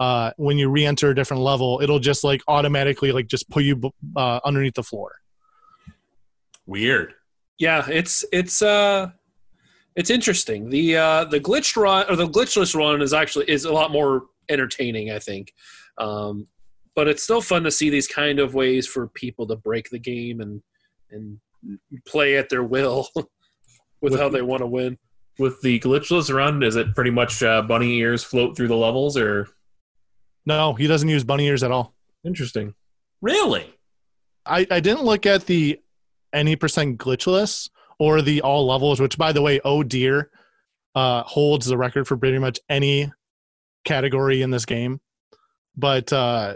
Uh, 0.00 0.32
when 0.36 0.58
you 0.58 0.68
re-enter 0.68 1.10
a 1.10 1.14
different 1.14 1.42
level, 1.42 1.80
it'll 1.82 2.00
just 2.00 2.24
like 2.24 2.42
automatically 2.48 3.12
like 3.12 3.26
just 3.26 3.48
put 3.48 3.62
you 3.62 3.80
uh, 4.16 4.40
underneath 4.44 4.74
the 4.74 4.82
floor. 4.82 5.16
Weird. 6.66 7.14
yeah, 7.58 7.86
it's 7.88 8.24
it's 8.32 8.62
uh 8.62 9.10
it's 9.96 10.10
interesting. 10.10 10.70
The 10.70 10.96
uh 10.96 11.24
the 11.24 11.40
glitched 11.40 11.76
run 11.76 12.06
or 12.08 12.16
the 12.16 12.28
glitchless 12.28 12.74
run 12.74 13.02
is 13.02 13.12
actually 13.12 13.48
is 13.50 13.64
a 13.64 13.72
lot 13.72 13.92
more 13.92 14.24
entertaining, 14.48 15.10
I 15.10 15.18
think. 15.18 15.52
Um 15.98 16.48
but 16.96 17.08
it's 17.08 17.22
still 17.22 17.40
fun 17.40 17.64
to 17.64 17.70
see 17.70 17.90
these 17.90 18.06
kind 18.06 18.38
of 18.38 18.54
ways 18.54 18.86
for 18.86 19.08
people 19.08 19.46
to 19.48 19.56
break 19.56 19.90
the 19.90 19.98
game 19.98 20.40
and 20.40 20.62
and 21.10 21.38
play 22.06 22.36
at 22.36 22.48
their 22.48 22.64
will 22.64 23.08
with 24.00 24.18
how 24.18 24.28
they 24.28 24.42
want 24.42 24.60
to 24.60 24.66
win. 24.66 24.98
With 25.38 25.60
the 25.62 25.80
glitchless 25.80 26.32
run, 26.32 26.62
is 26.62 26.76
it 26.76 26.94
pretty 26.94 27.10
much 27.10 27.42
uh, 27.42 27.62
bunny 27.62 27.98
ears 27.98 28.22
float 28.22 28.56
through 28.56 28.68
the 28.68 28.76
levels, 28.76 29.16
or 29.16 29.48
No, 30.46 30.74
he 30.74 30.86
doesn't 30.86 31.08
use 31.08 31.24
bunny 31.24 31.46
ears 31.46 31.62
at 31.62 31.70
all. 31.70 31.94
interesting? 32.24 32.74
Really? 33.22 33.74
I, 34.46 34.66
I 34.70 34.80
didn't 34.80 35.04
look 35.04 35.24
at 35.26 35.46
the 35.46 35.80
any 36.32 36.56
percent 36.56 36.98
glitchless 36.98 37.70
or 37.98 38.20
the 38.20 38.42
all 38.42 38.66
levels, 38.66 39.00
which 39.00 39.16
by 39.16 39.32
the 39.32 39.40
way, 39.40 39.60
oh 39.64 39.82
dear, 39.82 40.30
uh, 40.94 41.22
holds 41.22 41.66
the 41.66 41.78
record 41.78 42.06
for 42.06 42.16
pretty 42.16 42.38
much 42.38 42.58
any 42.68 43.10
category 43.84 44.42
in 44.42 44.50
this 44.50 44.66
game. 44.66 45.00
But 45.76 46.12
uh, 46.12 46.54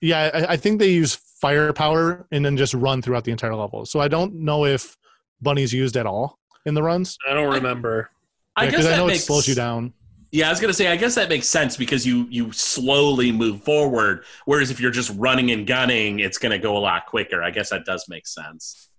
yeah, 0.00 0.30
I, 0.34 0.52
I 0.52 0.56
think 0.56 0.78
they 0.80 0.90
use 0.90 1.14
firepower 1.40 2.26
and 2.32 2.44
then 2.44 2.56
just 2.56 2.74
run 2.74 3.02
throughout 3.02 3.24
the 3.24 3.30
entire 3.32 3.54
level. 3.54 3.86
So 3.86 4.00
I 4.00 4.08
don't 4.08 4.34
know 4.34 4.64
if 4.66 4.96
bunny's 5.40 5.72
used 5.72 5.96
at 5.96 6.06
all 6.06 6.38
in 6.66 6.74
the 6.74 6.82
runs. 6.82 7.16
I 7.28 7.34
don't 7.34 7.52
remember. 7.54 8.10
I 8.56 8.64
Yeah, 8.64 8.70
guess 8.72 8.80
I 8.86 8.90
that 8.90 8.96
know 8.96 9.06
makes 9.06 9.20
it 9.20 9.26
slows 9.26 9.46
you 9.48 9.54
down. 9.54 9.92
Yeah, 10.32 10.46
I 10.46 10.50
was 10.50 10.60
gonna 10.60 10.72
say. 10.72 10.86
I 10.86 10.96
guess 10.96 11.16
that 11.16 11.28
makes 11.28 11.48
sense 11.48 11.76
because 11.76 12.06
you 12.06 12.26
you 12.30 12.52
slowly 12.52 13.32
move 13.32 13.64
forward, 13.64 14.24
whereas 14.44 14.70
if 14.70 14.80
you're 14.80 14.92
just 14.92 15.12
running 15.16 15.50
and 15.50 15.66
gunning, 15.66 16.20
it's 16.20 16.38
gonna 16.38 16.58
go 16.58 16.76
a 16.76 16.78
lot 16.78 17.06
quicker. 17.06 17.42
I 17.42 17.50
guess 17.50 17.70
that 17.70 17.84
does 17.84 18.06
make 18.08 18.26
sense. 18.28 18.90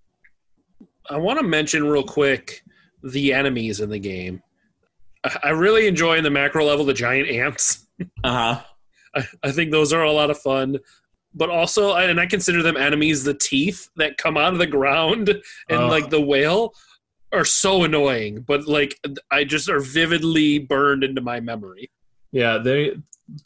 I 1.09 1.17
want 1.17 1.39
to 1.39 1.43
mention 1.43 1.85
real 1.85 2.03
quick 2.03 2.63
the 3.03 3.33
enemies 3.33 3.79
in 3.79 3.89
the 3.89 3.99
game. 3.99 4.41
I- 5.43 5.49
really 5.49 5.87
enjoy 5.87 6.17
in 6.17 6.23
the 6.23 6.29
macro 6.29 6.65
level 6.65 6.83
the 6.85 6.93
giant 6.93 7.29
ants. 7.29 7.87
Uh 8.23 8.55
huh. 8.55 8.61
I, 9.15 9.27
I 9.43 9.51
think 9.51 9.69
those 9.71 9.93
are 9.93 10.01
a 10.03 10.11
lot 10.11 10.31
of 10.31 10.39
fun. 10.39 10.77
But 11.35 11.49
also, 11.51 11.93
and 11.95 12.19
I 12.19 12.25
consider 12.25 12.63
them 12.63 12.75
enemies, 12.75 13.23
the 13.23 13.35
teeth 13.35 13.89
that 13.97 14.17
come 14.17 14.37
out 14.37 14.53
of 14.53 14.59
the 14.59 14.65
ground 14.67 15.29
and 15.69 15.83
Oh. 15.83 15.87
like 15.87 16.09
the 16.09 16.19
whale 16.19 16.73
are 17.33 17.45
so 17.45 17.83
annoying. 17.83 18.41
But 18.47 18.67
like, 18.67 18.99
I 19.31 19.43
just 19.43 19.69
are 19.69 19.79
vividly 19.79 20.59
burned 20.59 21.03
into 21.03 21.21
my 21.21 21.39
memory. 21.39 21.91
Yeah, 22.31 22.57
they 22.57 22.95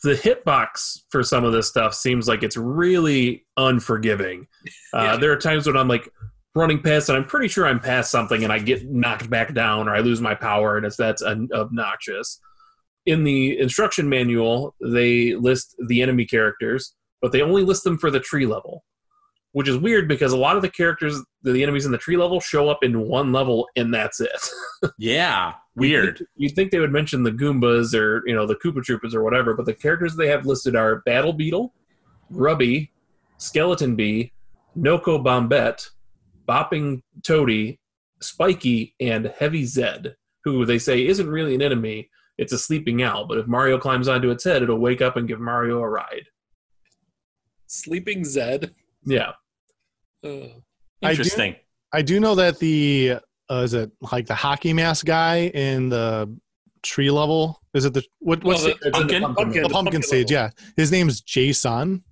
the 0.03 0.13
hitbox 0.13 1.01
for 1.09 1.21
some 1.21 1.43
of 1.43 1.53
this 1.53 1.67
stuff 1.67 1.93
seems 1.93 2.27
like 2.27 2.41
it's 2.41 2.57
really 2.57 3.45
unforgiving. 3.57 4.47
Uh, 4.93 5.01
Yeah. 5.03 5.17
There 5.17 5.31
are 5.31 5.37
times 5.37 5.67
when 5.67 5.77
I'm 5.77 5.87
like 5.87 6.09
running 6.55 6.81
past 6.81 7.09
and 7.09 7.17
I'm 7.17 7.25
pretty 7.25 7.47
sure 7.47 7.67
I'm 7.67 7.79
past 7.79 8.09
something 8.09 8.43
and 8.43 8.51
I 8.51 8.59
get 8.59 8.89
knocked 8.89 9.29
back 9.29 9.53
down 9.53 9.87
or 9.87 9.95
I 9.95 9.99
lose 9.99 10.21
my 10.21 10.33
power 10.33 10.77
and 10.77 10.85
it's 10.85 10.95
that's 10.97 11.21
un- 11.21 11.49
obnoxious. 11.53 12.39
In 13.05 13.23
the 13.23 13.59
instruction 13.59 14.09
manual, 14.09 14.73
they 14.83 15.35
list 15.35 15.75
the 15.87 16.01
enemy 16.01 16.25
characters, 16.25 16.95
but 17.21 17.31
they 17.31 17.41
only 17.41 17.61
list 17.63 17.83
them 17.83 17.99
for 17.99 18.09
the 18.09 18.19
tree 18.19 18.47
level, 18.47 18.83
which 19.55 19.69
is 19.69 19.77
weird 19.77 20.05
because 20.05 20.33
a 20.33 20.37
lot 20.37 20.57
of 20.57 20.61
the 20.61 20.69
characters, 20.69 21.17
the 21.43 21.63
enemies 21.63 21.85
in 21.85 21.91
the 21.93 21.97
tree 21.97 22.17
level, 22.17 22.41
show 22.41 22.67
up 22.67 22.83
in 22.83 23.07
one 23.07 23.31
level 23.31 23.69
and 23.77 23.93
that's 23.93 24.19
it. 24.19 24.49
Yeah. 24.97 25.53
Weird. 25.77 26.25
You'd 26.35 26.53
think 26.55 26.71
they 26.71 26.79
would 26.79 26.91
mention 26.91 27.23
the 27.23 27.31
Goombas 27.31 27.97
or 27.97 28.21
you 28.27 28.35
know 28.35 28.45
the 28.45 28.55
Koopa 28.55 28.83
Troopas 28.83 29.15
or 29.15 29.23
whatever, 29.23 29.53
but 29.53 29.65
the 29.65 29.73
characters 29.73 30.15
they 30.15 30.27
have 30.27 30.45
listed 30.45 30.75
are 30.75 31.01
Battle 31.05 31.31
Beetle, 31.31 31.73
mm. 32.31 32.35
Grubby, 32.37 32.91
Skeleton 33.37 33.95
Bee, 33.95 34.33
Noko 34.75 35.23
Bombette, 35.23 35.89
Bopping 36.47 37.01
Toady, 37.23 37.79
Spiky, 38.21 38.93
and 38.99 39.33
Heavy 39.39 39.65
Zed, 39.65 40.17
who 40.43 40.65
they 40.65 40.77
say 40.77 41.07
isn't 41.07 41.29
really 41.29 41.55
an 41.55 41.61
enemy. 41.61 42.09
It's 42.37 42.53
a 42.53 42.59
sleeping 42.59 43.01
owl, 43.03 43.25
but 43.25 43.37
if 43.37 43.47
Mario 43.47 43.77
climbs 43.77 44.09
onto 44.09 44.31
its 44.31 44.43
head, 44.43 44.63
it'll 44.63 44.79
wake 44.79 45.01
up 45.01 45.15
and 45.15 45.29
give 45.29 45.39
Mario 45.39 45.79
a 45.79 45.87
ride. 45.87 46.27
Sleeping 47.67 48.25
Zed. 48.25 48.75
Yeah, 49.05 49.31
Uh, 50.25 50.29
I 51.03 51.09
do- 51.09 51.09
Interesting. 51.11 51.55
I 51.93 52.01
do 52.01 52.19
know 52.19 52.35
that 52.35 52.59
the 52.59 53.17
uh, 53.49 53.55
is 53.63 53.73
it 53.73 53.91
like 54.11 54.25
the 54.25 54.35
hockey 54.35 54.73
mask 54.73 55.05
guy 55.05 55.47
in 55.47 55.89
the 55.89 56.35
tree 56.83 57.11
level? 57.11 57.61
Is 57.73 57.85
it 57.85 57.93
the 57.93 58.03
what, 58.19 58.43
what's 58.43 58.63
well, 58.63 58.73
the, 58.81 58.89
the, 58.89 58.91
Pumpkin? 58.91 59.21
the 59.21 59.33
pumpkin, 59.33 59.63
the 59.63 59.69
pumpkin 59.69 60.01
stage? 60.01 60.31
level. 60.31 60.51
Yeah, 60.57 60.63
his 60.77 60.91
name's 60.91 61.21
Jason. 61.21 62.03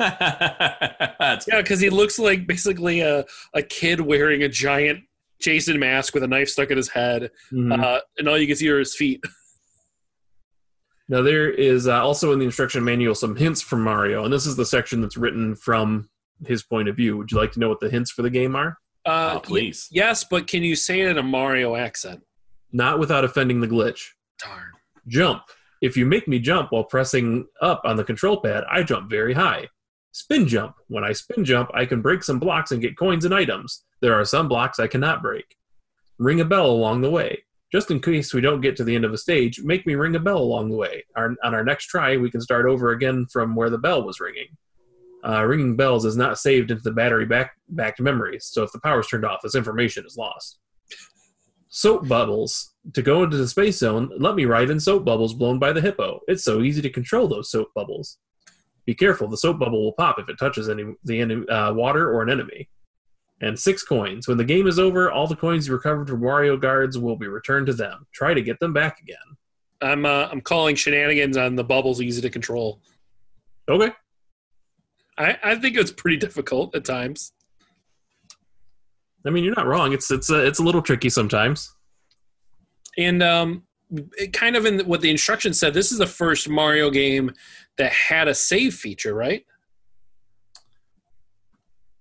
Yeah, 0.00 1.36
because 1.48 1.80
he 1.80 1.90
looks 1.90 2.18
like 2.18 2.46
basically 2.46 3.00
a, 3.00 3.24
a 3.54 3.62
kid 3.62 4.00
wearing 4.00 4.42
a 4.42 4.48
giant 4.48 5.00
Jason 5.40 5.78
mask 5.78 6.14
with 6.14 6.22
a 6.22 6.28
knife 6.28 6.48
stuck 6.48 6.70
in 6.70 6.76
his 6.76 6.88
head, 6.88 7.30
Mhm. 7.52 7.78
uh, 7.82 8.00
and 8.18 8.28
all 8.28 8.38
you 8.38 8.46
can 8.46 8.56
see 8.56 8.68
are 8.70 8.78
his 8.78 8.94
feet. 8.96 9.22
Now 11.10 11.22
there 11.22 11.50
is 11.50 11.88
uh, 11.88 12.02
also 12.04 12.32
in 12.34 12.38
the 12.38 12.44
instruction 12.44 12.84
manual 12.84 13.14
some 13.14 13.34
hints 13.34 13.62
from 13.62 13.82
Mario, 13.82 14.24
and 14.24 14.32
this 14.32 14.44
is 14.44 14.56
the 14.56 14.66
section 14.66 15.00
that's 15.00 15.16
written 15.16 15.54
from 15.56 16.10
his 16.46 16.62
point 16.62 16.88
of 16.88 16.96
view. 16.96 17.16
Would 17.16 17.30
you 17.32 17.38
like 17.38 17.52
to 17.52 17.60
know 17.60 17.68
what 17.68 17.80
the 17.80 17.90
hints 17.90 18.10
for 18.10 18.22
the 18.22 18.30
game 18.30 18.54
are? 18.56 18.78
Uh, 19.06 19.34
Oh, 19.36 19.40
please. 19.40 19.88
y- 19.90 19.96
yes, 20.00 20.24
but 20.24 20.46
can 20.46 20.62
you 20.62 20.76
say 20.76 21.00
it 21.00 21.08
in 21.08 21.18
a 21.18 21.22
Mario 21.22 21.76
accent? 21.76 22.20
Not 22.72 22.98
without 22.98 23.24
offending 23.24 23.60
the 23.60 23.68
glitch. 23.68 24.08
Darn. 24.44 24.72
Jump. 25.06 25.42
If 25.80 25.96
you 25.96 26.04
make 26.06 26.26
me 26.28 26.38
jump 26.38 26.72
while 26.72 26.84
pressing 26.84 27.46
up 27.62 27.80
on 27.84 27.96
the 27.96 28.04
control 28.04 28.40
pad, 28.40 28.64
I 28.70 28.82
jump 28.82 29.08
very 29.08 29.32
high. 29.32 29.68
Spin 30.12 30.46
jump. 30.48 30.74
When 30.88 31.04
I 31.04 31.12
spin 31.12 31.44
jump, 31.44 31.70
I 31.74 31.86
can 31.86 32.02
break 32.02 32.22
some 32.22 32.38
blocks 32.38 32.72
and 32.72 32.82
get 32.82 32.96
coins 32.98 33.24
and 33.24 33.32
items. 33.34 33.84
There 34.00 34.14
are 34.14 34.24
some 34.24 34.48
blocks 34.48 34.78
I 34.80 34.86
cannot 34.88 35.22
break. 35.22 35.56
Ring 36.18 36.40
a 36.40 36.44
bell 36.44 36.66
along 36.66 37.00
the 37.02 37.10
way. 37.10 37.44
Just 37.70 37.90
in 37.90 38.00
case 38.00 38.32
we 38.34 38.40
don't 38.40 38.60
get 38.62 38.76
to 38.76 38.84
the 38.84 38.94
end 38.94 39.04
of 39.04 39.12
a 39.12 39.18
stage, 39.18 39.60
make 39.62 39.86
me 39.86 39.94
ring 39.94 40.16
a 40.16 40.20
bell 40.20 40.38
along 40.38 40.70
the 40.70 40.76
way. 40.76 41.04
Our, 41.16 41.36
on 41.44 41.54
our 41.54 41.62
next 41.64 41.86
try, 41.86 42.16
we 42.16 42.30
can 42.30 42.40
start 42.40 42.66
over 42.66 42.90
again 42.90 43.26
from 43.32 43.54
where 43.54 43.70
the 43.70 43.78
bell 43.78 44.02
was 44.02 44.18
ringing. 44.20 44.48
Uh, 45.26 45.44
ringing 45.44 45.76
bells 45.76 46.04
is 46.04 46.16
not 46.16 46.38
saved 46.38 46.70
into 46.70 46.82
the 46.82 46.92
battery 46.92 47.26
back 47.26 47.52
backed 47.68 48.00
memories, 48.00 48.44
so 48.44 48.62
if 48.62 48.72
the 48.72 48.80
power's 48.80 49.08
turned 49.08 49.24
off, 49.24 49.40
this 49.42 49.54
information 49.54 50.04
is 50.06 50.16
lost. 50.16 50.58
Soap 51.68 52.08
bubbles. 52.08 52.74
To 52.94 53.02
go 53.02 53.22
into 53.22 53.36
the 53.36 53.48
space 53.48 53.78
zone, 53.78 54.10
let 54.18 54.34
me 54.34 54.46
ride 54.46 54.70
in 54.70 54.80
soap 54.80 55.04
bubbles 55.04 55.34
blown 55.34 55.58
by 55.58 55.72
the 55.72 55.80
hippo. 55.80 56.20
It's 56.26 56.44
so 56.44 56.62
easy 56.62 56.80
to 56.82 56.90
control 56.90 57.28
those 57.28 57.50
soap 57.50 57.68
bubbles. 57.74 58.18
Be 58.86 58.94
careful, 58.94 59.28
the 59.28 59.36
soap 59.36 59.58
bubble 59.58 59.84
will 59.84 59.92
pop 59.92 60.18
if 60.18 60.28
it 60.30 60.38
touches 60.38 60.70
any 60.70 60.94
the 61.04 61.20
enemy, 61.20 61.46
uh, 61.48 61.74
water 61.74 62.10
or 62.10 62.22
an 62.22 62.30
enemy. 62.30 62.70
And 63.40 63.58
six 63.58 63.82
coins. 63.82 64.26
When 64.26 64.38
the 64.38 64.44
game 64.44 64.66
is 64.66 64.78
over, 64.78 65.10
all 65.10 65.26
the 65.26 65.36
coins 65.36 65.68
you 65.68 65.74
recovered 65.74 66.08
from 66.08 66.22
Wario 66.22 66.60
guards 66.60 66.98
will 66.98 67.16
be 67.16 67.28
returned 67.28 67.66
to 67.66 67.72
them. 67.72 68.06
Try 68.12 68.34
to 68.34 68.42
get 68.42 68.58
them 68.60 68.72
back 68.72 69.00
again. 69.00 69.16
I'm 69.80 70.06
uh, 70.06 70.28
I'm 70.30 70.40
calling 70.40 70.74
shenanigans 70.74 71.36
on 71.36 71.54
the 71.54 71.64
bubbles 71.64 72.00
easy 72.00 72.22
to 72.22 72.30
control. 72.30 72.80
Okay. 73.68 73.92
I, 75.18 75.36
I 75.42 75.54
think 75.56 75.76
it's 75.76 75.90
pretty 75.90 76.16
difficult 76.16 76.74
at 76.74 76.84
times. 76.84 77.32
I 79.26 79.30
mean, 79.30 79.44
you're 79.44 79.54
not 79.54 79.66
wrong. 79.66 79.92
It's 79.92 80.10
it's 80.10 80.30
a, 80.30 80.46
it's 80.46 80.60
a 80.60 80.62
little 80.62 80.80
tricky 80.80 81.10
sometimes. 81.10 81.74
And 82.96 83.22
um, 83.22 83.64
it 84.16 84.32
kind 84.32 84.56
of 84.56 84.64
in 84.64 84.80
what 84.80 85.00
the 85.00 85.10
instructions 85.10 85.58
said, 85.58 85.74
this 85.74 85.92
is 85.92 85.98
the 85.98 86.06
first 86.06 86.48
Mario 86.48 86.90
game 86.90 87.32
that 87.78 87.92
had 87.92 88.28
a 88.28 88.34
save 88.34 88.74
feature, 88.74 89.14
right? 89.14 89.44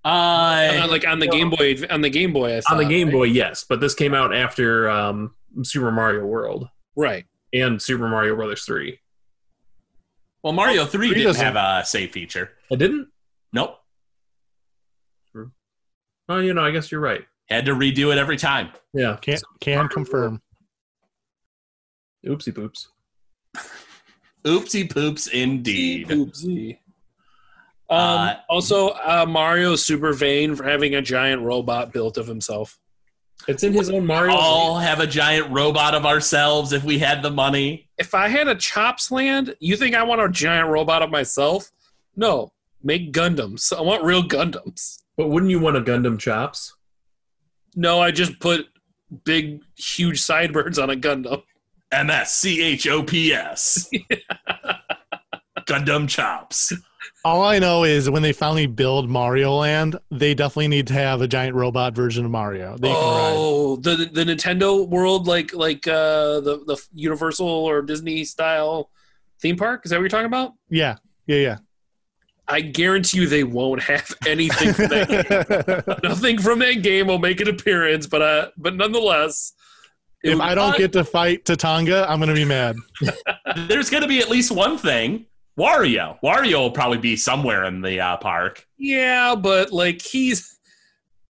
Uh, 0.05 0.83
Uh, 0.83 0.87
like 0.89 1.05
on 1.07 1.19
the 1.19 1.27
Game 1.27 1.49
Boy, 1.49 1.75
on 1.89 2.01
the 2.01 2.09
Game 2.09 2.31
Boy, 2.31 2.57
I 2.57 2.61
On 2.71 2.77
the 2.77 2.85
Game 2.85 3.07
right? 3.07 3.13
Boy, 3.13 3.23
yes, 3.25 3.65
but 3.67 3.81
this 3.81 3.93
came 3.93 4.13
out 4.13 4.33
after 4.33 4.89
um, 4.89 5.35
Super 5.63 5.91
Mario 5.91 6.25
World 6.25 6.69
right? 6.95 7.25
and 7.53 7.81
Super 7.81 8.07
Mario 8.07 8.35
Brothers 8.35 8.63
3. 8.63 8.97
Well, 10.43 10.53
Mario 10.53 10.85
3 10.85 11.07
Three 11.07 11.15
didn't 11.15 11.27
doesn't- 11.33 11.45
have 11.45 11.55
a 11.55 11.85
save 11.85 12.11
feature. 12.11 12.51
It 12.69 12.77
didn't? 12.77 13.09
Nope. 13.53 13.77
True. 15.31 15.51
Well, 16.27 16.41
you 16.43 16.53
know, 16.53 16.63
I 16.63 16.71
guess 16.71 16.91
you're 16.91 17.01
right. 17.01 17.25
Had 17.49 17.65
to 17.65 17.73
redo 17.73 18.11
it 18.11 18.17
every 18.17 18.37
time. 18.37 18.69
Yeah. 18.93 19.17
Can 19.21 19.37
can 19.61 19.87
confirm. 19.87 20.41
Oopsie 22.25 22.53
poops. 22.53 22.89
Oopsie 24.45 24.89
poops 24.89 25.27
indeed. 25.27 26.09
Oopsie. 26.09 26.77
Um, 27.89 27.97
Uh, 27.97 28.35
also, 28.49 28.89
uh, 28.89 29.25
Mario 29.27 29.71
is 29.73 29.85
super 29.85 30.11
vain 30.11 30.55
for 30.55 30.65
having 30.65 30.95
a 30.95 31.01
giant 31.01 31.41
robot 31.41 31.93
built 31.93 32.17
of 32.17 32.27
himself. 32.27 32.77
It's 33.47 33.63
in 33.63 33.73
his 33.73 33.89
own 33.89 34.05
Mario. 34.05 34.33
We 34.33 34.39
all 34.39 34.77
have 34.77 34.99
a 34.99 35.07
giant 35.07 35.49
robot 35.51 35.95
of 35.95 36.05
ourselves 36.05 36.73
if 36.73 36.83
we 36.83 36.99
had 36.99 37.21
the 37.21 37.31
money. 37.31 37.87
If 37.97 38.13
I 38.13 38.27
had 38.27 38.47
a 38.47 38.55
Chops 38.55 39.11
Land, 39.11 39.55
you 39.59 39.77
think 39.77 39.95
I 39.95 40.03
want 40.03 40.21
a 40.21 40.29
giant 40.29 40.69
robot 40.69 41.01
of 41.01 41.09
myself? 41.09 41.71
No, 42.15 42.51
make 42.83 43.13
Gundams. 43.13 43.71
I 43.75 43.81
want 43.81 44.03
real 44.03 44.23
Gundams. 44.23 45.03
But 45.15 45.29
wouldn't 45.29 45.49
you 45.49 45.59
want 45.59 45.77
a 45.77 45.81
Gundam 45.81 46.19
Chops? 46.19 46.75
No, 47.75 48.01
I 48.01 48.11
just 48.11 48.39
put 48.39 48.67
big, 49.23 49.61
huge 49.77 50.21
sideburns 50.21 50.79
on 50.79 50.89
a 50.89 50.95
Gundam. 50.95 51.43
M 51.91 52.09
S 52.09 52.33
C 52.35 52.61
H 52.61 52.87
O 52.87 53.03
P 53.03 53.31
S. 53.33 53.89
Gundam 55.67 56.07
chops. 56.07 56.73
All 57.23 57.43
I 57.43 57.59
know 57.59 57.83
is 57.83 58.09
when 58.09 58.21
they 58.21 58.33
finally 58.33 58.67
build 58.67 59.09
Mario 59.09 59.53
Land, 59.55 59.97
they 60.11 60.33
definitely 60.33 60.67
need 60.67 60.87
to 60.87 60.93
have 60.93 61.21
a 61.21 61.27
giant 61.27 61.55
robot 61.55 61.93
version 61.93 62.25
of 62.25 62.31
Mario. 62.31 62.77
They 62.77 62.91
oh, 62.91 63.77
the 63.77 64.09
the 64.11 64.23
Nintendo 64.23 64.87
World, 64.87 65.27
like 65.27 65.53
like 65.53 65.87
uh, 65.87 66.39
the 66.41 66.63
the 66.65 66.81
Universal 66.93 67.47
or 67.47 67.81
Disney 67.81 68.23
style 68.23 68.89
theme 69.41 69.57
park. 69.57 69.81
Is 69.85 69.91
that 69.91 69.97
what 69.97 70.01
you're 70.01 70.09
talking 70.09 70.25
about? 70.25 70.53
Yeah, 70.69 70.97
yeah, 71.25 71.37
yeah. 71.37 71.57
I 72.49 72.61
guarantee 72.61 73.19
you 73.19 73.27
they 73.27 73.43
won't 73.43 73.81
have 73.83 74.15
anything 74.25 74.73
from 74.73 74.87
that 74.87 75.85
game. 75.85 75.99
Nothing 76.03 76.37
from 76.39 76.59
that 76.59 76.81
game 76.81 77.07
will 77.07 77.19
make 77.19 77.41
an 77.41 77.49
appearance, 77.49 78.07
but 78.07 78.21
uh, 78.21 78.49
but 78.57 78.75
nonetheless, 78.75 79.53
if 80.23 80.39
I 80.39 80.55
don't 80.55 80.77
get 80.77 80.93
to 80.93 81.03
fight 81.03 81.45
Tatanga, 81.45 82.05
I'm 82.07 82.19
gonna 82.19 82.33
be 82.33 82.45
mad. 82.45 82.77
There's 83.67 83.89
going 83.89 84.03
to 84.03 84.09
be 84.09 84.19
at 84.19 84.29
least 84.29 84.51
one 84.51 84.77
thing. 84.77 85.25
Wario. 85.57 86.19
Wario 86.23 86.59
will 86.59 86.71
probably 86.71 86.99
be 86.99 87.15
somewhere 87.15 87.65
in 87.65 87.81
the 87.81 87.99
uh, 87.99 88.17
park. 88.17 88.65
yeah, 88.77 89.35
but 89.35 89.71
like 89.71 90.01
he's 90.01 90.59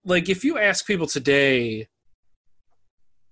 like 0.05 0.29
if 0.29 0.45
you 0.45 0.59
ask 0.59 0.87
people 0.87 1.07
today, 1.07 1.89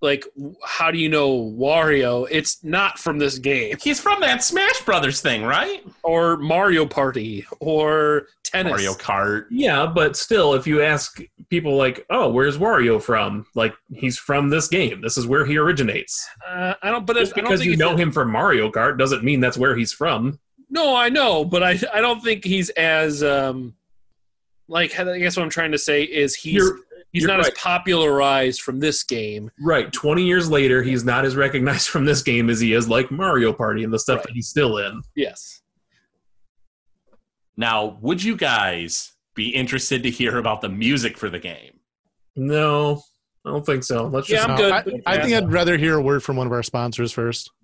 like 0.02 0.24
how 0.64 0.90
do 0.90 0.98
you 0.98 1.08
know 1.08 1.30
Wario? 1.52 2.26
It's 2.30 2.64
not 2.64 2.98
from 2.98 3.18
this 3.18 3.38
game 3.38 3.76
He's 3.82 4.00
from 4.00 4.20
that 4.22 4.42
Smash 4.42 4.80
Brothers 4.84 5.20
thing, 5.20 5.42
right? 5.42 5.82
or 6.02 6.36
Mario 6.38 6.86
Party 6.86 7.46
or 7.60 8.26
tennis. 8.44 8.70
Mario 8.70 8.94
Kart. 8.94 9.44
Yeah, 9.50 9.86
but 9.86 10.16
still, 10.16 10.54
if 10.54 10.66
you 10.66 10.82
ask 10.82 11.20
people 11.50 11.76
like, 11.76 12.04
"Oh, 12.10 12.30
where's 12.30 12.56
Wario 12.58 13.00
from?" 13.00 13.46
Like, 13.54 13.74
he's 13.92 14.18
from 14.18 14.48
this 14.48 14.68
game. 14.68 15.02
This 15.02 15.18
is 15.18 15.26
where 15.26 15.44
he 15.44 15.56
originates. 15.58 16.26
Uh, 16.48 16.74
I 16.82 16.90
don't, 16.90 17.06
but 17.06 17.16
Just 17.16 17.32
I 17.32 17.36
don't 17.36 17.44
because 17.44 17.60
think 17.60 17.70
you 17.70 17.76
know 17.76 17.94
him 17.96 18.10
from 18.10 18.30
Mario 18.30 18.70
Kart 18.70 18.98
doesn't 18.98 19.22
mean 19.22 19.40
that's 19.40 19.58
where 19.58 19.76
he's 19.76 19.92
from. 19.92 20.38
No, 20.70 20.94
I 20.94 21.08
know, 21.08 21.44
but 21.44 21.62
I 21.62 21.78
I 21.92 22.00
don't 22.00 22.20
think 22.22 22.44
he's 22.44 22.70
as 22.70 23.22
um 23.22 23.74
like 24.68 24.98
I 24.98 25.18
guess 25.18 25.36
what 25.36 25.42
I'm 25.42 25.50
trying 25.50 25.72
to 25.72 25.78
say 25.78 26.04
is 26.04 26.34
he's 26.36 26.54
You're 26.54 26.76
he's 27.12 27.22
you're 27.22 27.28
not 27.28 27.38
right. 27.38 27.46
as 27.52 27.58
popularized 27.58 28.62
from 28.62 28.78
this 28.78 29.02
game. 29.02 29.50
right. 29.60 29.92
Twenty 29.92 30.22
years 30.24 30.48
later, 30.48 30.82
he's 30.82 31.04
not 31.04 31.24
as 31.24 31.34
recognized 31.36 31.88
from 31.88 32.04
this 32.04 32.22
game 32.22 32.48
as 32.48 32.60
he 32.60 32.72
is 32.72 32.88
like 32.88 33.10
Mario 33.10 33.52
Party 33.52 33.82
and 33.84 33.92
the 33.92 33.98
stuff 33.98 34.18
Right. 34.18 34.26
that 34.28 34.32
he's 34.34 34.48
still 34.48 34.78
in. 34.78 35.02
Yes. 35.16 35.60
Now, 37.56 37.98
would 38.00 38.22
you 38.22 38.36
guys 38.36 39.12
be 39.34 39.48
interested 39.50 40.02
to 40.04 40.10
hear 40.10 40.38
about 40.38 40.60
the 40.60 40.68
music 40.68 41.18
for 41.18 41.28
the 41.28 41.38
game? 41.38 41.80
No, 42.36 43.02
I 43.44 43.50
don't 43.50 43.66
think 43.66 43.84
so. 43.84 44.06
Let's 44.06 44.30
Yeah, 44.30 44.36
just 44.46 44.48
I'm 44.48 44.56
good. 44.56 45.02
I, 45.06 45.14
I 45.14 45.20
think 45.20 45.34
I'd 45.34 45.52
rather 45.52 45.76
hear 45.76 45.96
a 45.98 46.02
word 46.02 46.22
from 46.22 46.36
one 46.36 46.46
of 46.46 46.52
our 46.52 46.62
sponsors 46.62 47.12
first. 47.12 47.50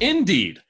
Indeed. 0.00 0.60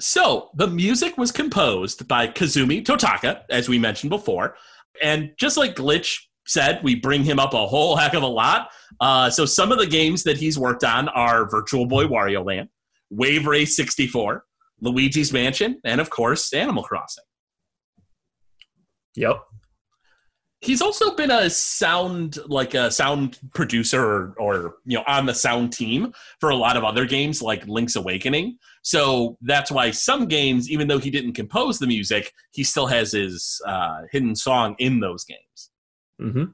So, 0.00 0.50
the 0.54 0.66
music 0.66 1.16
was 1.16 1.30
composed 1.30 2.08
by 2.08 2.26
Kazumi 2.26 2.84
Totaka, 2.84 3.42
as 3.50 3.68
we 3.68 3.78
mentioned 3.78 4.10
before. 4.10 4.56
And 5.02 5.30
just 5.38 5.56
like 5.56 5.76
Glitch 5.76 6.18
said, 6.46 6.80
we 6.82 6.94
bring 6.94 7.22
him 7.22 7.38
up 7.38 7.54
a 7.54 7.66
whole 7.66 7.96
heck 7.98 8.14
of 8.14 8.22
a 8.22 8.26
lot. 8.26 8.70
Uh, 9.00 9.30
so, 9.30 9.44
some 9.44 9.72
of 9.72 9.78
the 9.78 9.86
games 9.86 10.24
that 10.24 10.36
he's 10.36 10.58
worked 10.58 10.84
on 10.84 11.08
are 11.10 11.48
Virtual 11.48 11.86
Boy 11.86 12.04
Wario 12.04 12.44
Land, 12.44 12.68
Wave 13.10 13.46
Race 13.46 13.76
64, 13.76 14.44
Luigi's 14.80 15.32
Mansion, 15.32 15.80
and 15.84 16.00
of 16.00 16.10
course, 16.10 16.52
Animal 16.52 16.82
Crossing. 16.82 17.24
Yep. 19.16 19.40
He's 20.64 20.80
also 20.80 21.14
been 21.14 21.30
a 21.30 21.50
sound 21.50 22.38
like 22.46 22.72
a 22.72 22.90
sound 22.90 23.38
producer 23.52 24.02
or, 24.02 24.34
or 24.38 24.76
you 24.86 24.96
know 24.96 25.04
on 25.06 25.26
the 25.26 25.34
sound 25.34 25.72
team 25.74 26.12
for 26.40 26.48
a 26.48 26.56
lot 26.56 26.78
of 26.78 26.84
other 26.84 27.04
games 27.04 27.42
like 27.42 27.66
Link's 27.66 27.96
Awakening. 27.96 28.56
So 28.82 29.36
that's 29.42 29.70
why 29.70 29.90
some 29.90 30.26
games, 30.26 30.70
even 30.70 30.88
though 30.88 30.98
he 30.98 31.10
didn't 31.10 31.34
compose 31.34 31.78
the 31.78 31.86
music, 31.86 32.32
he 32.52 32.64
still 32.64 32.86
has 32.86 33.12
his 33.12 33.60
uh, 33.66 34.02
hidden 34.10 34.34
song 34.34 34.74
in 34.78 35.00
those 35.00 35.24
games. 35.24 35.70
hmm 36.18 36.44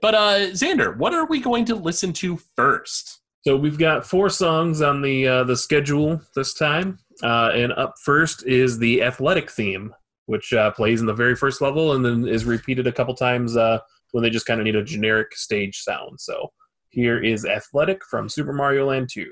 But 0.00 0.14
uh, 0.14 0.38
Xander, 0.52 0.96
what 0.96 1.14
are 1.14 1.26
we 1.26 1.40
going 1.40 1.64
to 1.66 1.74
listen 1.74 2.12
to 2.14 2.38
first? 2.54 3.20
So 3.42 3.56
we've 3.56 3.78
got 3.78 4.06
four 4.06 4.30
songs 4.30 4.82
on 4.82 5.02
the 5.02 5.26
uh, 5.26 5.44
the 5.44 5.56
schedule 5.56 6.20
this 6.36 6.54
time, 6.54 6.98
uh, 7.24 7.50
and 7.54 7.72
up 7.72 7.94
first 8.04 8.46
is 8.46 8.78
the 8.78 9.02
athletic 9.02 9.50
theme, 9.50 9.94
which 10.28 10.52
uh, 10.52 10.70
plays 10.72 11.00
in 11.00 11.06
the 11.06 11.14
very 11.14 11.34
first 11.34 11.62
level 11.62 11.94
and 11.94 12.04
then 12.04 12.28
is 12.28 12.44
repeated 12.44 12.86
a 12.86 12.92
couple 12.92 13.14
times 13.14 13.56
uh, 13.56 13.78
when 14.12 14.22
they 14.22 14.28
just 14.28 14.44
kind 14.44 14.60
of 14.60 14.64
need 14.64 14.76
a 14.76 14.84
generic 14.84 15.34
stage 15.34 15.78
sound. 15.78 16.20
So 16.20 16.52
here 16.90 17.18
is 17.18 17.46
Athletic 17.46 18.04
from 18.04 18.28
Super 18.28 18.52
Mario 18.52 18.88
Land 18.88 19.08
2. 19.10 19.26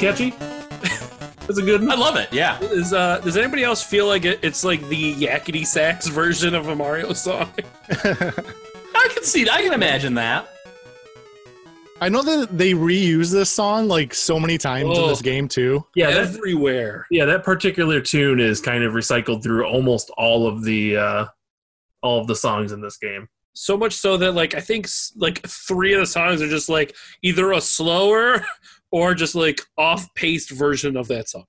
Catchy. 0.00 0.30
That's 1.46 1.58
a 1.58 1.62
good 1.62 1.80
one. 1.80 1.90
I 1.90 1.94
love 1.96 2.16
it. 2.16 2.32
Yeah. 2.32 2.58
Is 2.60 2.92
uh, 2.92 3.18
does 3.20 3.36
anybody 3.36 3.64
else 3.64 3.82
feel 3.82 4.06
like 4.06 4.24
it, 4.24 4.38
it's 4.42 4.64
like 4.64 4.86
the 4.88 5.14
yakety 5.14 5.66
sax 5.66 6.06
version 6.06 6.54
of 6.54 6.68
a 6.68 6.74
Mario 6.76 7.12
song? 7.12 7.50
I 7.90 9.08
can 9.12 9.24
see. 9.24 9.48
I 9.48 9.62
can 9.62 9.72
imagine 9.72 10.14
that. 10.14 10.48
I 12.02 12.08
know 12.08 12.22
that 12.22 12.56
they 12.56 12.72
reuse 12.72 13.30
this 13.30 13.50
song 13.50 13.86
like 13.88 14.14
so 14.14 14.40
many 14.40 14.56
times 14.56 14.96
in 14.96 15.04
Oh. 15.04 15.08
this 15.08 15.20
game 15.20 15.48
too. 15.48 15.84
Yeah, 15.94 16.10
that, 16.12 16.34
Everywhere. 16.34 17.06
yeah, 17.10 17.26
that 17.26 17.44
particular 17.44 18.00
tune 18.00 18.40
is 18.40 18.60
kind 18.60 18.82
of 18.84 18.94
recycled 18.94 19.42
through 19.42 19.66
almost 19.66 20.10
all 20.16 20.46
of 20.46 20.64
the 20.64 20.96
uh, 20.96 21.26
all 22.02 22.20
of 22.20 22.26
the 22.26 22.36
songs 22.36 22.72
in 22.72 22.80
this 22.80 22.96
game. 22.96 23.28
So 23.54 23.76
much 23.76 23.92
so 23.94 24.16
that 24.18 24.32
like 24.32 24.54
I 24.54 24.60
think 24.60 24.86
like 25.16 25.46
three 25.46 25.92
of 25.94 26.00
the 26.00 26.06
songs 26.06 26.40
are 26.40 26.48
just 26.48 26.68
like 26.70 26.94
either 27.22 27.52
a 27.52 27.60
slower 27.60 28.46
or 28.90 29.14
just 29.14 29.34
like 29.34 29.60
off-paced 29.78 30.50
version 30.50 30.96
of 30.96 31.08
that 31.08 31.28
song. 31.28 31.44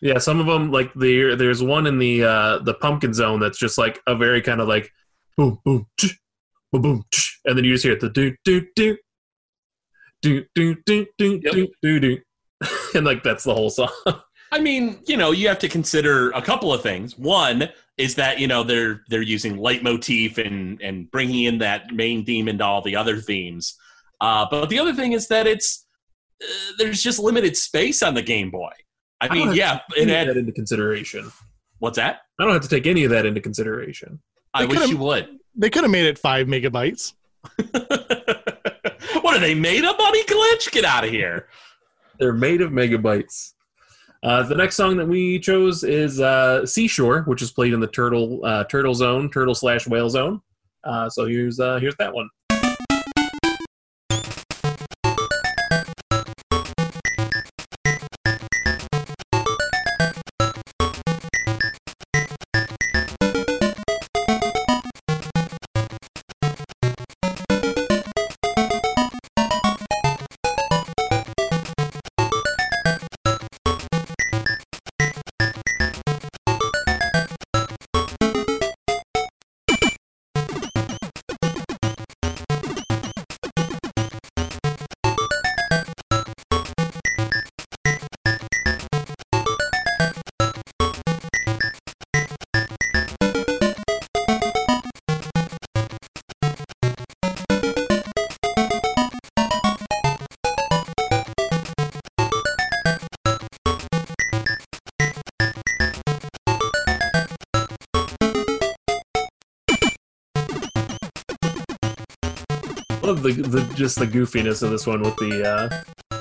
Yeah, 0.00 0.18
some 0.18 0.40
of 0.40 0.46
them 0.46 0.70
like 0.70 0.92
the 0.94 1.34
there's 1.36 1.62
one 1.62 1.86
in 1.86 1.98
the 1.98 2.24
uh, 2.24 2.58
the 2.58 2.74
Pumpkin 2.74 3.14
Zone 3.14 3.40
that's 3.40 3.58
just 3.58 3.78
like 3.78 4.00
a 4.06 4.14
very 4.14 4.42
kind 4.42 4.60
of 4.60 4.68
like 4.68 4.90
boom 5.36 5.58
boom 5.64 5.86
tch, 5.98 6.18
boom 6.70 6.82
boom, 6.82 7.04
tch, 7.14 7.40
and 7.46 7.56
then 7.56 7.64
you 7.64 7.72
just 7.72 7.84
hear 7.84 7.96
the 7.96 8.10
do 8.10 8.34
do 8.44 8.66
do 8.76 8.98
do 10.20 10.44
do 10.54 10.76
do 10.84 11.06
do 11.16 11.40
Yep. 11.42 11.54
do 11.54 11.68
do 11.82 12.00
do, 12.00 12.18
and 12.94 13.06
like 13.06 13.22
that's 13.22 13.44
the 13.44 13.54
whole 13.54 13.70
song. 13.70 13.90
I 14.52 14.60
mean, 14.60 15.00
you 15.06 15.16
know, 15.16 15.32
you 15.32 15.48
have 15.48 15.58
to 15.60 15.68
consider 15.68 16.30
a 16.30 16.42
couple 16.42 16.72
of 16.72 16.82
things. 16.82 17.18
One 17.18 17.68
is 17.96 18.14
that 18.16 18.38
you 18.38 18.46
know 18.46 18.62
they're 18.62 19.02
they're 19.08 19.22
using 19.22 19.56
leitmotif 19.56 20.36
and 20.38 20.80
and 20.82 21.10
bringing 21.10 21.44
in 21.44 21.58
that 21.58 21.92
main 21.92 22.24
theme 22.24 22.48
into 22.48 22.64
all 22.64 22.82
the 22.82 22.96
other 22.96 23.18
themes. 23.18 23.76
Uh, 24.20 24.46
but 24.50 24.66
the 24.66 24.78
other 24.78 24.94
thing 24.94 25.12
is 25.12 25.28
that 25.28 25.46
it's 25.46 25.85
uh, 26.42 26.72
there's 26.78 27.02
just 27.02 27.18
limited 27.18 27.56
space 27.56 28.02
on 28.02 28.14
the 28.14 28.22
Game 28.22 28.50
Boy. 28.50 28.72
I 29.20 29.28
don't 29.28 29.38
mean, 29.38 29.54
yeah, 29.54 29.80
it 29.96 30.02
of 30.04 30.08
had 30.08 30.28
that 30.28 30.36
into 30.36 30.52
consideration. 30.52 31.30
what's 31.78 31.96
that? 31.96 32.20
I 32.38 32.44
don't 32.44 32.52
have 32.52 32.62
to 32.62 32.68
take 32.68 32.86
any 32.86 33.04
of 33.04 33.10
that 33.10 33.24
into 33.24 33.40
consideration. 33.40 34.20
I 34.52 34.64
wish 34.64 34.78
could've- 34.78 34.90
you 34.90 34.98
would. 34.98 35.28
They 35.54 35.70
could 35.70 35.84
have 35.84 35.90
made 35.90 36.04
it 36.04 36.18
five 36.18 36.46
megabytes. 36.46 37.14
what 37.70 39.36
are 39.36 39.38
they 39.38 39.54
made 39.54 39.84
of, 39.84 39.96
money 39.96 40.22
glitch? 40.24 40.70
Get 40.70 40.84
out 40.84 41.04
of 41.04 41.10
here! 41.10 41.48
They're 42.18 42.32
made 42.32 42.60
of 42.60 42.72
megabytes. 42.72 43.52
Uh, 44.22 44.42
the 44.42 44.54
next 44.54 44.76
song 44.76 44.96
that 44.96 45.06
we 45.06 45.38
chose 45.38 45.84
is 45.84 46.20
uh, 46.20 46.66
"Seashore," 46.66 47.22
which 47.22 47.40
is 47.42 47.52
played 47.52 47.72
in 47.72 47.80
the 47.80 47.86
Turtle 47.86 48.44
uh, 48.44 48.64
Turtle 48.64 48.94
Zone, 48.94 49.30
Turtle 49.30 49.54
slash 49.54 49.86
Whale 49.86 50.10
Zone. 50.10 50.40
Uh, 50.84 51.08
so 51.08 51.26
here's 51.26 51.60
uh, 51.60 51.78
here's 51.78 51.96
that 51.96 52.12
one. 52.12 52.28
The, 113.32 113.48
the 113.48 113.74
just 113.74 113.98
the 113.98 114.06
goofiness 114.06 114.62
of 114.62 114.70
this 114.70 114.86
one 114.86 115.02
with 115.02 115.16
the 115.16 115.42
uh, 115.44 116.16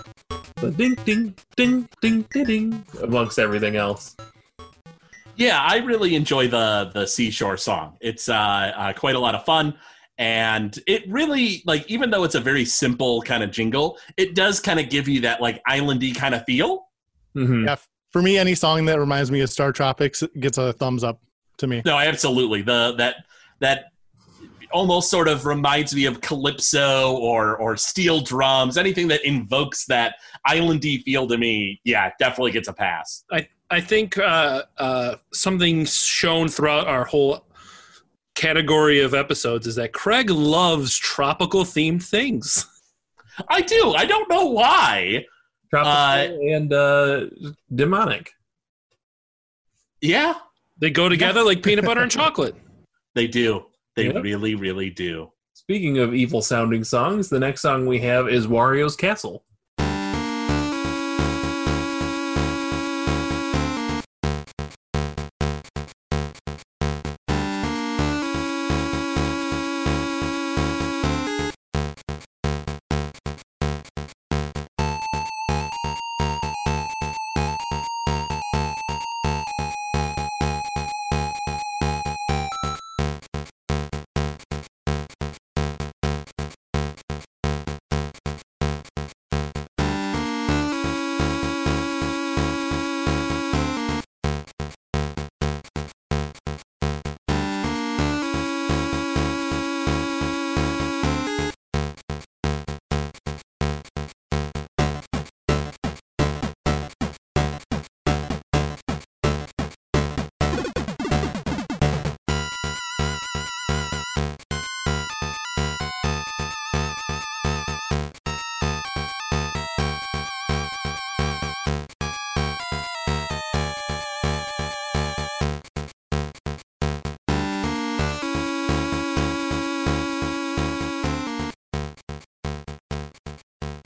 the 0.57 0.71
ding 0.71 0.95
ding 1.05 1.35
ding 1.55 1.89
ding 2.01 2.25
ding 2.31 2.45
ding 2.45 2.85
amongst 3.01 3.39
everything 3.39 3.75
else. 3.75 4.15
Yeah, 5.35 5.61
I 5.61 5.77
really 5.77 6.15
enjoy 6.15 6.47
the 6.47 6.91
the 6.93 7.05
seashore 7.05 7.57
song. 7.57 7.97
It's 8.01 8.29
uh, 8.29 8.33
uh, 8.33 8.93
quite 8.93 9.15
a 9.15 9.19
lot 9.19 9.35
of 9.35 9.43
fun, 9.45 9.77
and 10.17 10.77
it 10.87 11.03
really 11.09 11.61
like 11.65 11.89
even 11.89 12.09
though 12.09 12.23
it's 12.23 12.35
a 12.35 12.39
very 12.39 12.65
simple 12.65 13.21
kind 13.21 13.43
of 13.43 13.51
jingle, 13.51 13.97
it 14.17 14.35
does 14.35 14.59
kind 14.59 14.79
of 14.79 14.89
give 14.89 15.07
you 15.07 15.21
that 15.21 15.41
like 15.41 15.61
islandy 15.69 16.15
kind 16.15 16.33
of 16.33 16.43
feel. 16.45 16.87
hmm 17.33 17.65
Yeah, 17.65 17.75
for 18.11 18.21
me, 18.21 18.37
any 18.37 18.55
song 18.55 18.85
that 18.85 18.99
reminds 18.99 19.29
me 19.29 19.41
of 19.41 19.49
Star 19.49 19.71
Tropics 19.71 20.23
gets 20.39 20.57
a 20.57 20.71
thumbs 20.73 21.03
up 21.03 21.19
to 21.57 21.67
me. 21.67 21.81
No, 21.85 21.97
absolutely. 21.97 22.61
The 22.61 22.95
that 22.97 23.17
that 23.59 23.85
almost 24.75 25.09
sort 25.09 25.27
of 25.27 25.45
reminds 25.45 25.95
me 25.95 26.05
of 26.05 26.19
calypso 26.21 27.15
or 27.17 27.55
or 27.57 27.77
steel 27.77 28.19
drums. 28.21 28.77
Anything 28.77 29.07
that 29.07 29.23
invokes 29.25 29.85
that 29.85 30.15
islandy 30.47 31.01
feel 31.03 31.25
to 31.27 31.37
me, 31.37 31.79
yeah, 31.85 32.11
definitely 32.19 32.51
gets 32.51 32.67
a 32.67 32.73
pass. 32.73 33.23
I 33.31 33.47
I 33.71 33.79
think 33.81 34.17
uh, 34.17 34.63
uh, 34.77 35.15
something 35.33 35.85
shown 35.85 36.49
throughout 36.49 36.87
our 36.87 37.05
whole 37.05 37.45
category 38.35 38.99
of 38.99 39.13
episodes 39.13 39.65
is 39.65 39.75
that 39.75 39.93
Craig 39.93 40.29
loves 40.29 40.97
tropical 40.97 41.63
themed 41.63 42.03
things. 42.03 42.67
I 43.49 43.61
do. 43.61 43.93
I 43.97 44.05
don't 44.05 44.29
know 44.29 44.45
why. 44.47 45.25
Tropical 45.69 45.91
Uh, 45.91 46.55
and 46.55 46.73
uh, 46.73 47.25
demonic. 47.73 48.31
Yeah, 50.01 50.33
They 50.77 50.89
go 50.91 51.09
together 51.09 51.41
like 51.43 51.63
peanut 51.63 51.85
butter 51.85 52.01
and 52.01 52.11
chocolate. 52.21 52.55
they 53.15 53.27
do. 53.27 53.65
They 53.95 54.07
Yeah. 54.07 54.19
really, 54.19 54.55
really 54.55 54.89
do. 54.89 55.31
Speaking 55.53 55.97
of 55.99 56.13
evil 56.13 56.41
sounding 56.41 56.83
songs, 56.83 57.29
the 57.29 57.39
next 57.39 57.61
song 57.61 57.85
we 57.85 57.99
have 57.99 58.27
is 58.27 58.45
Wario's 58.47 58.95
Castle. 58.95 59.45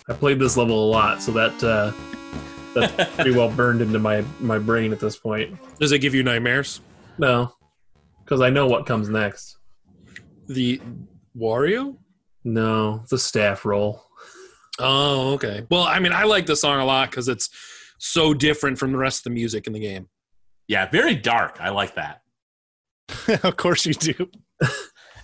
I 0.10 0.14
played 0.14 0.39
this 0.39 0.57
level 0.57 0.84
a 0.84 0.89
lot, 0.89 1.22
so 1.22 1.32
that 1.34 1.64
uh, 1.64 1.91
that's 2.74 3.16
pretty 3.16 3.32
well 3.32 3.49
burned 3.49 3.82
into 3.82 3.99
my 3.99 4.24
my 4.39 4.57
brain 4.57 4.91
at 4.91 4.99
this 4.99 5.16
point. 5.16 5.57
Does 5.80 5.91
it 5.91 5.99
give 5.99 6.16
you 6.16 6.24
nightmares? 6.24 6.82
No, 7.18 7.53
because 8.24 8.41
I 8.41 8.49
know 8.49 8.68
what 8.68 8.86
comes 8.86 9.10
next. 9.10 9.57
The 10.47 10.82
Wario? 11.38 11.97
No, 12.43 13.03
the 13.10 13.20
staff 13.20 13.66
roll. 13.66 14.03
Oh, 14.80 15.34
okay. 15.34 15.68
Well, 15.70 15.84
I 15.84 15.99
mean, 15.99 16.14
I 16.14 16.24
like 16.24 16.45
the 16.45 16.55
song 16.55 16.80
a 16.80 16.86
lot 16.86 17.12
because 17.12 17.28
it's 17.28 17.49
so 17.99 18.34
different 18.34 18.80
from 18.80 18.91
the 18.91 18.97
rest 18.97 19.20
of 19.20 19.24
the 19.26 19.30
music 19.32 19.68
in 19.68 19.74
the 19.74 19.80
game. 19.80 20.07
Yeah, 20.68 20.89
very 20.89 21.16
dark. 21.16 21.57
I 21.60 21.70
like 21.70 21.95
that. 21.95 22.22
of 23.43 23.57
course 23.57 23.86
you 23.86 23.93
do. 23.93 24.30
All 24.62 24.68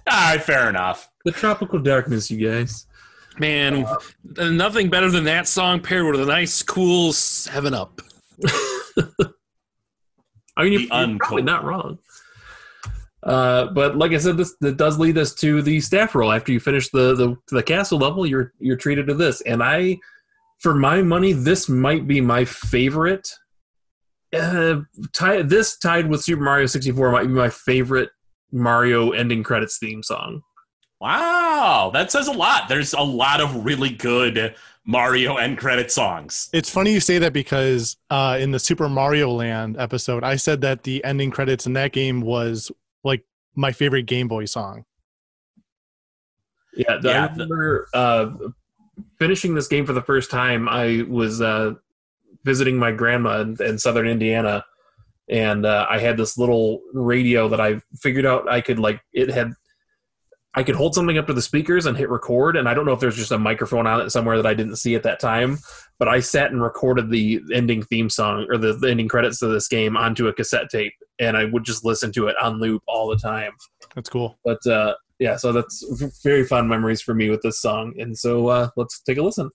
right, 0.08 0.42
fair 0.42 0.70
enough. 0.70 1.10
The 1.24 1.32
tropical 1.32 1.80
darkness, 1.80 2.30
you 2.30 2.48
guys. 2.48 2.86
Man, 3.38 3.86
nothing 4.38 4.90
better 4.90 5.12
than 5.12 5.26
that 5.26 5.48
song 5.48 5.82
paired 5.82 6.06
with 6.06 6.22
a 6.22 6.26
nice, 6.26 6.62
cool 6.62 7.12
Seven 7.12 7.74
Up. 7.74 8.02
I 10.58 10.64
mean, 10.64 10.74
you're, 10.74 10.82
you're 10.82 11.18
probably 11.20 11.42
not 11.42 11.66
wrong. 11.66 12.00
Uh, 13.26 13.66
but 13.68 13.98
like 13.98 14.12
I 14.12 14.18
said, 14.18 14.38
this 14.38 14.56
that 14.62 14.78
does 14.78 15.00
lead 15.00 15.18
us 15.18 15.34
to 15.36 15.62
the 15.62 15.80
staff 15.80 16.14
roll. 16.14 16.32
After 16.32 16.52
you 16.52 16.60
finish 16.60 16.90
the, 16.90 17.16
the 17.16 17.36
the 17.50 17.64
castle 17.64 17.98
level, 17.98 18.26
you're 18.26 18.54
you're 18.60 18.78
treated 18.78 19.08
to 19.08 19.16
this. 19.16 19.42
And 19.42 19.64
I, 19.64 19.98
for 20.60 20.76
my 20.76 21.02
money, 21.02 21.34
this 21.34 21.68
might 21.68 22.08
be 22.08 22.22
my 22.22 22.46
favorite. 22.46 23.28
Uh, 24.32 24.82
tie, 25.14 25.42
this 25.42 25.78
tied 25.78 26.08
with 26.08 26.24
Super 26.24 26.44
Mario 26.44 26.68
64 26.68 27.12
might 27.12 27.28
be 27.28 27.34
my 27.34 27.50
favorite 27.50 28.10
Mario 28.52 29.12
ending 29.12 29.44
credits 29.44 29.80
theme 29.80 30.04
song. 30.04 30.42
Wow, 31.06 31.92
that 31.94 32.12
says 32.12 32.28
a 32.28 32.32
lot. 32.32 32.68
There's 32.68 32.94
a 32.94 33.02
lot 33.02 33.40
of 33.40 33.64
really 33.64 33.92
good 33.92 34.56
Mario 34.88 35.36
end 35.36 35.60
credit 35.60 35.92
songs. 35.92 36.50
It's 36.52 36.68
funny 36.68 36.94
you 36.94 37.00
say 37.00 37.20
that 37.20 37.32
because 37.32 37.96
uh, 38.10 38.40
in 38.42 38.50
the 38.50 38.58
Super 38.58 38.90
Mario 38.90 39.30
Land 39.30 39.78
episode, 39.78 40.24
I 40.24 40.36
said 40.36 40.62
that 40.62 40.82
the 40.82 41.04
ending 41.04 41.30
credits 41.30 41.68
in 41.68 41.74
that 41.74 41.92
game 41.92 42.22
was 42.22 42.72
like 43.04 43.24
my 43.54 43.72
favorite 43.72 44.08
Game 44.08 44.28
Boy 44.28 44.46
song. 44.46 44.84
Yeah, 46.76 46.98
the- 46.98 47.10
Yeah, 47.10 47.26
I 47.28 47.32
remember 47.34 47.88
uh, 47.94 48.32
finishing 49.20 49.54
this 49.54 49.68
game 49.68 49.86
for 49.86 49.94
the 49.94 50.02
first 50.02 50.32
time. 50.32 50.68
I 50.68 51.06
was 51.08 51.40
uh, 51.40 51.76
visiting 52.44 52.78
my 52.80 52.92
grandma 52.92 53.42
in, 53.42 53.58
in 53.62 53.78
southern 53.78 54.08
Indiana, 54.08 54.66
and 55.30 55.68
uh, 55.68 55.86
I 55.88 56.00
had 56.00 56.18
this 56.18 56.36
little 56.36 56.82
radio 56.94 57.48
that 57.50 57.62
I 57.62 57.80
figured 58.02 58.26
out 58.26 58.50
I 58.50 58.60
could 58.62 58.80
like. 58.80 59.02
It 59.14 59.30
had 59.30 59.54
I 60.56 60.64
could 60.64 60.76
hold 60.76 60.96
something 60.96 61.18
up 61.18 61.28
to 61.28 61.34
the 61.34 61.42
speakers 61.42 61.86
and 61.86 61.98
hit 61.98 62.10
record, 62.10 62.56
and 62.56 62.68
I 62.68 62.74
don't 62.74 62.86
know 62.86 62.94
if 62.94 63.00
there's 63.00 63.18
just 63.18 63.32
a 63.32 63.38
microphone 63.38 63.86
on 63.86 64.02
it 64.02 64.10
somewhere 64.10 64.38
that 64.38 64.46
I 64.46 64.54
didn't 64.54 64.78
see 64.78 64.96
at 64.96 65.04
that 65.04 65.20
time. 65.20 65.60
But 66.00 66.08
I 66.08 66.20
sat 66.20 66.52
and 66.52 66.62
recorded 66.62 67.10
the 67.10 67.42
ending 67.54 67.84
theme 67.84 68.10
song 68.10 68.46
or 68.50 68.58
the, 68.58 68.74
the 68.74 68.90
ending 68.90 69.08
credits 69.08 69.40
to 69.40 69.48
this 69.48 69.68
game 69.68 69.96
onto 69.96 70.28
a 70.28 70.34
cassette 70.34 70.70
tape, 70.70 70.94
and 71.20 71.38
I 71.38 71.46
would 71.46 71.64
just 71.64 71.86
listen 71.86 72.12
to 72.14 72.28
it 72.28 72.36
on 72.42 72.60
loop 72.60 72.84
all 72.88 73.08
the 73.08 73.18
time 73.18 73.52
That's 73.96 74.10
cool. 74.10 74.38
but 74.44 74.66
uh, 74.68 74.96
yeah, 75.20 75.38
so 75.38 75.52
that's 75.52 75.86
very 76.24 76.46
fond 76.46 76.70
memories 76.70 77.02
for 77.02 77.14
me 77.14 77.30
with 77.30 77.42
this 77.42 77.62
song. 77.62 77.94
And 77.98 78.18
so 78.18 78.48
uh, 78.48 78.70
let's 78.76 79.02
take 79.02 79.18
a 79.18 79.22
listen. 79.22 79.50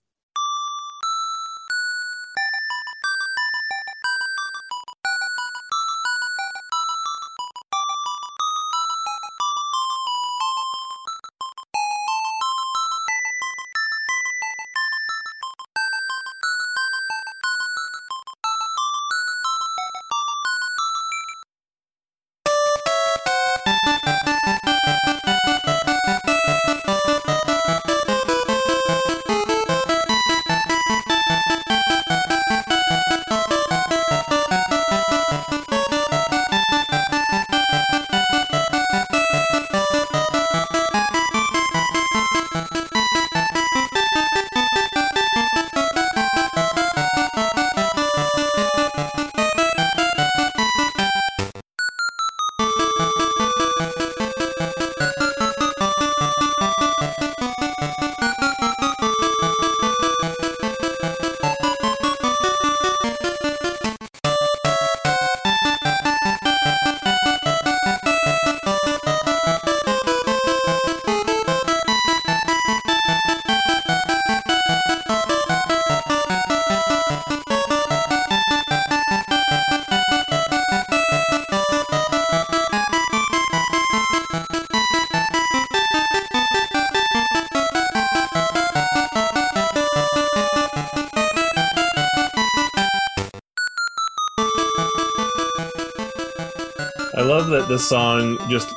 This 97.80 97.88
song 97.88 98.36
just 98.50 98.68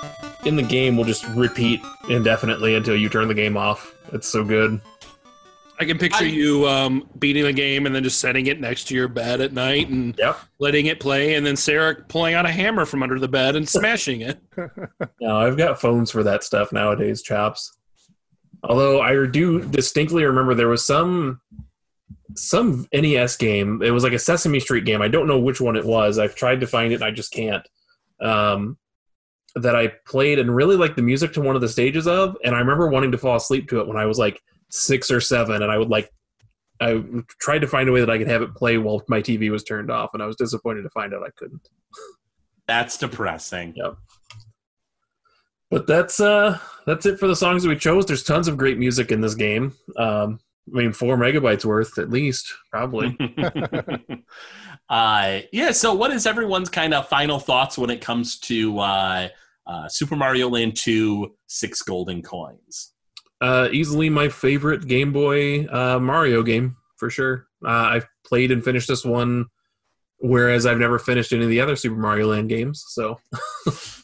in 0.45 0.55
the 0.55 0.63
game 0.63 0.95
will 0.95 1.03
just 1.03 1.27
repeat 1.35 1.81
indefinitely 2.09 2.75
until 2.75 2.95
you 2.95 3.09
turn 3.09 3.27
the 3.27 3.33
game 3.33 3.57
off. 3.57 3.93
It's 4.13 4.29
so 4.29 4.45
good. 4.45 4.79
I 5.77 5.83
can 5.83 5.97
picture 5.97 6.23
I- 6.23 6.27
you 6.29 6.65
um, 6.69 7.09
beating 7.19 7.43
the 7.43 7.51
game 7.51 7.85
and 7.85 7.93
then 7.93 8.01
just 8.05 8.21
setting 8.21 8.45
it 8.47 8.61
next 8.61 8.85
to 8.85 8.95
your 8.95 9.09
bed 9.09 9.41
at 9.41 9.51
night 9.51 9.89
and 9.89 10.15
Yep. 10.17 10.39
letting 10.59 10.85
it 10.85 11.01
play, 11.01 11.33
and 11.35 11.45
then 11.45 11.57
Sarah 11.57 11.95
pulling 12.07 12.33
out 12.33 12.45
a 12.45 12.49
hammer 12.49 12.85
from 12.85 13.03
under 13.03 13.19
the 13.19 13.27
bed 13.27 13.57
and 13.57 13.67
smashing 13.67 14.21
it. 14.21 14.39
No, 15.19 15.35
I've 15.35 15.57
got 15.57 15.81
phones 15.81 16.09
for 16.09 16.23
that 16.23 16.43
stuff 16.45 16.71
nowadays, 16.71 17.21
chaps. 17.21 17.75
Although 18.63 19.01
I 19.01 19.25
do 19.25 19.59
distinctly 19.65 20.23
remember 20.23 20.53
there 20.55 20.69
was 20.69 20.85
some 20.85 21.41
some 22.35 22.87
NES 22.93 23.35
game. 23.35 23.81
It 23.83 23.91
was 23.91 24.05
like 24.05 24.13
a 24.13 24.19
Sesame 24.19 24.61
Street 24.61 24.85
game. 24.85 25.01
I 25.01 25.09
don't 25.09 25.27
know 25.27 25.39
which 25.39 25.59
one 25.59 25.75
it 25.75 25.83
was. 25.85 26.19
I've 26.19 26.35
tried 26.35 26.61
to 26.61 26.67
find 26.67 26.93
it 26.93 26.95
and 26.95 27.03
I 27.03 27.11
just 27.11 27.33
can't. 27.33 27.67
Um, 28.21 28.77
that 29.55 29.75
I 29.75 29.87
played 30.07 30.39
and 30.39 30.55
really 30.55 30.75
liked 30.75 30.95
the 30.95 31.01
music 31.01 31.33
to 31.33 31.41
one 31.41 31.55
of 31.55 31.61
the 31.61 31.69
stages 31.69 32.07
of, 32.07 32.37
and 32.43 32.55
I 32.55 32.59
remember 32.59 32.89
wanting 32.89 33.11
to 33.11 33.17
fall 33.17 33.35
asleep 33.35 33.69
to 33.69 33.79
it 33.79 33.87
when 33.87 33.97
I 33.97 34.05
was 34.05 34.17
like 34.17 34.41
six 34.69 35.11
or 35.11 35.21
seven, 35.21 35.61
and 35.61 35.71
I 35.71 35.77
would 35.77 35.89
like 35.89 36.11
I 36.81 37.03
tried 37.39 37.59
to 37.59 37.67
find 37.67 37.87
a 37.87 37.91
way 37.91 37.99
that 37.99 38.09
I 38.09 38.17
could 38.17 38.27
have 38.27 38.41
it 38.41 38.55
play 38.55 38.77
while 38.77 39.03
my 39.07 39.21
TV 39.21 39.51
was 39.51 39.63
turned 39.63 39.91
off, 39.91 40.11
and 40.13 40.23
I 40.23 40.25
was 40.25 40.35
disappointed 40.35 40.81
to 40.81 40.89
find 40.89 41.13
out 41.13 41.23
I 41.23 41.29
couldn't. 41.37 41.69
That's 42.67 42.97
depressing. 42.97 43.73
Yep. 43.75 43.95
But 45.69 45.87
that's 45.87 46.19
uh 46.19 46.59
that's 46.85 47.05
it 47.05 47.19
for 47.19 47.27
the 47.27 47.35
songs 47.35 47.63
that 47.63 47.69
we 47.69 47.75
chose 47.75 48.05
there's 48.05 48.23
tons 48.23 48.47
of 48.47 48.57
great 48.57 48.77
music 48.77 49.11
in 49.11 49.21
this 49.21 49.33
game 49.33 49.73
um 49.97 50.39
i 50.71 50.77
mean 50.77 50.93
four 50.93 51.17
megabytes 51.17 51.65
worth 51.65 51.97
at 51.97 52.11
least 52.11 52.53
probably 52.69 53.17
uh, 54.89 55.39
yeah. 55.51 55.71
So, 55.71 55.93
what 55.93 56.11
is 56.11 56.25
everyone's 56.25 56.69
kind 56.69 56.93
of 56.93 57.07
final 57.07 57.39
thoughts 57.39 57.77
when 57.77 57.89
it 57.89 58.01
comes 58.01 58.37
to 58.41 58.79
uh, 58.79 59.29
uh, 59.67 59.87
Super 59.87 60.15
Mario 60.15 60.49
Land 60.49 60.75
Two: 60.75 61.35
Six 61.47 61.81
Golden 61.81 62.21
Coins? 62.21 62.91
uh 63.41 63.67
easily 63.73 64.09
my 64.09 64.29
favorite 64.29 64.87
game 64.87 65.11
boy 65.11 65.65
uh 65.65 65.97
mario 65.99 66.43
game 66.43 66.77
for 66.97 67.09
sure 67.09 67.47
uh, 67.65 67.89
i've 67.89 68.05
played 68.23 68.51
and 68.51 68.63
finished 68.63 68.87
this 68.87 69.03
one 69.03 69.45
whereas 70.19 70.67
i've 70.67 70.77
never 70.77 70.99
finished 70.99 71.33
any 71.33 71.43
of 71.43 71.49
the 71.49 71.59
other 71.59 71.75
super 71.75 71.95
mario 71.95 72.27
land 72.27 72.47
games 72.47 72.85
so 72.89 73.19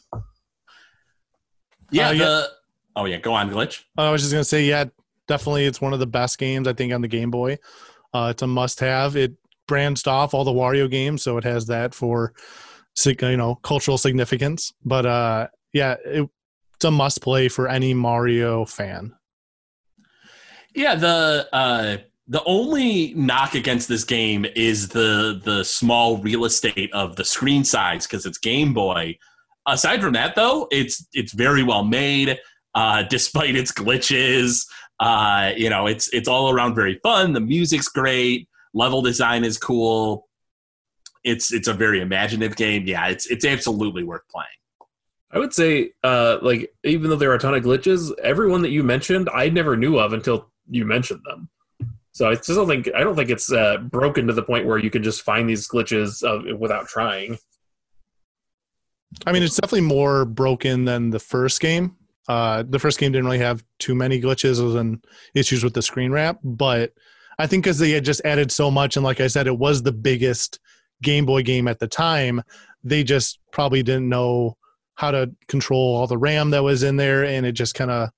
Yeah. 1.91 2.09
Uh, 2.09 2.11
yeah. 2.11 2.25
the, 2.25 2.47
Oh 2.95 3.05
yeah. 3.05 3.17
Go 3.17 3.33
on, 3.33 3.49
glitch. 3.49 3.83
I 3.97 4.11
was 4.11 4.21
just 4.21 4.33
gonna 4.33 4.43
say, 4.43 4.63
yeah, 4.63 4.85
definitely, 5.27 5.65
it's 5.65 5.79
one 5.79 5.93
of 5.93 5.99
the 5.99 6.07
best 6.07 6.37
games 6.37 6.67
I 6.67 6.73
think 6.73 6.93
on 6.93 7.01
the 7.01 7.07
Game 7.07 7.31
Boy. 7.31 7.57
Uh, 8.13 8.29
it's 8.31 8.41
a 8.41 8.47
must-have. 8.47 9.15
It 9.15 9.35
branched 9.67 10.07
off 10.07 10.33
all 10.33 10.43
the 10.43 10.51
Wario 10.51 10.89
games, 10.89 11.21
so 11.21 11.37
it 11.37 11.43
has 11.43 11.67
that 11.67 11.93
for, 11.93 12.33
sig- 12.33 12.68
you 13.05 13.37
know, 13.37 13.55
cultural 13.55 13.97
significance. 13.97 14.73
But 14.83 15.05
uh, 15.05 15.47
yeah, 15.73 15.95
it, 16.05 16.29
it's 16.75 16.85
a 16.85 16.91
must-play 16.91 17.49
for 17.49 17.67
any 17.67 17.93
Mario 17.93 18.65
fan. 18.65 19.13
Yeah, 20.73 20.95
the 20.95 21.47
uh, 21.51 21.97
The 22.27 22.43
only 22.45 23.13
knock 23.15 23.55
against 23.55 23.87
this 23.87 24.03
game 24.03 24.45
is 24.55 24.89
the 24.89 25.41
the 25.43 25.63
small 25.63 26.17
real 26.17 26.45
estate 26.45 26.91
of 26.93 27.15
the 27.15 27.25
screen 27.25 27.63
size 27.63 28.05
because 28.05 28.25
it's 28.25 28.37
Game 28.37 28.73
Boy. 28.73 29.17
Aside 29.67 30.01
from 30.01 30.13
that, 30.13 30.35
though, 30.35 30.67
it's 30.71 31.05
it's 31.13 31.33
very 31.33 31.63
well 31.63 31.83
made. 31.83 32.37
Uh, 32.75 33.03
despite 33.09 33.55
its 33.55 33.71
glitches, 33.71 34.65
uh, 34.99 35.51
you 35.57 35.69
know, 35.69 35.87
it's 35.87 36.07
it's 36.13 36.27
all 36.27 36.51
around 36.51 36.75
very 36.75 36.99
fun. 37.01 37.33
The 37.33 37.41
music's 37.41 37.87
great. 37.87 38.47
Level 38.73 39.01
design 39.01 39.43
is 39.43 39.57
cool. 39.57 40.28
It's 41.23 41.51
it's 41.53 41.67
a 41.67 41.73
very 41.73 42.01
imaginative 42.01 42.55
game. 42.55 42.87
Yeah, 42.87 43.07
it's 43.07 43.25
it's 43.27 43.45
absolutely 43.45 44.03
worth 44.03 44.27
playing. 44.29 44.47
I 45.31 45.37
would 45.37 45.53
say, 45.53 45.91
uh, 46.03 46.37
like, 46.41 46.73
even 46.83 47.09
though 47.09 47.15
there 47.15 47.29
are 47.29 47.35
a 47.35 47.39
ton 47.39 47.53
of 47.53 47.63
glitches, 47.63 48.11
everyone 48.23 48.63
that 48.63 48.71
you 48.71 48.83
mentioned, 48.83 49.29
I 49.31 49.49
never 49.49 49.77
knew 49.77 49.99
of 49.99 50.13
until 50.13 50.49
you 50.67 50.85
mentioned 50.85 51.21
them. 51.23 51.49
So 52.13 52.29
I 52.29 52.35
just 52.35 52.47
don't 52.47 52.67
think 52.67 52.89
I 52.95 53.01
don't 53.01 53.15
think 53.15 53.29
it's 53.29 53.51
uh, 53.51 53.77
broken 53.77 54.27
to 54.27 54.33
the 54.33 54.43
point 54.43 54.65
where 54.65 54.77
you 54.77 54.89
can 54.89 55.03
just 55.03 55.21
find 55.21 55.47
these 55.49 55.67
glitches 55.67 56.23
uh, 56.23 56.55
without 56.57 56.87
trying. 56.87 57.37
I 59.25 59.31
mean, 59.31 59.43
it's 59.43 59.55
definitely 59.55 59.87
more 59.87 60.25
broken 60.25 60.85
than 60.85 61.11
the 61.11 61.19
first 61.19 61.61
game. 61.61 61.95
Uh, 62.27 62.63
the 62.67 62.77
first 62.77 62.99
game 62.99 63.11
didn't 63.11 63.25
really 63.25 63.39
have 63.39 63.63
too 63.79 63.95
many 63.95 64.21
glitches 64.21 64.77
and 64.77 65.03
issues 65.33 65.63
with 65.63 65.73
the 65.73 65.81
screen 65.81 66.11
wrap, 66.11 66.39
but 66.43 66.93
I 67.39 67.47
think 67.47 67.63
because 67.63 67.79
they 67.79 67.91
had 67.91 68.05
just 68.05 68.21
added 68.25 68.51
so 68.51 68.69
much, 68.69 68.97
and 68.97 69.03
like 69.03 69.19
I 69.19 69.27
said, 69.27 69.47
it 69.47 69.57
was 69.57 69.81
the 69.81 69.91
biggest 69.91 70.59
Game 71.01 71.25
Boy 71.25 71.43
game 71.43 71.67
at 71.67 71.79
the 71.79 71.87
time, 71.87 72.41
they 72.83 73.03
just 73.03 73.39
probably 73.51 73.83
didn't 73.83 74.09
know 74.09 74.55
how 74.95 75.11
to 75.11 75.31
control 75.47 75.95
all 75.95 76.07
the 76.07 76.17
RAM 76.17 76.49
that 76.51 76.63
was 76.63 76.83
in 76.83 76.97
there, 76.97 77.23
and 77.23 77.45
it 77.45 77.53
just 77.53 77.75
kind 77.75 77.91
of 77.91 78.09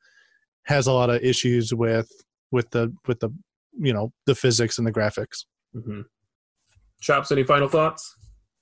has 0.64 0.88
a 0.88 0.94
lot 0.94 1.10
of 1.10 1.22
issues 1.22 1.74
with 1.74 2.10
with 2.52 2.70
the 2.72 2.94
with 3.08 3.20
the 3.20 3.30
you 3.80 3.94
know 3.94 4.12
the 4.26 4.36
physics 4.36 4.78
and 4.78 4.88
the 4.88 4.92
graphics. 4.92 5.46
Mm-hmm. 5.76 6.02
Chops, 7.02 7.32
any 7.32 7.44
final 7.44 7.68
thoughts? 7.68 8.16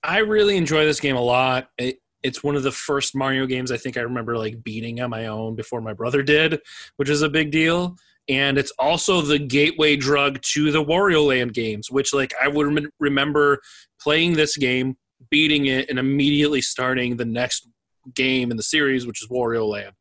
I 0.03 0.19
really 0.19 0.55
enjoy 0.55 0.85
this 0.85 0.99
game 0.99 1.17
a 1.17 1.21
lot. 1.21 1.69
It, 1.77 1.97
it's 2.23 2.43
one 2.43 2.55
of 2.55 2.63
the 2.63 2.71
first 2.71 3.15
Mario 3.15 3.45
games 3.45 3.71
I 3.71 3.77
think 3.77 3.97
I 3.97 4.01
remember 4.01 4.37
like 4.37 4.63
beating 4.63 5.01
on 5.01 5.09
my 5.09 5.27
own 5.27 5.55
before 5.55 5.81
my 5.81 5.93
brother 5.93 6.21
did, 6.21 6.59
which 6.97 7.09
is 7.09 7.21
a 7.21 7.29
big 7.29 7.51
deal. 7.51 7.95
And 8.29 8.59
it's 8.59 8.71
also 8.77 9.21
the 9.21 9.39
gateway 9.39 9.95
drug 9.95 10.39
to 10.53 10.71
the 10.71 10.83
Wario 10.83 11.25
Land 11.27 11.53
games, 11.53 11.89
which 11.89 12.13
like 12.13 12.33
I 12.41 12.47
would 12.47 12.67
rem- 12.67 12.91
remember 12.99 13.59
playing 13.99 14.33
this 14.33 14.55
game, 14.55 14.95
beating 15.31 15.65
it, 15.65 15.89
and 15.89 15.97
immediately 15.97 16.61
starting 16.61 17.17
the 17.17 17.25
next 17.25 17.67
game 18.13 18.51
in 18.51 18.57
the 18.57 18.63
series, 18.63 19.07
which 19.07 19.23
is 19.23 19.29
Wario 19.29 19.67
Land. 19.67 19.95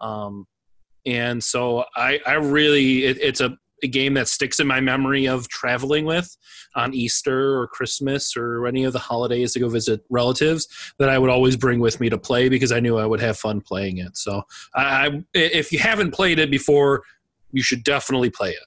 Um, 0.00 0.46
and 1.04 1.42
so 1.42 1.84
I, 1.96 2.20
I 2.24 2.34
really, 2.34 3.04
it, 3.04 3.18
it's 3.20 3.40
a, 3.40 3.56
a 3.82 3.88
game 3.88 4.14
that 4.14 4.28
sticks 4.28 4.60
in 4.60 4.66
my 4.68 4.80
memory 4.80 5.26
of 5.26 5.48
traveling 5.48 6.04
with 6.04 6.36
on 6.76 6.94
Easter 6.94 7.58
or 7.58 7.66
Christmas 7.66 8.36
or 8.36 8.66
any 8.68 8.84
of 8.84 8.92
the 8.92 8.98
holidays 9.00 9.52
to 9.52 9.60
go 9.60 9.68
visit 9.68 10.02
relatives 10.08 10.68
that 11.00 11.08
I 11.08 11.18
would 11.18 11.30
always 11.30 11.56
bring 11.56 11.80
with 11.80 11.98
me 11.98 12.08
to 12.08 12.18
play 12.18 12.48
because 12.48 12.70
I 12.70 12.78
knew 12.78 12.96
I 12.96 13.06
would 13.06 13.20
have 13.20 13.38
fun 13.38 13.60
playing 13.60 13.98
it. 13.98 14.16
So 14.16 14.42
I, 14.74 15.06
I 15.06 15.24
if 15.34 15.72
you 15.72 15.80
haven't 15.80 16.12
played 16.12 16.38
it 16.38 16.50
before, 16.50 17.02
you 17.52 17.62
should 17.62 17.84
definitely 17.84 18.30
play 18.30 18.50
it. 18.50 18.66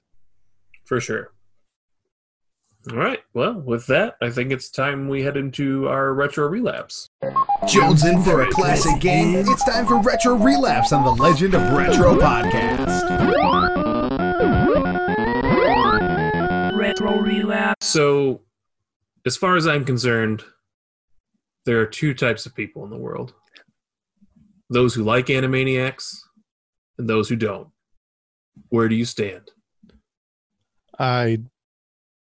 For 0.84 1.00
sure. 1.00 1.32
All 2.90 2.98
right. 2.98 3.18
Well, 3.34 3.54
with 3.54 3.86
that, 3.88 4.14
I 4.22 4.30
think 4.30 4.52
it's 4.52 4.70
time 4.70 5.08
we 5.08 5.22
head 5.22 5.36
into 5.36 5.88
our 5.88 6.14
retro 6.14 6.46
relapse. 6.46 7.08
Jones 7.66 8.04
in 8.04 8.22
for 8.22 8.42
a 8.42 8.50
classic 8.50 9.00
game. 9.00 9.34
It's 9.34 9.64
time 9.64 9.86
for 9.86 10.00
Retro 10.00 10.36
Relapse 10.36 10.92
on 10.92 11.04
the 11.04 11.10
Legend 11.10 11.54
of 11.54 11.62
Retro 11.72 12.16
podcast. 12.16 12.86
Retro 16.76 17.18
Relapse. 17.18 17.84
So, 17.84 18.42
as 19.26 19.36
far 19.36 19.56
as 19.56 19.66
I'm 19.66 19.84
concerned, 19.84 20.44
there 21.64 21.80
are 21.80 21.86
two 21.86 22.14
types 22.14 22.46
of 22.46 22.54
people 22.54 22.84
in 22.84 22.90
the 22.90 22.96
world 22.96 23.34
those 24.70 24.94
who 24.94 25.02
like 25.02 25.26
Animaniacs 25.26 26.16
and 26.98 27.08
those 27.08 27.28
who 27.28 27.36
don't. 27.36 27.68
Where 28.68 28.88
do 28.88 28.94
you 28.94 29.04
stand? 29.04 29.50
I 30.98 31.38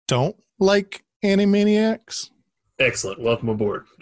don't 0.06 0.36
like 0.58 1.02
Animaniacs. 1.24 2.30
Excellent. 2.78 3.20
Welcome 3.20 3.48
aboard. 3.48 3.86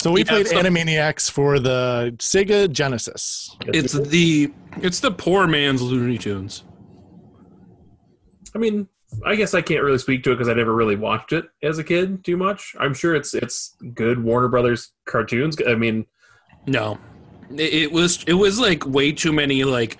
So 0.00 0.12
we 0.12 0.20
Yeah, 0.20 0.26
played 0.30 0.46
so- 0.46 0.56
Animaniacs 0.62 1.28
for 1.28 1.58
the 1.58 2.14
Sega 2.18 2.70
Genesis. 2.70 3.56
It's 3.66 3.94
the 3.94 4.52
it's 4.80 5.00
the 5.00 5.10
poor 5.10 5.48
man's 5.48 5.82
Looney 5.82 6.18
Tunes. 6.18 6.62
I 8.54 8.58
mean, 8.58 8.86
I 9.26 9.34
guess 9.34 9.54
I 9.54 9.60
can't 9.60 9.82
really 9.82 9.98
speak 9.98 10.22
to 10.22 10.30
it 10.30 10.36
because 10.36 10.48
I 10.48 10.54
never 10.54 10.72
really 10.72 10.94
watched 10.94 11.32
it 11.32 11.46
as 11.64 11.78
a 11.78 11.84
kid 11.84 12.24
too 12.24 12.36
much. 12.36 12.76
I'm 12.78 12.94
sure 12.94 13.16
it's 13.16 13.34
it's 13.34 13.74
good 13.92 14.22
Warner 14.22 14.46
Brothers 14.46 14.92
cartoons. 15.04 15.56
I 15.66 15.74
mean, 15.74 16.06
No, 16.68 16.96
it, 17.50 17.74
it 17.74 17.92
was 17.92 18.22
it 18.26 18.34
was 18.34 18.58
like 18.58 18.86
way 18.86 19.12
too 19.12 19.32
many 19.32 19.64
like 19.64 19.98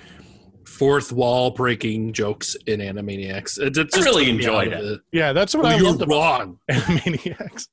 fourth 0.66 1.12
wall 1.12 1.50
breaking 1.50 2.12
jokes 2.12 2.56
in 2.66 2.80
Animaniacs. 2.80 3.58
It, 3.58 3.76
it 3.76 3.90
just 3.90 4.06
really 4.06 4.30
enjoyed 4.30 4.72
out 4.72 4.80
of 4.80 4.86
it. 4.86 5.00
Yeah, 5.12 5.32
that's 5.32 5.54
what 5.54 5.64
Well, 5.64 5.72
I 5.72 5.76
you're 5.76 5.86
loved 5.86 6.02
about. 6.02 6.56
Animaniacs. 6.70 7.68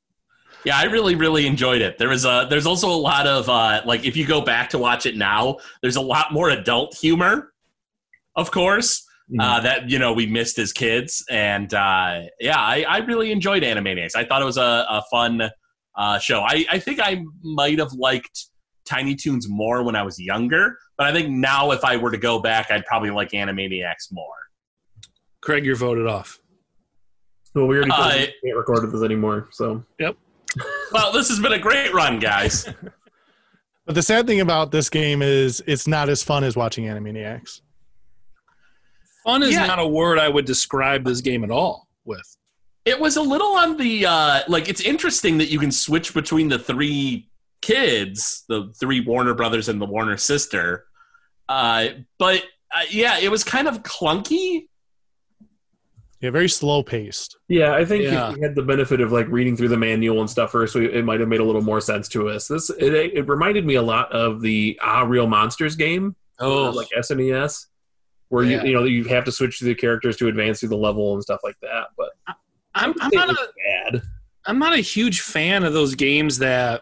Yeah, 0.64 0.78
I 0.78 0.86
really, 0.86 1.14
really 1.14 1.46
enjoyed 1.46 1.82
it. 1.84 2.00
There 2.00 2.10
was 2.10 2.26
a, 2.26 2.48
there's 2.50 2.66
also 2.66 2.90
a 2.90 2.98
lot 2.98 3.28
of 3.28 3.48
uh, 3.48 3.82
like 3.86 4.04
if 4.04 4.18
you 4.18 4.26
go 4.26 4.42
back 4.42 4.72
to 4.72 4.80
watch 4.80 5.06
it 5.06 5.16
now, 5.16 5.58
there's 5.84 5.96
a 5.96 6.02
lot 6.02 6.34
more 6.34 6.50
adult 6.50 6.96
humor, 6.96 7.54
of 8.36 8.50
course, 8.50 9.06
uh, 9.40 9.60
that 9.60 9.90
you 9.90 10.00
know 10.00 10.12
we 10.14 10.26
missed 10.26 10.58
as 10.58 10.74
kids, 10.74 11.24
and 11.30 11.72
uh, 11.76 12.22
yeah, 12.40 12.58
I, 12.58 12.84
I 12.88 12.98
really 13.00 13.32
enjoyed 13.32 13.62
Animaniacs. 13.62 14.16
I 14.16 14.26
thought 14.26 14.42
it 14.42 14.46
was 14.46 14.58
a, 14.58 14.86
a 14.90 15.04
fun 15.12 15.50
uh, 15.96 16.18
show. 16.18 16.42
I, 16.42 16.66
I 16.72 16.80
think 16.80 17.00
I 17.00 17.24
might 17.44 17.78
have 17.78 17.94
liked 17.94 18.48
Tiny 18.86 19.16
Toons 19.16 19.48
more 19.50 19.84
when 19.84 19.96
I 19.96 20.04
was 20.04 20.20
younger, 20.20 20.78
but 20.98 21.08
I 21.08 21.14
think 21.14 21.30
now 21.30 21.72
if 21.72 21.84
I 21.84 21.98
were 21.98 22.12
to 22.12 22.18
go 22.18 22.40
back, 22.40 22.72
I'd 22.72 22.86
probably 22.86 23.10
like 23.12 23.32
Animaniacs 23.32 24.12
more. 24.12 24.28
Craig, 25.42 25.66
you're 25.66 25.76
voted 25.76 26.08
off. 26.08 26.40
well, 27.54 27.68
we 27.68 27.78
already 27.78 27.92
Uh, 27.92 28.10
can't 28.44 28.56
record 28.58 28.92
this 28.92 29.04
anymore. 29.04 29.48
So 29.52 29.84
Yep. 30.00 30.16
Well, 30.92 31.12
this 31.12 31.28
has 31.30 31.40
been 31.40 31.54
a 31.54 31.60
great 31.60 31.94
run, 31.94 32.20
guys. 32.20 32.68
But 33.88 33.94
the 33.94 34.02
sad 34.02 34.26
thing 34.26 34.40
about 34.42 34.72
this 34.72 34.90
game 34.90 35.22
is 35.22 35.62
it's 35.68 35.86
not 35.88 36.10
as 36.10 36.24
fun 36.24 36.44
as 36.44 36.56
watching 36.56 36.86
Animaniacs. 36.86 37.62
Fun 39.24 39.44
is 39.44 39.52
Yeah. 39.54 39.68
not 39.68 39.78
a 39.78 39.88
word 39.88 40.18
I 40.18 40.28
would 40.28 40.46
describe 40.46 41.04
this 41.04 41.22
game 41.22 41.44
at 41.44 41.52
all 41.52 41.88
with. 42.04 42.26
It 42.86 43.00
was 43.00 43.16
a 43.18 43.22
little 43.22 43.54
on 43.56 43.78
the 43.78 44.06
uh 44.08 44.42
like 44.48 44.70
it's 44.70 44.82
interesting 44.82 45.38
that 45.38 45.50
you 45.50 45.60
can 45.60 45.72
switch 45.72 46.16
between 46.16 46.48
the 46.50 46.58
three 46.58 47.28
kids, 47.66 48.44
the 48.48 48.74
three 48.80 49.02
Warner 49.02 49.34
brothers 49.34 49.70
and 49.70 49.82
the 49.82 49.86
Warner 49.86 50.18
sister. 50.18 50.86
Uh 51.50 51.88
but 52.20 52.44
uh, 52.76 52.82
yeah, 52.90 53.20
it 53.20 53.30
was 53.32 53.44
kind 53.44 53.68
of 53.68 53.84
clunky. 53.84 54.68
Yeah, 56.22 56.32
very 56.32 56.50
slow 56.50 56.82
paced. 56.82 57.38
yeah, 57.50 57.74
I 57.76 57.86
think 57.86 58.04
Yeah. 58.04 58.30
if 58.30 58.36
we 58.38 58.42
had 58.42 58.56
the 58.56 58.64
benefit 58.64 59.00
of 59.02 59.12
like 59.12 59.28
reading 59.28 59.56
through 59.56 59.68
the 59.68 59.78
manual 59.78 60.22
and 60.22 60.30
stuff 60.30 60.52
first, 60.52 60.74
we, 60.74 60.92
it 60.92 61.06
might 61.06 61.20
have 61.20 61.30
made 61.30 61.40
a 61.42 61.44
little 61.44 61.62
more 61.62 61.82
sense 61.82 62.08
to 62.10 62.30
us. 62.30 62.48
This 62.48 62.70
it, 62.72 62.94
it 62.94 63.28
reminded 63.28 63.66
me 63.66 63.76
a 63.76 63.82
lot 63.82 64.12
of 64.12 64.42
the 64.42 64.80
Ah 64.82 65.02
Real 65.04 65.28
Monsters 65.28 65.76
game, 65.76 66.16
Oh, 66.40 66.70
like 66.72 66.88
SNES, 66.98 67.66
where 68.30 68.44
Yeah. 68.44 68.62
you 68.64 68.70
you 68.70 68.74
know 68.74 68.84
you 68.86 69.04
have 69.06 69.26
to 69.26 69.32
switch 69.32 69.60
through 69.60 69.68
the 69.70 69.76
characters 69.76 70.18
to 70.18 70.28
advance 70.28 70.62
through 70.62 70.70
the 70.70 70.78
level 70.78 71.14
and 71.14 71.22
stuff 71.22 71.42
like 71.44 71.58
that. 71.62 71.88
But 71.98 72.10
I'm, 72.74 72.94
I'm 73.02 73.12
not 73.14 73.28
was 73.28 73.38
a 73.38 73.92
bad. 73.92 74.02
I'm 74.48 74.58
not 74.60 74.74
a 74.74 74.78
huge 74.78 75.22
fan 75.22 75.64
of 75.64 75.74
those 75.74 75.96
games 75.96 76.38
that 76.40 76.82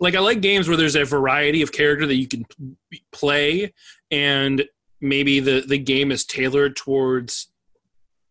like 0.00 0.14
I 0.14 0.20
like 0.20 0.40
games 0.40 0.68
where 0.68 0.76
there's 0.76 0.96
a 0.96 1.04
variety 1.04 1.62
of 1.62 1.72
character 1.72 2.06
that 2.06 2.16
you 2.16 2.28
can 2.28 2.44
p- 2.90 3.02
play 3.12 3.72
and 4.10 4.64
maybe 5.00 5.40
the 5.40 5.64
the 5.66 5.78
game 5.78 6.10
is 6.10 6.24
tailored 6.24 6.76
towards 6.76 7.50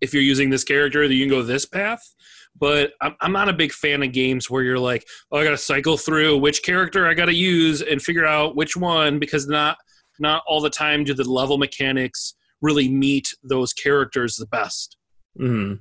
if 0.01 0.13
you're 0.13 0.24
using 0.24 0.49
this 0.49 0.63
character 0.63 1.07
that 1.07 1.13
you 1.13 1.26
can 1.26 1.30
go 1.30 1.41
this 1.41 1.65
path. 1.65 2.13
But 2.59 2.93
I'm, 3.01 3.15
I'm 3.22 3.32
not 3.32 3.49
a 3.49 3.53
big 3.53 3.72
fan 3.72 4.01
of 4.01 4.11
games 4.11 4.49
where 4.49 4.63
you're 4.63 4.80
like 4.80 5.07
oh 5.32 5.38
i 5.38 5.43
gotta 5.43 5.57
cycle 5.57 5.97
through 5.97 6.38
which 6.38 6.63
character 6.63 7.07
i 7.07 7.13
gotta 7.13 7.36
use 7.36 7.82
and 7.82 8.01
figure 8.01 8.26
out 8.26 8.55
which 8.55 8.76
one 8.76 9.20
because 9.20 9.47
not 9.47 9.78
not 10.20 10.43
all 10.47 10.61
the 10.61 10.70
time 10.70 11.03
do 11.03 11.13
the 11.13 11.24
level 11.24 11.57
mechanics 11.57 12.36
really 12.61 12.89
meet 12.89 13.34
those 13.43 13.74
characters 13.74 14.36
the 14.36 14.47
best. 14.47 14.97
Hmm 15.38 15.76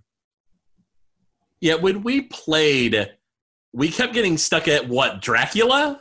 Yeah, 1.60 1.74
when 1.74 2.02
we 2.02 2.22
played, 2.22 3.12
we 3.76 3.90
kept 3.90 4.14
getting 4.14 4.38
stuck 4.38 4.68
at 4.68 4.88
what, 4.88 5.20
Dracula? 5.20 6.00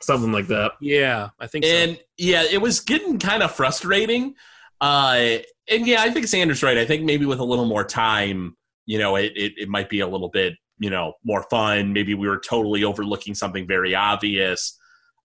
Something 0.00 0.32
like 0.32 0.46
that. 0.48 0.72
yeah 0.80 1.30
i 1.40 1.46
think 1.46 1.64
so. 1.64 1.70
And 1.70 2.00
yeah, 2.18 2.42
it 2.42 2.60
was 2.60 2.80
getting 2.80 3.18
kind 3.18 3.42
of 3.42 3.52
frustrating. 3.52 4.34
Uh, 4.80 5.38
and 5.68 5.86
yeah, 5.86 6.02
I 6.02 6.10
think 6.10 6.26
Xander's 6.26 6.62
right. 6.62 6.78
I 6.78 6.84
think 6.84 7.04
maybe 7.04 7.26
with 7.26 7.38
a 7.38 7.44
little 7.44 7.64
more 7.66 7.84
time, 7.84 8.56
you 8.86 8.98
know, 8.98 9.16
it, 9.16 9.32
it, 9.36 9.52
it 9.56 9.68
might 9.68 9.88
be 9.88 10.00
a 10.00 10.06
little 10.06 10.28
bit, 10.28 10.54
you 10.78 10.90
know, 10.90 11.14
more 11.24 11.44
fun. 11.50 11.92
Maybe 11.92 12.14
we 12.14 12.28
were 12.28 12.38
totally 12.38 12.84
overlooking 12.84 13.34
something 13.34 13.66
very 13.66 13.94
obvious. 13.94 14.78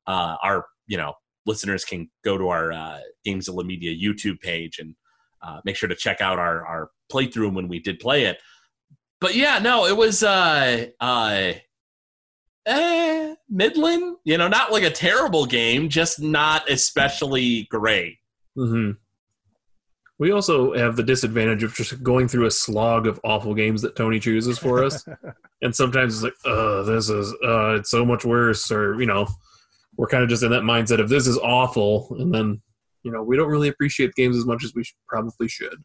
Uh, 0.07 0.35
our, 0.43 0.65
you 0.87 0.97
know, 0.97 1.13
listeners 1.45 1.85
can 1.85 2.09
go 2.23 2.37
to 2.37 2.49
our 2.49 2.71
uh, 2.71 2.99
Gamezilla 3.25 3.65
Media 3.65 3.93
YouTube 3.93 4.39
page 4.39 4.79
and 4.79 4.95
uh, 5.41 5.59
make 5.65 5.75
sure 5.75 5.89
to 5.89 5.95
check 5.95 6.21
out 6.21 6.39
our 6.39 6.65
our 6.65 6.89
playthrough 7.11 7.53
when 7.53 7.67
we 7.67 7.79
did 7.79 7.99
play 7.99 8.25
it. 8.25 8.37
But 9.21 9.35
yeah, 9.35 9.59
no, 9.59 9.85
it 9.85 9.95
was 9.95 10.23
uh 10.23 10.87
uh 10.99 11.53
eh, 12.65 13.35
Midland. 13.47 14.17
You 14.25 14.37
know, 14.37 14.47
not 14.47 14.71
like 14.71 14.83
a 14.83 14.89
terrible 14.89 15.45
game, 15.45 15.87
just 15.87 16.19
not 16.19 16.69
especially 16.69 17.67
great. 17.69 18.17
Mm-hmm. 18.57 18.91
We 20.17 20.31
also 20.31 20.73
have 20.73 20.95
the 20.95 21.03
disadvantage 21.03 21.63
of 21.63 21.73
just 21.73 22.03
going 22.03 22.27
through 22.27 22.45
a 22.45 22.51
slog 22.51 23.07
of 23.07 23.19
awful 23.23 23.55
games 23.55 23.81
that 23.83 23.95
Tony 23.95 24.19
chooses 24.19 24.59
for 24.59 24.83
us, 24.83 25.05
and 25.61 25.75
sometimes 25.75 26.15
it's 26.15 26.23
like, 26.23 26.33
"Uh, 26.45 26.83
this 26.83 27.09
is 27.09 27.31
uh, 27.43 27.75
it's 27.75 27.91
so 27.91 28.03
much 28.03 28.25
worse," 28.25 28.71
or 28.71 28.99
you 28.99 29.07
know, 29.07 29.27
we're 29.97 30.07
kind 30.07 30.23
of 30.23 30.29
just 30.29 30.43
in 30.43 30.51
that 30.51 30.63
mindset 30.63 30.99
of 30.99 31.09
this 31.09 31.27
is 31.27 31.37
awful, 31.37 32.15
and 32.19 32.33
then 32.33 32.61
you 33.03 33.11
know 33.11 33.23
we 33.23 33.37
don't 33.37 33.49
really 33.49 33.69
appreciate 33.69 34.13
games 34.15 34.37
as 34.37 34.45
much 34.45 34.63
as 34.63 34.73
we 34.75 34.83
sh- 34.83 34.95
probably 35.07 35.47
should. 35.47 35.83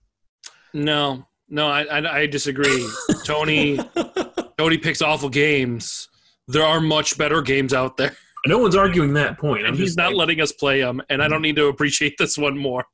No, 0.75 1.27
no, 1.49 1.69
I, 1.69 1.83
I, 1.85 2.19
I 2.21 2.27
disagree. 2.27 2.89
Tony, 3.25 3.79
Tony 4.59 4.79
picks 4.79 5.03
awful 5.03 5.29
games. 5.29 6.09
There 6.49 6.65
are 6.65 6.81
much 6.81 7.19
better 7.19 7.43
games 7.43 7.75
out 7.75 7.97
there, 7.97 8.17
No 8.47 8.59
one's 8.59 8.77
arguing 8.77 9.15
that 9.15 9.39
point. 9.39 9.63
I'm 9.65 9.71
and 9.73 9.77
he's 9.79 9.97
not 9.97 10.11
like, 10.11 10.17
letting 10.17 10.41
us 10.41 10.53
play 10.53 10.81
them. 10.81 11.03
And 11.11 11.23
I 11.23 11.29
don't 11.29 11.43
need 11.43 11.57
to 11.57 11.67
appreciate 11.67 12.17
this 12.19 12.39
one 12.39 12.57
more. 12.57 12.85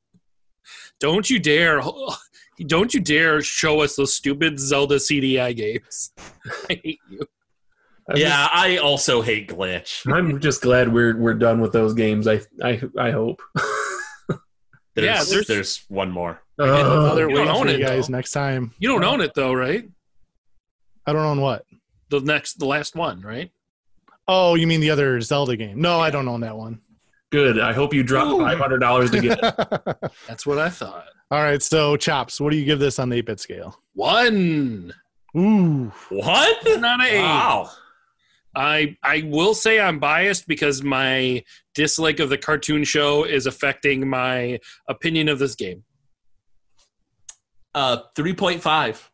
Don't 1.00 1.28
you 1.28 1.38
dare! 1.38 1.80
Don't 2.66 2.92
you 2.94 3.00
dare 3.00 3.40
show 3.42 3.80
us 3.80 3.96
those 3.96 4.14
stupid 4.14 4.60
Zelda 4.60 4.96
CDI 4.96 5.56
games. 5.56 6.12
I 6.70 6.80
hate 6.84 7.00
you. 7.10 7.20
I'm 8.08 8.16
yeah, 8.16 8.48
I 8.52 8.76
also 8.76 9.22
hate 9.22 9.48
glitch. 9.48 10.10
I'm 10.12 10.38
just 10.40 10.60
glad 10.62 10.92
we're 10.92 11.16
we're 11.16 11.34
done 11.34 11.60
with 11.60 11.72
those 11.72 11.94
games. 11.94 12.28
I 12.28 12.40
I 12.62 12.80
I 12.98 13.10
hope. 13.10 13.40
There's, 14.94 15.06
Yeah, 15.06 15.24
there's- 15.24 15.46
there's 15.46 15.84
one 15.88 16.10
more. 16.10 16.40
Another 16.62 17.24
uh-huh. 17.26 17.28
you 17.28 17.36
don't 17.36 17.48
own 17.48 17.62
for 17.66 17.68
it, 17.72 17.78
you 17.80 17.84
guys 17.86 18.06
though. 18.08 18.16
next 18.16 18.32
time. 18.32 18.72
You 18.78 18.88
don't 18.88 19.04
own 19.04 19.20
it 19.20 19.32
though, 19.34 19.52
right? 19.52 19.88
I 21.06 21.12
don't 21.12 21.24
own 21.24 21.40
what? 21.40 21.64
The 22.10 22.20
next, 22.20 22.58
the 22.58 22.66
last 22.66 22.94
one, 22.94 23.20
right? 23.22 23.50
Oh, 24.28 24.54
you 24.54 24.66
mean 24.66 24.80
the 24.80 24.90
other 24.90 25.20
Zelda 25.20 25.56
game? 25.56 25.80
No, 25.80 25.98
I 26.00 26.10
don't 26.10 26.28
own 26.28 26.40
that 26.42 26.56
one. 26.56 26.80
good. 27.30 27.58
I 27.58 27.72
hope 27.72 27.92
you 27.92 28.02
drop 28.02 28.38
five 28.38 28.58
hundred 28.58 28.78
dollars 28.78 29.10
to 29.10 29.20
get 29.20 29.38
it. 29.42 30.12
That's 30.28 30.46
what 30.46 30.58
I 30.58 30.68
thought. 30.70 31.06
All 31.30 31.42
right, 31.42 31.62
so 31.62 31.96
chops. 31.96 32.40
What 32.40 32.50
do 32.50 32.56
you 32.56 32.64
give 32.64 32.78
this 32.78 32.98
on 32.98 33.08
the 33.08 33.16
eight 33.16 33.26
bit 33.26 33.40
scale? 33.40 33.80
One, 33.94 34.92
Ooh, 35.36 35.90
What? 36.10 36.80
not 36.80 37.00
an 37.00 37.06
eight. 37.06 37.22
Wow. 37.22 37.70
I 38.54 38.96
I 39.02 39.22
will 39.26 39.54
say 39.54 39.80
I'm 39.80 39.98
biased 39.98 40.46
because 40.46 40.82
my 40.82 41.42
dislike 41.74 42.20
of 42.20 42.28
the 42.28 42.36
cartoon 42.36 42.84
show 42.84 43.24
is 43.24 43.46
affecting 43.46 44.08
my 44.08 44.60
opinion 44.88 45.28
of 45.30 45.38
this 45.38 45.54
game. 45.54 45.84
Uh, 47.74 47.98
three 48.16 48.34
point 48.34 48.60
five. 48.62 49.10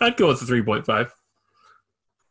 I'd 0.00 0.16
go 0.16 0.28
with 0.28 0.40
the 0.40 0.46
three 0.46 0.62
point 0.62 0.84
five. 0.86 1.12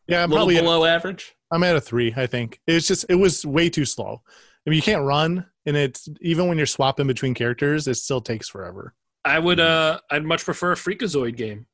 yeah, 0.08 0.20
A 0.20 0.24
I'm 0.24 0.30
little 0.30 0.46
probably. 0.48 0.62
below 0.62 0.86
average. 0.86 1.34
I'm 1.52 1.64
at 1.64 1.76
a 1.76 1.82
three. 1.82 2.14
I 2.18 2.28
think 2.28 2.60
it's 2.68 2.88
just 2.88 3.06
it 3.10 3.16
was 3.16 3.46
way 3.46 3.70
too 3.70 3.86
slow. 3.86 4.22
I 4.66 4.70
mean, 4.70 4.76
you 4.78 4.82
can't 4.82 5.04
run, 5.04 5.46
and 5.66 5.78
it's 5.78 6.10
even 6.22 6.48
when 6.48 6.58
you're 6.58 6.66
swapping 6.66 7.08
between 7.08 7.34
characters, 7.34 7.88
it 7.88 7.96
still 7.96 8.20
takes 8.22 8.50
forever. 8.50 8.94
I 9.24 9.40
would 9.40 9.60
uh 9.60 10.00
I'd 10.12 10.26
much 10.26 10.44
prefer 10.44 10.74
a 10.74 10.76
Freakazoid 10.76 11.38
game. 11.38 11.66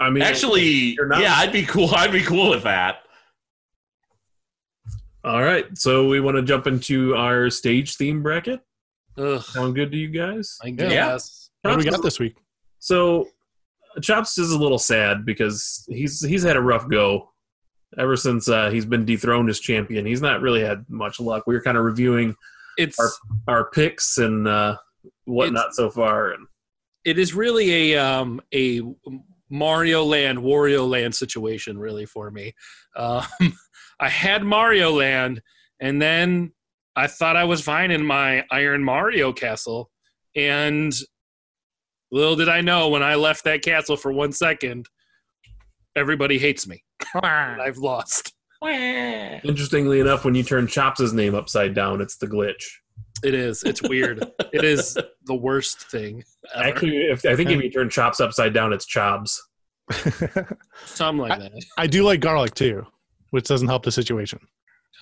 I 0.00 0.10
mean, 0.10 0.22
Actually, 0.22 0.96
not- 1.00 1.20
yeah, 1.20 1.34
I'd 1.36 1.52
be 1.52 1.64
cool. 1.64 1.90
I'd 1.94 2.12
be 2.12 2.22
cool 2.22 2.50
with 2.50 2.62
that. 2.64 2.98
all 5.24 5.42
right. 5.42 5.66
So 5.76 6.06
we 6.08 6.20
want 6.20 6.36
to 6.36 6.42
jump 6.42 6.66
into 6.66 7.14
our 7.16 7.50
stage 7.50 7.96
theme 7.96 8.22
bracket. 8.22 8.60
Ugh, 9.16 9.42
Sound 9.42 9.74
good 9.74 9.90
to 9.90 9.96
you 9.98 10.08
guys? 10.08 10.56
I 10.62 10.68
Yeah. 10.68 10.88
guess. 10.88 11.50
What 11.62 11.72
do 11.72 11.78
we 11.78 11.84
got 11.90 12.02
this 12.02 12.18
week? 12.20 12.36
So 12.78 13.28
Chops 14.02 14.38
is 14.38 14.52
a 14.52 14.58
little 14.58 14.78
sad 14.78 15.24
because 15.24 15.84
he's 15.88 16.24
he's 16.24 16.42
had 16.42 16.56
a 16.56 16.60
rough 16.60 16.88
go 16.88 17.30
ever 17.98 18.16
since 18.16 18.48
uh, 18.48 18.70
he's 18.70 18.84
been 18.84 19.04
dethroned 19.04 19.48
as 19.48 19.60
champion. 19.60 20.06
He's 20.06 20.22
not 20.22 20.40
really 20.40 20.62
had 20.62 20.84
much 20.88 21.20
luck. 21.20 21.44
We 21.46 21.54
were 21.54 21.62
kind 21.62 21.78
of 21.78 21.84
reviewing 21.84 22.36
It's 22.76 22.98
Our- 22.98 23.10
our 23.48 23.70
picks 23.70 24.18
and 24.18 24.46
uh, 24.46 24.76
whatnot 25.24 25.74
so 25.74 25.90
far, 25.90 26.32
and 26.32 26.46
it 27.04 27.18
is 27.18 27.34
really 27.34 27.92
a 27.94 27.98
um 27.98 28.40
a 28.54 28.82
Mario 29.50 30.04
Land 30.04 30.38
Wario 30.38 30.88
Land 30.88 31.14
situation 31.14 31.78
really 31.78 32.04
for 32.06 32.30
me. 32.30 32.54
Um, 32.96 33.24
I 34.00 34.08
had 34.08 34.44
Mario 34.44 34.92
Land, 34.92 35.42
and 35.80 36.00
then 36.00 36.52
I 36.94 37.06
thought 37.06 37.36
I 37.36 37.44
was 37.44 37.62
fine 37.62 37.90
in 37.90 38.04
my 38.04 38.44
Iron 38.50 38.84
Mario 38.84 39.32
castle, 39.32 39.90
and 40.36 40.92
little 42.10 42.36
did 42.36 42.48
I 42.48 42.60
know 42.60 42.88
when 42.88 43.02
I 43.02 43.14
left 43.14 43.44
that 43.44 43.62
castle 43.62 43.96
for 43.96 44.12
one 44.12 44.32
second, 44.32 44.88
everybody 45.96 46.38
hates 46.38 46.66
me. 46.66 46.82
I've 47.60 47.78
lost. 47.78 48.34
interestingly 48.62 50.00
enough, 50.00 50.24
when 50.24 50.34
you 50.34 50.42
turn 50.42 50.66
Chops' 50.66 51.12
name 51.12 51.34
upside 51.34 51.74
down, 51.74 52.00
it's 52.00 52.16
the 52.16 52.26
glitch. 52.26 52.64
It 53.24 53.34
is. 53.34 53.62
It's 53.64 53.82
weird. 53.82 54.24
it 54.52 54.64
is 54.64 54.96
the 55.26 55.34
worst 55.34 55.90
thing. 55.90 56.22
Ever. 56.54 56.64
Actually, 56.64 56.96
if, 57.06 57.24
I 57.26 57.34
think 57.36 57.50
if 57.50 57.62
you 57.62 57.70
turn 57.70 57.90
Chops 57.90 58.20
upside 58.20 58.52
down, 58.52 58.72
it's 58.72 58.86
Chobs. 58.86 59.42
something 60.84 61.28
like 61.28 61.38
that. 61.38 61.52
I 61.78 61.86
do 61.86 62.02
like 62.04 62.20
garlic 62.20 62.54
too, 62.54 62.86
which 63.30 63.46
doesn't 63.46 63.68
help 63.68 63.84
the 63.84 63.92
situation. 63.92 64.40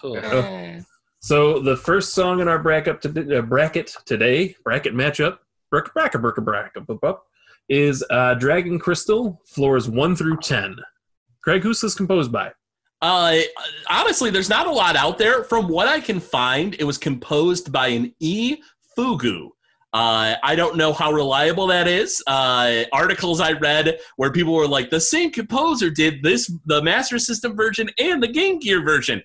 Ugh. 0.05 0.83
So 1.21 1.59
the 1.59 1.77
first 1.77 2.15
song 2.15 2.39
in 2.39 2.47
our 2.47 2.59
bracket 2.59 3.01
to, 3.03 3.39
uh, 3.39 3.43
bracket 3.43 3.93
today, 4.05 4.55
bracket 4.63 4.95
matchup, 4.95 5.39
bracket 5.95 6.23
bracket, 6.45 6.87
bup, 6.87 7.01
bup, 7.01 7.27
is 7.69 8.05
uh, 8.11 8.35
Dragon 8.35 8.79
Crystal 8.79 9.41
floors 9.47 9.89
one 9.89 10.17
through 10.17 10.39
ten. 10.39 10.77
Craig, 11.43 11.63
who's 11.63 11.81
this 11.81 11.95
composed 11.95 12.33
by? 12.33 12.53
Uh, 13.03 13.39
honestly, 13.91 14.31
there's 14.31 14.49
not 14.49 14.67
a 14.67 14.71
lot 14.71 14.97
out 14.97 15.19
there. 15.19 15.45
From 15.45 15.69
what 15.69 15.87
I 15.87 16.01
can 16.01 16.19
find, 16.19 16.75
it 16.79 16.85
was 16.85 16.99
composed 16.99 17.71
by 17.71 17.89
an 17.89 18.15
E. 18.21 18.57
Fugu. 18.97 19.51
Uh, 19.93 20.35
I 20.43 20.57
don't 20.57 20.77
know 20.77 20.93
how 20.93 21.13
reliable 21.13 21.69
that 21.69 21.89
is. 21.89 22.23
Uh, 22.27 22.85
articles 22.93 23.41
I 23.41 23.53
read 23.53 23.99
where 24.17 24.33
people 24.33 24.53
were 24.53 24.69
like, 24.69 24.91
the 24.91 25.01
same 25.01 25.31
composer 25.31 25.89
did 25.89 26.23
this, 26.23 26.53
the 26.67 26.83
Master 26.83 27.19
System 27.19 27.57
version 27.57 27.89
and 27.99 28.23
the 28.23 28.29
Game 28.29 28.59
Gear 28.59 28.85
version. 28.85 29.23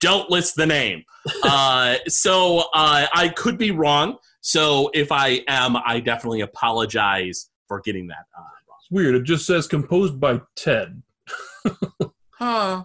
Don't 0.00 0.30
list 0.30 0.56
the 0.56 0.66
name. 0.66 1.04
uh, 1.44 1.96
so 2.08 2.60
uh, 2.74 3.06
I 3.12 3.28
could 3.36 3.58
be 3.58 3.70
wrong. 3.70 4.16
So 4.42 4.90
if 4.92 5.10
I 5.12 5.42
am, 5.48 5.76
I 5.76 6.00
definitely 6.00 6.40
apologize 6.42 7.48
for 7.68 7.80
getting 7.80 8.08
that. 8.08 8.26
Uh, 8.36 8.42
It's 8.80 8.90
weird. 8.90 9.14
It 9.14 9.22
just 9.22 9.46
says 9.46 9.66
composed 9.66 10.20
by 10.20 10.40
Ted. 10.56 11.02
huh. 12.32 12.82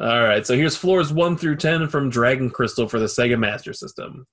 All 0.00 0.22
right, 0.22 0.46
so 0.46 0.54
here's 0.54 0.76
floors 0.76 1.12
one 1.12 1.36
through 1.36 1.56
ten 1.56 1.88
from 1.88 2.08
Dragon 2.08 2.48
Crystal 2.50 2.88
for 2.88 3.00
the 3.00 3.06
Sega 3.06 3.36
Master 3.36 3.72
System. 3.72 4.26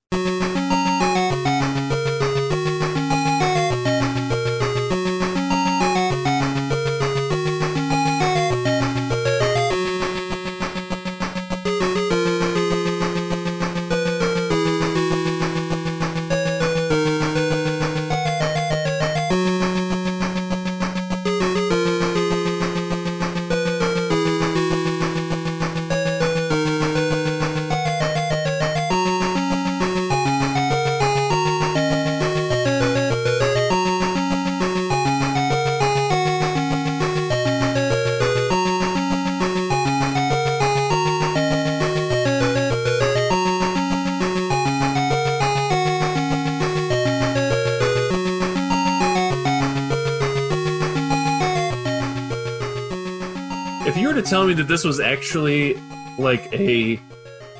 If 54.26 54.32
you 54.32 54.38
were 54.38 54.42
to 54.42 54.48
tell 54.48 54.48
me 54.48 54.54
that 54.54 54.68
this 54.68 54.82
was 54.82 54.98
actually 54.98 55.80
like 56.18 56.52
a 56.52 56.98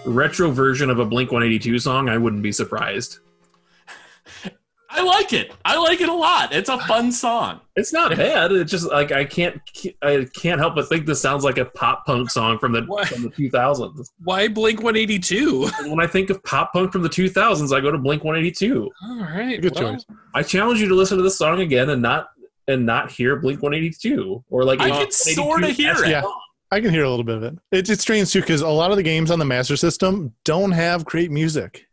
retro 0.04 0.50
version 0.50 0.90
of 0.90 0.98
a 0.98 1.04
Blink 1.04 1.30
182 1.30 1.78
song, 1.78 2.08
I 2.08 2.18
wouldn't 2.18 2.42
be 2.42 2.50
surprised. 2.50 3.20
I 4.90 5.02
like 5.02 5.32
it. 5.32 5.52
I 5.64 5.78
like 5.78 6.00
it 6.00 6.08
a 6.08 6.14
lot. 6.14 6.52
It's 6.52 6.68
a 6.68 6.78
fun 6.78 7.12
song. 7.12 7.60
It's 7.76 7.92
not 7.92 8.16
bad. 8.16 8.50
It's 8.50 8.70
just 8.70 8.90
like 8.90 9.12
I 9.12 9.24
can't 9.24 9.60
I 10.02 10.26
can't 10.34 10.58
help 10.58 10.74
but 10.74 10.88
think 10.88 11.06
this 11.06 11.22
sounds 11.22 11.44
like 11.44 11.58
a 11.58 11.66
pop 11.66 12.04
punk 12.04 12.30
song 12.30 12.58
from 12.58 12.72
the 12.72 12.82
What? 12.82 13.06
from 13.06 13.22
the 13.22 13.30
2000s. 13.30 14.10
Why 14.24 14.48
Blink 14.48 14.82
182? 14.82 15.68
When 15.88 16.00
I 16.00 16.08
think 16.08 16.30
of 16.30 16.42
pop 16.42 16.72
punk 16.72 16.90
from 16.90 17.02
the 17.02 17.08
2000s, 17.08 17.76
I 17.76 17.80
go 17.80 17.92
to 17.92 17.98
Blink 17.98 18.24
182. 18.24 18.90
All 19.04 19.16
right. 19.20 19.60
Good 19.60 19.74
well, 19.76 19.92
choice. 19.92 20.04
I 20.34 20.42
challenge 20.42 20.80
you 20.80 20.88
to 20.88 20.96
listen 20.96 21.16
to 21.16 21.22
this 21.22 21.38
song 21.38 21.60
again 21.60 21.90
and 21.90 22.02
not 22.02 22.30
and 22.66 22.84
not 22.84 23.12
hear 23.12 23.36
Blink 23.36 23.62
182 23.62 24.42
or 24.50 24.64
like 24.64 24.80
I 24.80 24.90
can 24.90 25.12
sorta 25.12 25.68
hear 25.68 25.94
it. 26.02 26.10
Yeah. 26.10 26.22
Song. 26.70 26.78
I 26.78 26.80
can 26.80 26.90
hear 26.90 27.04
a 27.04 27.10
little 27.10 27.24
bit 27.24 27.36
of 27.36 27.42
it. 27.42 27.58
It's, 27.72 27.90
it's 27.90 28.02
strange 28.02 28.32
too 28.32 28.40
because 28.40 28.60
a 28.60 28.68
lot 28.68 28.90
of 28.90 28.96
the 28.96 29.02
games 29.02 29.30
on 29.30 29.38
the 29.38 29.44
Master 29.44 29.76
System 29.76 30.34
don't 30.44 30.72
have 30.72 31.04
great 31.04 31.30
music. 31.30 31.86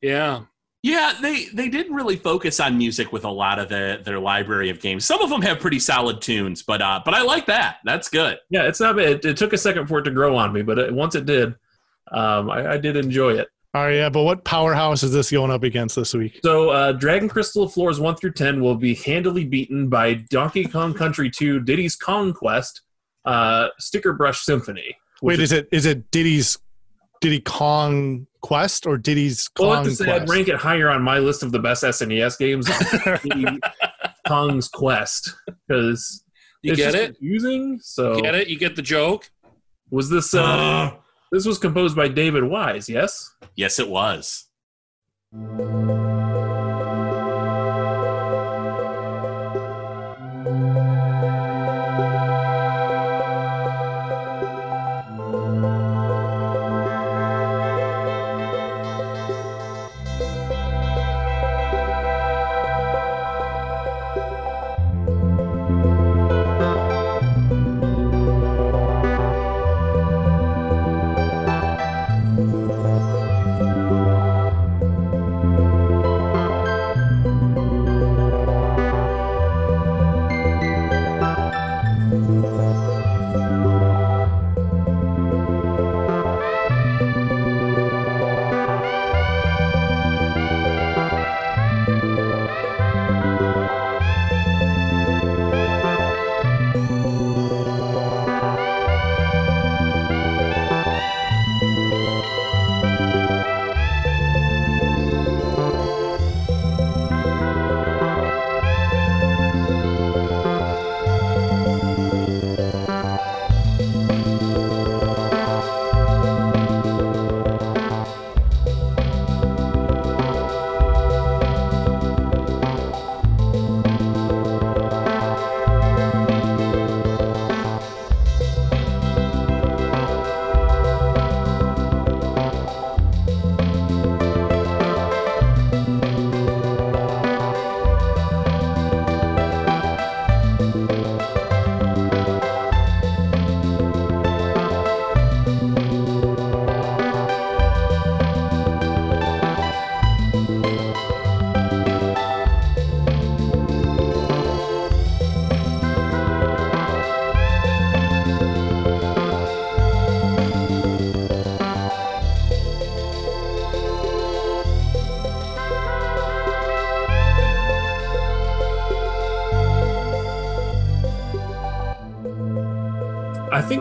Yeah. 0.00 0.42
Yeah, 0.84 1.14
they 1.20 1.46
they 1.46 1.68
didn't 1.68 1.92
really 1.92 2.14
focus 2.14 2.60
on 2.60 2.78
music 2.78 3.12
with 3.12 3.24
a 3.24 3.30
lot 3.30 3.58
of 3.58 3.68
the, 3.68 4.00
their 4.04 4.20
library 4.20 4.70
of 4.70 4.80
games. 4.80 5.04
Some 5.04 5.20
of 5.20 5.28
them 5.28 5.42
have 5.42 5.58
pretty 5.58 5.80
solid 5.80 6.22
tunes, 6.22 6.62
but 6.62 6.80
uh, 6.80 7.02
but 7.04 7.14
I 7.14 7.22
like 7.22 7.46
that. 7.46 7.78
That's 7.84 8.08
good. 8.08 8.38
Yeah, 8.48 8.62
it's 8.62 8.78
not. 8.78 8.96
It, 8.96 9.24
it 9.24 9.36
took 9.36 9.52
a 9.52 9.58
second 9.58 9.88
for 9.88 9.98
it 9.98 10.04
to 10.04 10.12
grow 10.12 10.36
on 10.36 10.52
me, 10.52 10.62
but 10.62 10.78
it, 10.78 10.94
once 10.94 11.16
it 11.16 11.26
did, 11.26 11.56
um, 12.12 12.48
I, 12.48 12.74
I 12.74 12.78
did 12.78 12.96
enjoy 12.96 13.32
it. 13.32 13.48
All 13.74 13.82
right, 13.82 13.96
yeah, 13.96 14.08
but 14.08 14.22
what 14.22 14.44
powerhouse 14.44 15.02
is 15.02 15.12
this 15.12 15.32
going 15.32 15.50
up 15.50 15.64
against 15.64 15.96
this 15.96 16.14
week? 16.14 16.40
So, 16.44 16.70
uh, 16.70 16.92
Dragon 16.92 17.28
Crystal 17.28 17.68
floors 17.68 17.98
one 17.98 18.14
through 18.14 18.32
ten 18.32 18.62
will 18.62 18.76
be 18.76 18.94
handily 18.94 19.44
beaten 19.44 19.88
by 19.88 20.14
Donkey 20.14 20.64
Kong 20.64 20.94
Country 20.94 21.28
2, 21.28 21.60
Diddy's 21.60 21.96
Kong 21.96 22.32
Quest, 22.32 22.82
uh, 23.28 23.68
Stickerbrush 23.80 24.36
Symphony. 24.36 24.96
Wait, 25.20 25.40
is 25.40 25.52
it 25.52 25.68
is 25.70 25.84
it 25.86 26.10
Diddy's 26.10 26.58
Diddy 27.20 27.40
Kong 27.40 28.26
Quest 28.40 28.86
or 28.86 28.96
Diddy's 28.96 29.48
Well, 29.58 29.70
I 29.72 29.74
Kong 29.76 29.84
have 29.84 29.92
to 29.92 30.04
say 30.04 30.10
I'd 30.10 30.28
rank 30.28 30.48
it 30.48 30.56
higher 30.56 30.88
on 30.88 31.02
my 31.02 31.18
list 31.18 31.42
of 31.42 31.52
the 31.52 31.58
best 31.58 31.82
SNES 31.82 32.38
games. 32.38 32.66
Diddy 33.22 33.60
Kong's 34.26 34.68
Quest 34.68 35.34
because 35.66 36.24
You 36.62 36.72
it's 36.72 36.78
get 36.80 36.92
just 36.92 36.96
it? 36.96 37.06
confusing. 37.18 37.80
So, 37.82 38.16
you 38.16 38.22
Get 38.22 38.34
it? 38.34 38.48
You 38.48 38.58
get 38.58 38.76
the 38.76 38.82
joke? 38.82 39.30
was 39.90 40.08
this? 40.10 40.34
Uh, 40.34 40.92
this 41.32 41.44
was 41.46 41.58
composed 41.58 41.96
by 41.96 42.08
David 42.08 42.44
Wise. 42.44 42.88
Yes. 42.88 43.30
Yes, 43.56 43.78
it 43.78 43.88
was. 43.88 44.46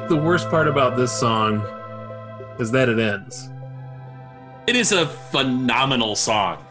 Think 0.07 0.21
the 0.21 0.25
worst 0.25 0.49
part 0.49 0.69
about 0.69 0.95
this 0.95 1.11
song 1.11 1.59
is 2.59 2.71
that 2.71 2.87
it 2.87 2.97
ends. 2.97 3.49
It 4.65 4.77
is 4.77 4.93
a 4.93 5.05
phenomenal 5.05 6.15
song. 6.15 6.65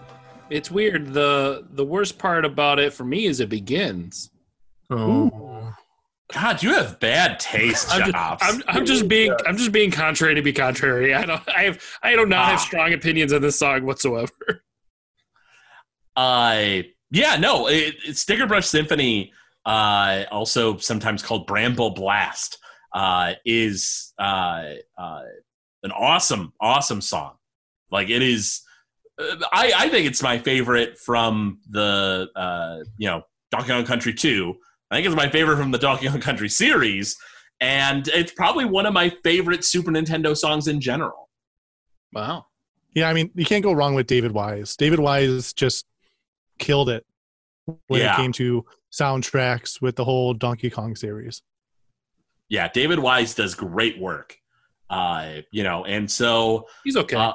It's 0.48 0.70
weird. 0.70 1.12
The 1.12 1.66
the 1.72 1.84
worst 1.84 2.18
part 2.18 2.46
about 2.46 2.78
it 2.78 2.94
for 2.94 3.04
me 3.04 3.26
is 3.26 3.40
it 3.40 3.50
begins. 3.50 4.30
Oh. 4.88 5.74
God, 6.32 6.62
you 6.62 6.72
have 6.72 6.98
bad 6.98 7.38
taste, 7.38 7.88
I'm 7.90 8.10
just, 8.10 8.16
I'm, 8.42 8.62
I'm 8.68 8.86
just 8.86 9.06
being 9.06 9.34
I'm 9.46 9.58
just 9.58 9.70
being 9.72 9.90
contrary 9.90 10.34
to 10.34 10.40
be 10.42 10.54
contrary. 10.54 11.12
I 11.12 11.26
don't 11.26 11.42
I 11.46 11.64
have 11.64 11.82
I 12.02 12.16
do 12.16 12.24
not 12.24 12.46
have 12.46 12.58
Ah. 12.58 12.62
strong 12.62 12.94
opinions 12.94 13.34
on 13.34 13.42
this 13.42 13.58
song 13.58 13.84
whatsoever. 13.84 14.32
Uh, 16.16 16.80
yeah, 17.10 17.36
no, 17.36 17.68
it, 17.68 17.94
it, 18.06 18.14
Stickerbrush 18.14 18.64
Symphony, 18.64 19.34
uh, 19.66 20.24
also 20.30 20.78
sometimes 20.78 21.22
called 21.22 21.46
Bramble 21.46 21.90
Blast, 21.90 22.56
uh, 22.96 23.34
is 23.44 24.14
uh, 24.18 24.64
uh, 24.96 25.22
an 25.82 25.92
awesome, 25.92 26.54
awesome 26.60 27.02
song. 27.02 27.34
Like 27.90 28.08
it 28.08 28.22
is, 28.22 28.62
uh, 29.20 29.36
I, 29.52 29.72
I 29.76 29.88
think 29.90 30.06
it's 30.06 30.22
my 30.22 30.38
favorite 30.38 30.98
from 30.98 31.60
the 31.68 32.28
uh, 32.34 32.78
you 32.96 33.06
know 33.06 33.22
Donkey 33.52 33.68
Kong 33.68 33.84
Country 33.84 34.14
Two. 34.14 34.54
I 34.90 34.96
think 34.96 35.06
it's 35.06 35.14
my 35.14 35.28
favorite 35.28 35.58
from 35.58 35.72
the 35.72 35.78
Donkey 35.78 36.08
Kong 36.08 36.20
Country 36.20 36.48
series, 36.48 37.16
and 37.60 38.08
it's 38.08 38.32
probably 38.32 38.64
one 38.64 38.86
of 38.86 38.94
my 38.94 39.10
favorite 39.22 39.62
Super 39.62 39.90
Nintendo 39.90 40.34
songs 40.34 40.66
in 40.66 40.80
general. 40.80 41.28
Wow. 42.14 42.46
Yeah, 42.94 43.10
I 43.10 43.12
mean, 43.12 43.30
you 43.34 43.44
can't 43.44 43.62
go 43.62 43.74
wrong 43.74 43.94
with 43.94 44.06
David 44.06 44.32
Wise. 44.32 44.74
David 44.74 45.00
Wise 45.00 45.52
just 45.52 45.84
killed 46.58 46.88
it 46.88 47.04
when 47.88 48.00
Yeah. 48.00 48.14
it 48.14 48.16
came 48.16 48.32
to 48.32 48.64
soundtracks 48.90 49.82
with 49.82 49.96
the 49.96 50.04
whole 50.04 50.32
Donkey 50.32 50.70
Kong 50.70 50.96
series. 50.96 51.42
Yeah, 52.48 52.68
David 52.68 52.98
Wise 52.98 53.34
does 53.34 53.54
great 53.54 53.98
work. 54.00 54.36
Uh, 54.88 55.40
you 55.50 55.64
know, 55.64 55.84
and 55.84 56.10
so 56.10 56.66
He's 56.84 56.96
okay. 56.96 57.16
Uh, 57.16 57.32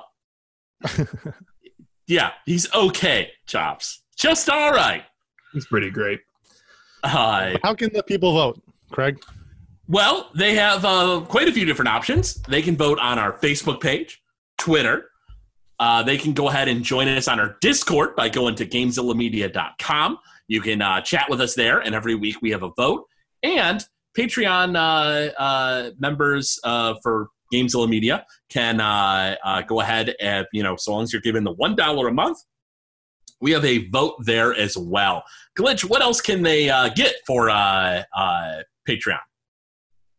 yeah, 2.08 2.32
he's 2.46 2.74
okay, 2.74 3.32
Chops. 3.46 4.04
Just 4.18 4.50
all 4.50 4.72
right. 4.72 5.04
It's 5.54 5.66
pretty 5.66 5.90
great. 5.92 6.22
Uh, 7.04 7.58
How 7.64 7.74
can 7.74 7.92
the 7.94 8.04
people 8.04 8.34
vote, 8.34 8.62
Craig? 8.92 9.22
well, 9.88 10.30
they 10.36 10.56
have 10.56 10.86
uh, 10.86 11.22
quite 11.28 11.48
a 11.50 11.52
few 11.52 11.66
different 11.66 11.90
options. 11.90 12.36
They 12.44 12.62
can 12.62 12.78
vote 12.78 13.00
on 13.00 13.20
our 13.20 13.34
Facebook 13.34 13.82
page, 13.82 14.22
Twitter. 14.58 15.10
Uh, 15.80 16.04
they 16.04 16.18
can 16.18 16.34
go 16.34 16.48
ahead 16.48 16.68
and 16.68 16.84
join 16.84 17.08
us 17.08 17.28
on 17.28 17.40
our 17.40 17.58
Discord 17.60 18.16
by 18.16 18.30
going 18.30 18.56
to 18.56 18.66
GameZillaMedia.com. 18.66 20.20
You 20.48 20.62
can 20.62 20.82
uh, 20.82 21.02
chat 21.02 21.26
with 21.30 21.42
us 21.42 21.56
there, 21.56 21.80
and 21.80 21.96
every 21.96 22.14
week 22.16 22.38
we 22.42 22.52
have 22.52 22.62
a 22.64 22.70
vote. 22.78 23.08
And 23.44 23.84
Patreon 24.18 24.76
uh, 24.76 25.32
uh, 25.42 25.92
members 26.00 26.60
uh, 26.64 26.96
for 27.02 27.30
Gamezilla 27.54 27.88
Media 27.88 28.26
can 28.50 28.80
uh, 28.80 29.36
uh, 29.44 29.62
go 29.62 29.82
ahead 29.82 30.16
and, 30.20 30.46
you 30.54 30.64
know, 30.64 30.76
so 30.76 30.92
long 30.94 31.04
as 31.04 31.14
you're 31.14 31.22
giving 31.22 31.44
the 31.44 31.54
$1 31.56 32.08
a 32.08 32.12
month, 32.12 32.38
we 33.42 33.52
have 33.52 33.66
a 33.66 33.90
vote 33.90 34.16
there 34.24 34.54
as 34.54 34.78
well. 34.78 35.24
Glitch, 35.58 35.84
what 35.84 36.02
else 36.02 36.22
can 36.22 36.42
they 36.42 36.70
uh, 36.70 36.90
get 36.90 37.16
for 37.26 37.50
uh, 37.50 38.04
uh, 38.16 38.62
Patreon? 38.88 39.20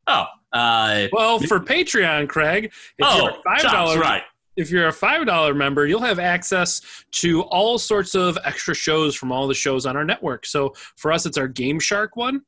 Oh, 0.09 0.25
uh, 0.53 1.07
Well, 1.13 1.39
for 1.39 1.61
Patreon, 1.61 2.29
Craig, 2.29 2.67
if 2.67 2.73
you're 2.99 3.31
oh, 3.31 3.39
a 3.39 3.43
five 3.45 3.63
dollars 3.63 3.99
right. 3.99 4.23
if 4.57 4.71
you're 4.71 4.89
a 4.89 4.93
five 4.93 5.25
dollar 5.27 5.55
member, 5.55 5.87
you'll 5.87 6.01
have 6.01 6.19
access 6.19 6.83
to 7.13 7.43
all 7.43 7.79
sorts 7.79 8.15
of 8.17 8.37
extra 8.45 8.75
shows 8.75 9.15
from 9.15 9.31
all 9.31 9.47
the 9.47 9.55
shows 9.55 9.87
on 9.87 9.97
our 9.97 10.05
network. 10.05 10.45
So 10.45 10.75
for 10.97 11.13
us, 11.13 11.25
it's 11.25 11.39
our 11.39 11.49
Game 11.49 11.79
Shark 11.79 12.17
one. 12.17 12.43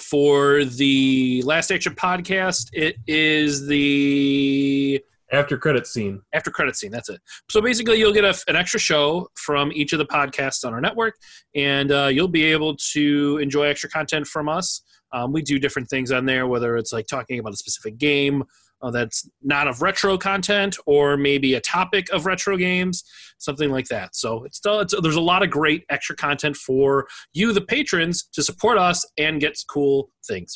For 0.00 0.64
the 0.64 1.42
Last 1.44 1.70
Action 1.70 1.94
podcast, 1.94 2.68
it 2.72 2.96
is 3.06 3.66
the 3.66 5.00
After 5.32 5.56
credit 5.56 5.86
scene. 5.86 6.20
after 6.34 6.50
credit 6.50 6.76
scene. 6.76 6.90
That's 6.90 7.08
it. 7.08 7.20
So 7.50 7.60
basically, 7.62 7.98
you'll 7.98 8.12
get 8.12 8.24
a, 8.24 8.38
an 8.48 8.56
extra 8.56 8.78
show 8.78 9.28
from 9.34 9.72
each 9.72 9.92
of 9.92 9.98
the 9.98 10.06
podcasts 10.06 10.64
on 10.66 10.74
our 10.74 10.80
network, 10.80 11.14
and 11.54 11.90
uh, 11.90 12.08
you'll 12.12 12.28
be 12.28 12.44
able 12.44 12.76
to 12.92 13.38
enjoy 13.38 13.64
extra 13.64 13.88
content 13.88 14.26
from 14.26 14.48
us. 14.48 14.82
Um, 15.12 15.32
we 15.32 15.40
do 15.40 15.58
different 15.58 15.88
things 15.88 16.12
on 16.12 16.26
there, 16.26 16.46
whether 16.46 16.76
it's 16.76 16.92
like 16.92 17.06
talking 17.06 17.38
about 17.38 17.54
a 17.54 17.56
specific 17.56 17.96
game 17.96 18.44
uh, 18.82 18.90
that's 18.90 19.28
not 19.42 19.68
of 19.68 19.82
retro 19.82 20.18
content, 20.18 20.76
or 20.86 21.16
maybe 21.16 21.54
a 21.54 21.60
topic 21.60 22.08
of 22.12 22.26
retro 22.26 22.56
games, 22.56 23.04
something 23.38 23.70
like 23.70 23.86
that. 23.86 24.14
So 24.14 24.44
it's 24.44 24.58
still 24.58 24.80
it's, 24.80 24.94
there's 25.00 25.16
a 25.16 25.20
lot 25.20 25.42
of 25.42 25.50
great 25.50 25.84
extra 25.90 26.16
content 26.16 26.56
for 26.56 27.06
you, 27.32 27.52
the 27.52 27.60
patrons, 27.60 28.28
to 28.34 28.42
support 28.42 28.78
us 28.78 29.04
and 29.18 29.40
get 29.40 29.58
cool 29.68 30.10
things. 30.26 30.54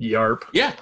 Yarp. 0.00 0.42
Yeah, 0.52 0.74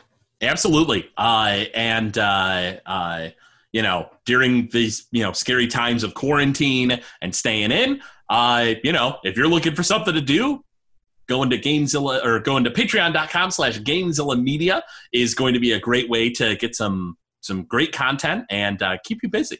absolutely. 0.42 1.10
Uh, 1.16 1.64
and 1.74 2.16
uh, 2.18 2.76
uh, 2.86 3.28
you 3.72 3.82
know, 3.82 4.08
during 4.24 4.68
these 4.68 5.06
you 5.10 5.22
know 5.22 5.32
scary 5.32 5.66
times 5.66 6.04
of 6.04 6.14
quarantine 6.14 7.00
and 7.20 7.34
staying 7.34 7.72
in, 7.72 8.00
uh, 8.28 8.74
you 8.82 8.92
know, 8.92 9.18
if 9.24 9.36
you're 9.36 9.48
looking 9.48 9.74
for 9.74 9.82
something 9.82 10.14
to 10.14 10.20
do, 10.20 10.64
going 11.28 11.50
to 11.50 11.58
Gamezilla 11.58 12.24
or 12.24 12.40
going 12.40 12.64
to 12.64 12.70
patreon.com 12.70 13.50
slash 13.50 13.78
Gamezilla 13.80 14.40
Media 14.42 14.82
is 15.12 15.34
going 15.34 15.54
to 15.54 15.60
be 15.60 15.72
a 15.72 15.80
great 15.80 16.08
way 16.08 16.30
to 16.30 16.56
get 16.56 16.74
some 16.74 17.16
some 17.40 17.64
great 17.64 17.92
content 17.92 18.44
and 18.50 18.82
uh, 18.82 18.96
keep 19.04 19.22
you 19.22 19.28
busy. 19.28 19.58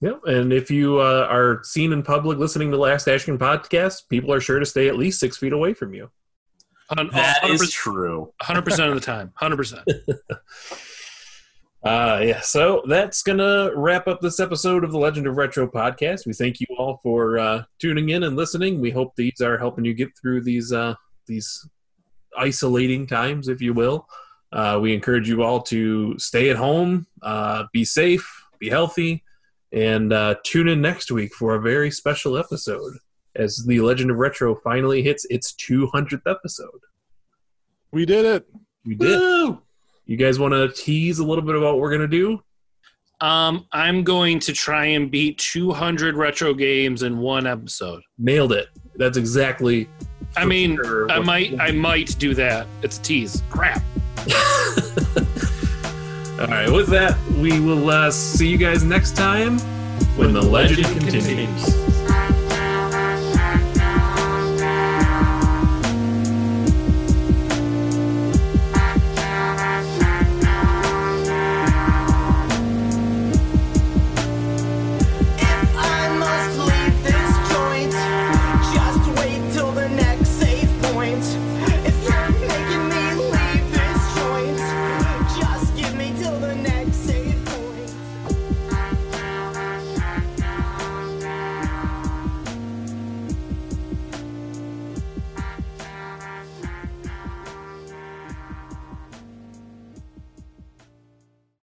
Yep. 0.00 0.20
And 0.26 0.52
if 0.52 0.70
you 0.70 1.00
uh, 1.00 1.26
are 1.28 1.60
seen 1.64 1.92
in 1.92 2.02
public 2.02 2.38
listening 2.38 2.70
to 2.70 2.76
Last 2.76 3.08
Action 3.08 3.38
podcast, 3.38 4.08
people 4.08 4.32
are 4.32 4.40
sure 4.40 4.58
to 4.60 4.66
stay 4.66 4.88
at 4.88 4.96
least 4.96 5.18
six 5.18 5.36
feet 5.36 5.52
away 5.52 5.74
from 5.74 5.94
you. 5.94 6.10
Hun- 6.90 7.10
That 7.12 7.44
is 7.48 7.62
100% 7.62 7.72
true. 7.72 8.32
100% 8.42 8.88
of 8.88 8.94
the 8.94 9.00
time. 9.00 9.32
100%. 9.40 9.82
Uh, 11.86 12.18
yeah, 12.20 12.40
so 12.40 12.82
that's 12.88 13.22
gonna 13.22 13.70
wrap 13.76 14.08
up 14.08 14.20
this 14.20 14.40
episode 14.40 14.82
of 14.82 14.90
the 14.90 14.98
Legend 14.98 15.28
of 15.28 15.36
Retro 15.36 15.68
podcast. 15.68 16.26
We 16.26 16.32
thank 16.32 16.58
you 16.58 16.66
all 16.76 16.98
for 17.00 17.38
uh, 17.38 17.62
tuning 17.78 18.08
in 18.08 18.24
and 18.24 18.34
listening. 18.34 18.80
We 18.80 18.90
hope 18.90 19.14
these 19.14 19.40
are 19.40 19.56
helping 19.56 19.84
you 19.84 19.94
get 19.94 20.08
through 20.20 20.40
these 20.42 20.72
uh, 20.72 20.96
these 21.28 21.64
isolating 22.36 23.06
times, 23.06 23.46
if 23.46 23.62
you 23.62 23.72
will. 23.72 24.08
Uh, 24.50 24.80
we 24.82 24.94
encourage 24.94 25.28
you 25.28 25.44
all 25.44 25.62
to 25.62 26.18
stay 26.18 26.50
at 26.50 26.56
home, 26.56 27.06
uh, 27.22 27.66
be 27.72 27.84
safe, 27.84 28.28
be 28.58 28.68
healthy, 28.68 29.22
and 29.70 30.12
uh, 30.12 30.34
tune 30.42 30.66
in 30.66 30.80
next 30.80 31.12
week 31.12 31.32
for 31.34 31.54
a 31.54 31.60
very 31.60 31.92
special 31.92 32.36
episode 32.36 32.94
as 33.36 33.64
the 33.64 33.78
Legend 33.78 34.10
of 34.10 34.16
Retro 34.16 34.56
finally 34.56 35.02
hits 35.02 35.24
its 35.30 35.52
200th 35.52 36.22
episode. 36.26 36.80
We 37.92 38.04
did 38.06 38.24
it. 38.24 38.48
We 38.84 38.96
did. 38.96 39.20
Woo! 39.20 39.62
You 40.06 40.16
guys 40.16 40.38
want 40.38 40.54
to 40.54 40.68
tease 40.70 41.18
a 41.18 41.24
little 41.24 41.42
bit 41.42 41.56
about 41.56 41.74
what 41.74 41.80
we're 41.80 41.90
gonna 41.90 42.06
do? 42.06 42.40
Um, 43.20 43.66
I'm 43.72 44.04
going 44.04 44.38
to 44.40 44.52
try 44.52 44.86
and 44.86 45.10
beat 45.10 45.38
200 45.38 46.14
retro 46.16 46.54
games 46.54 47.02
in 47.02 47.18
one 47.18 47.46
episode. 47.46 48.02
Nailed 48.18 48.52
it. 48.52 48.68
That's 48.96 49.16
exactly. 49.16 49.88
I 50.36 50.44
mean, 50.44 50.76
sure 50.76 51.10
I 51.10 51.18
might, 51.20 51.58
I 51.58 51.70
might 51.70 52.16
do 52.18 52.34
that. 52.34 52.66
It's 52.82 52.98
a 52.98 53.02
tease. 53.02 53.42
Crap. 53.48 53.82
All 56.38 56.46
right. 56.46 56.70
With 56.70 56.88
that, 56.88 57.16
we 57.38 57.58
will 57.58 57.88
uh, 57.88 58.10
see 58.10 58.48
you 58.48 58.58
guys 58.58 58.84
next 58.84 59.16
time 59.16 59.58
when 60.16 60.34
the 60.34 60.42
legend 60.42 60.84
continues. 61.00 61.95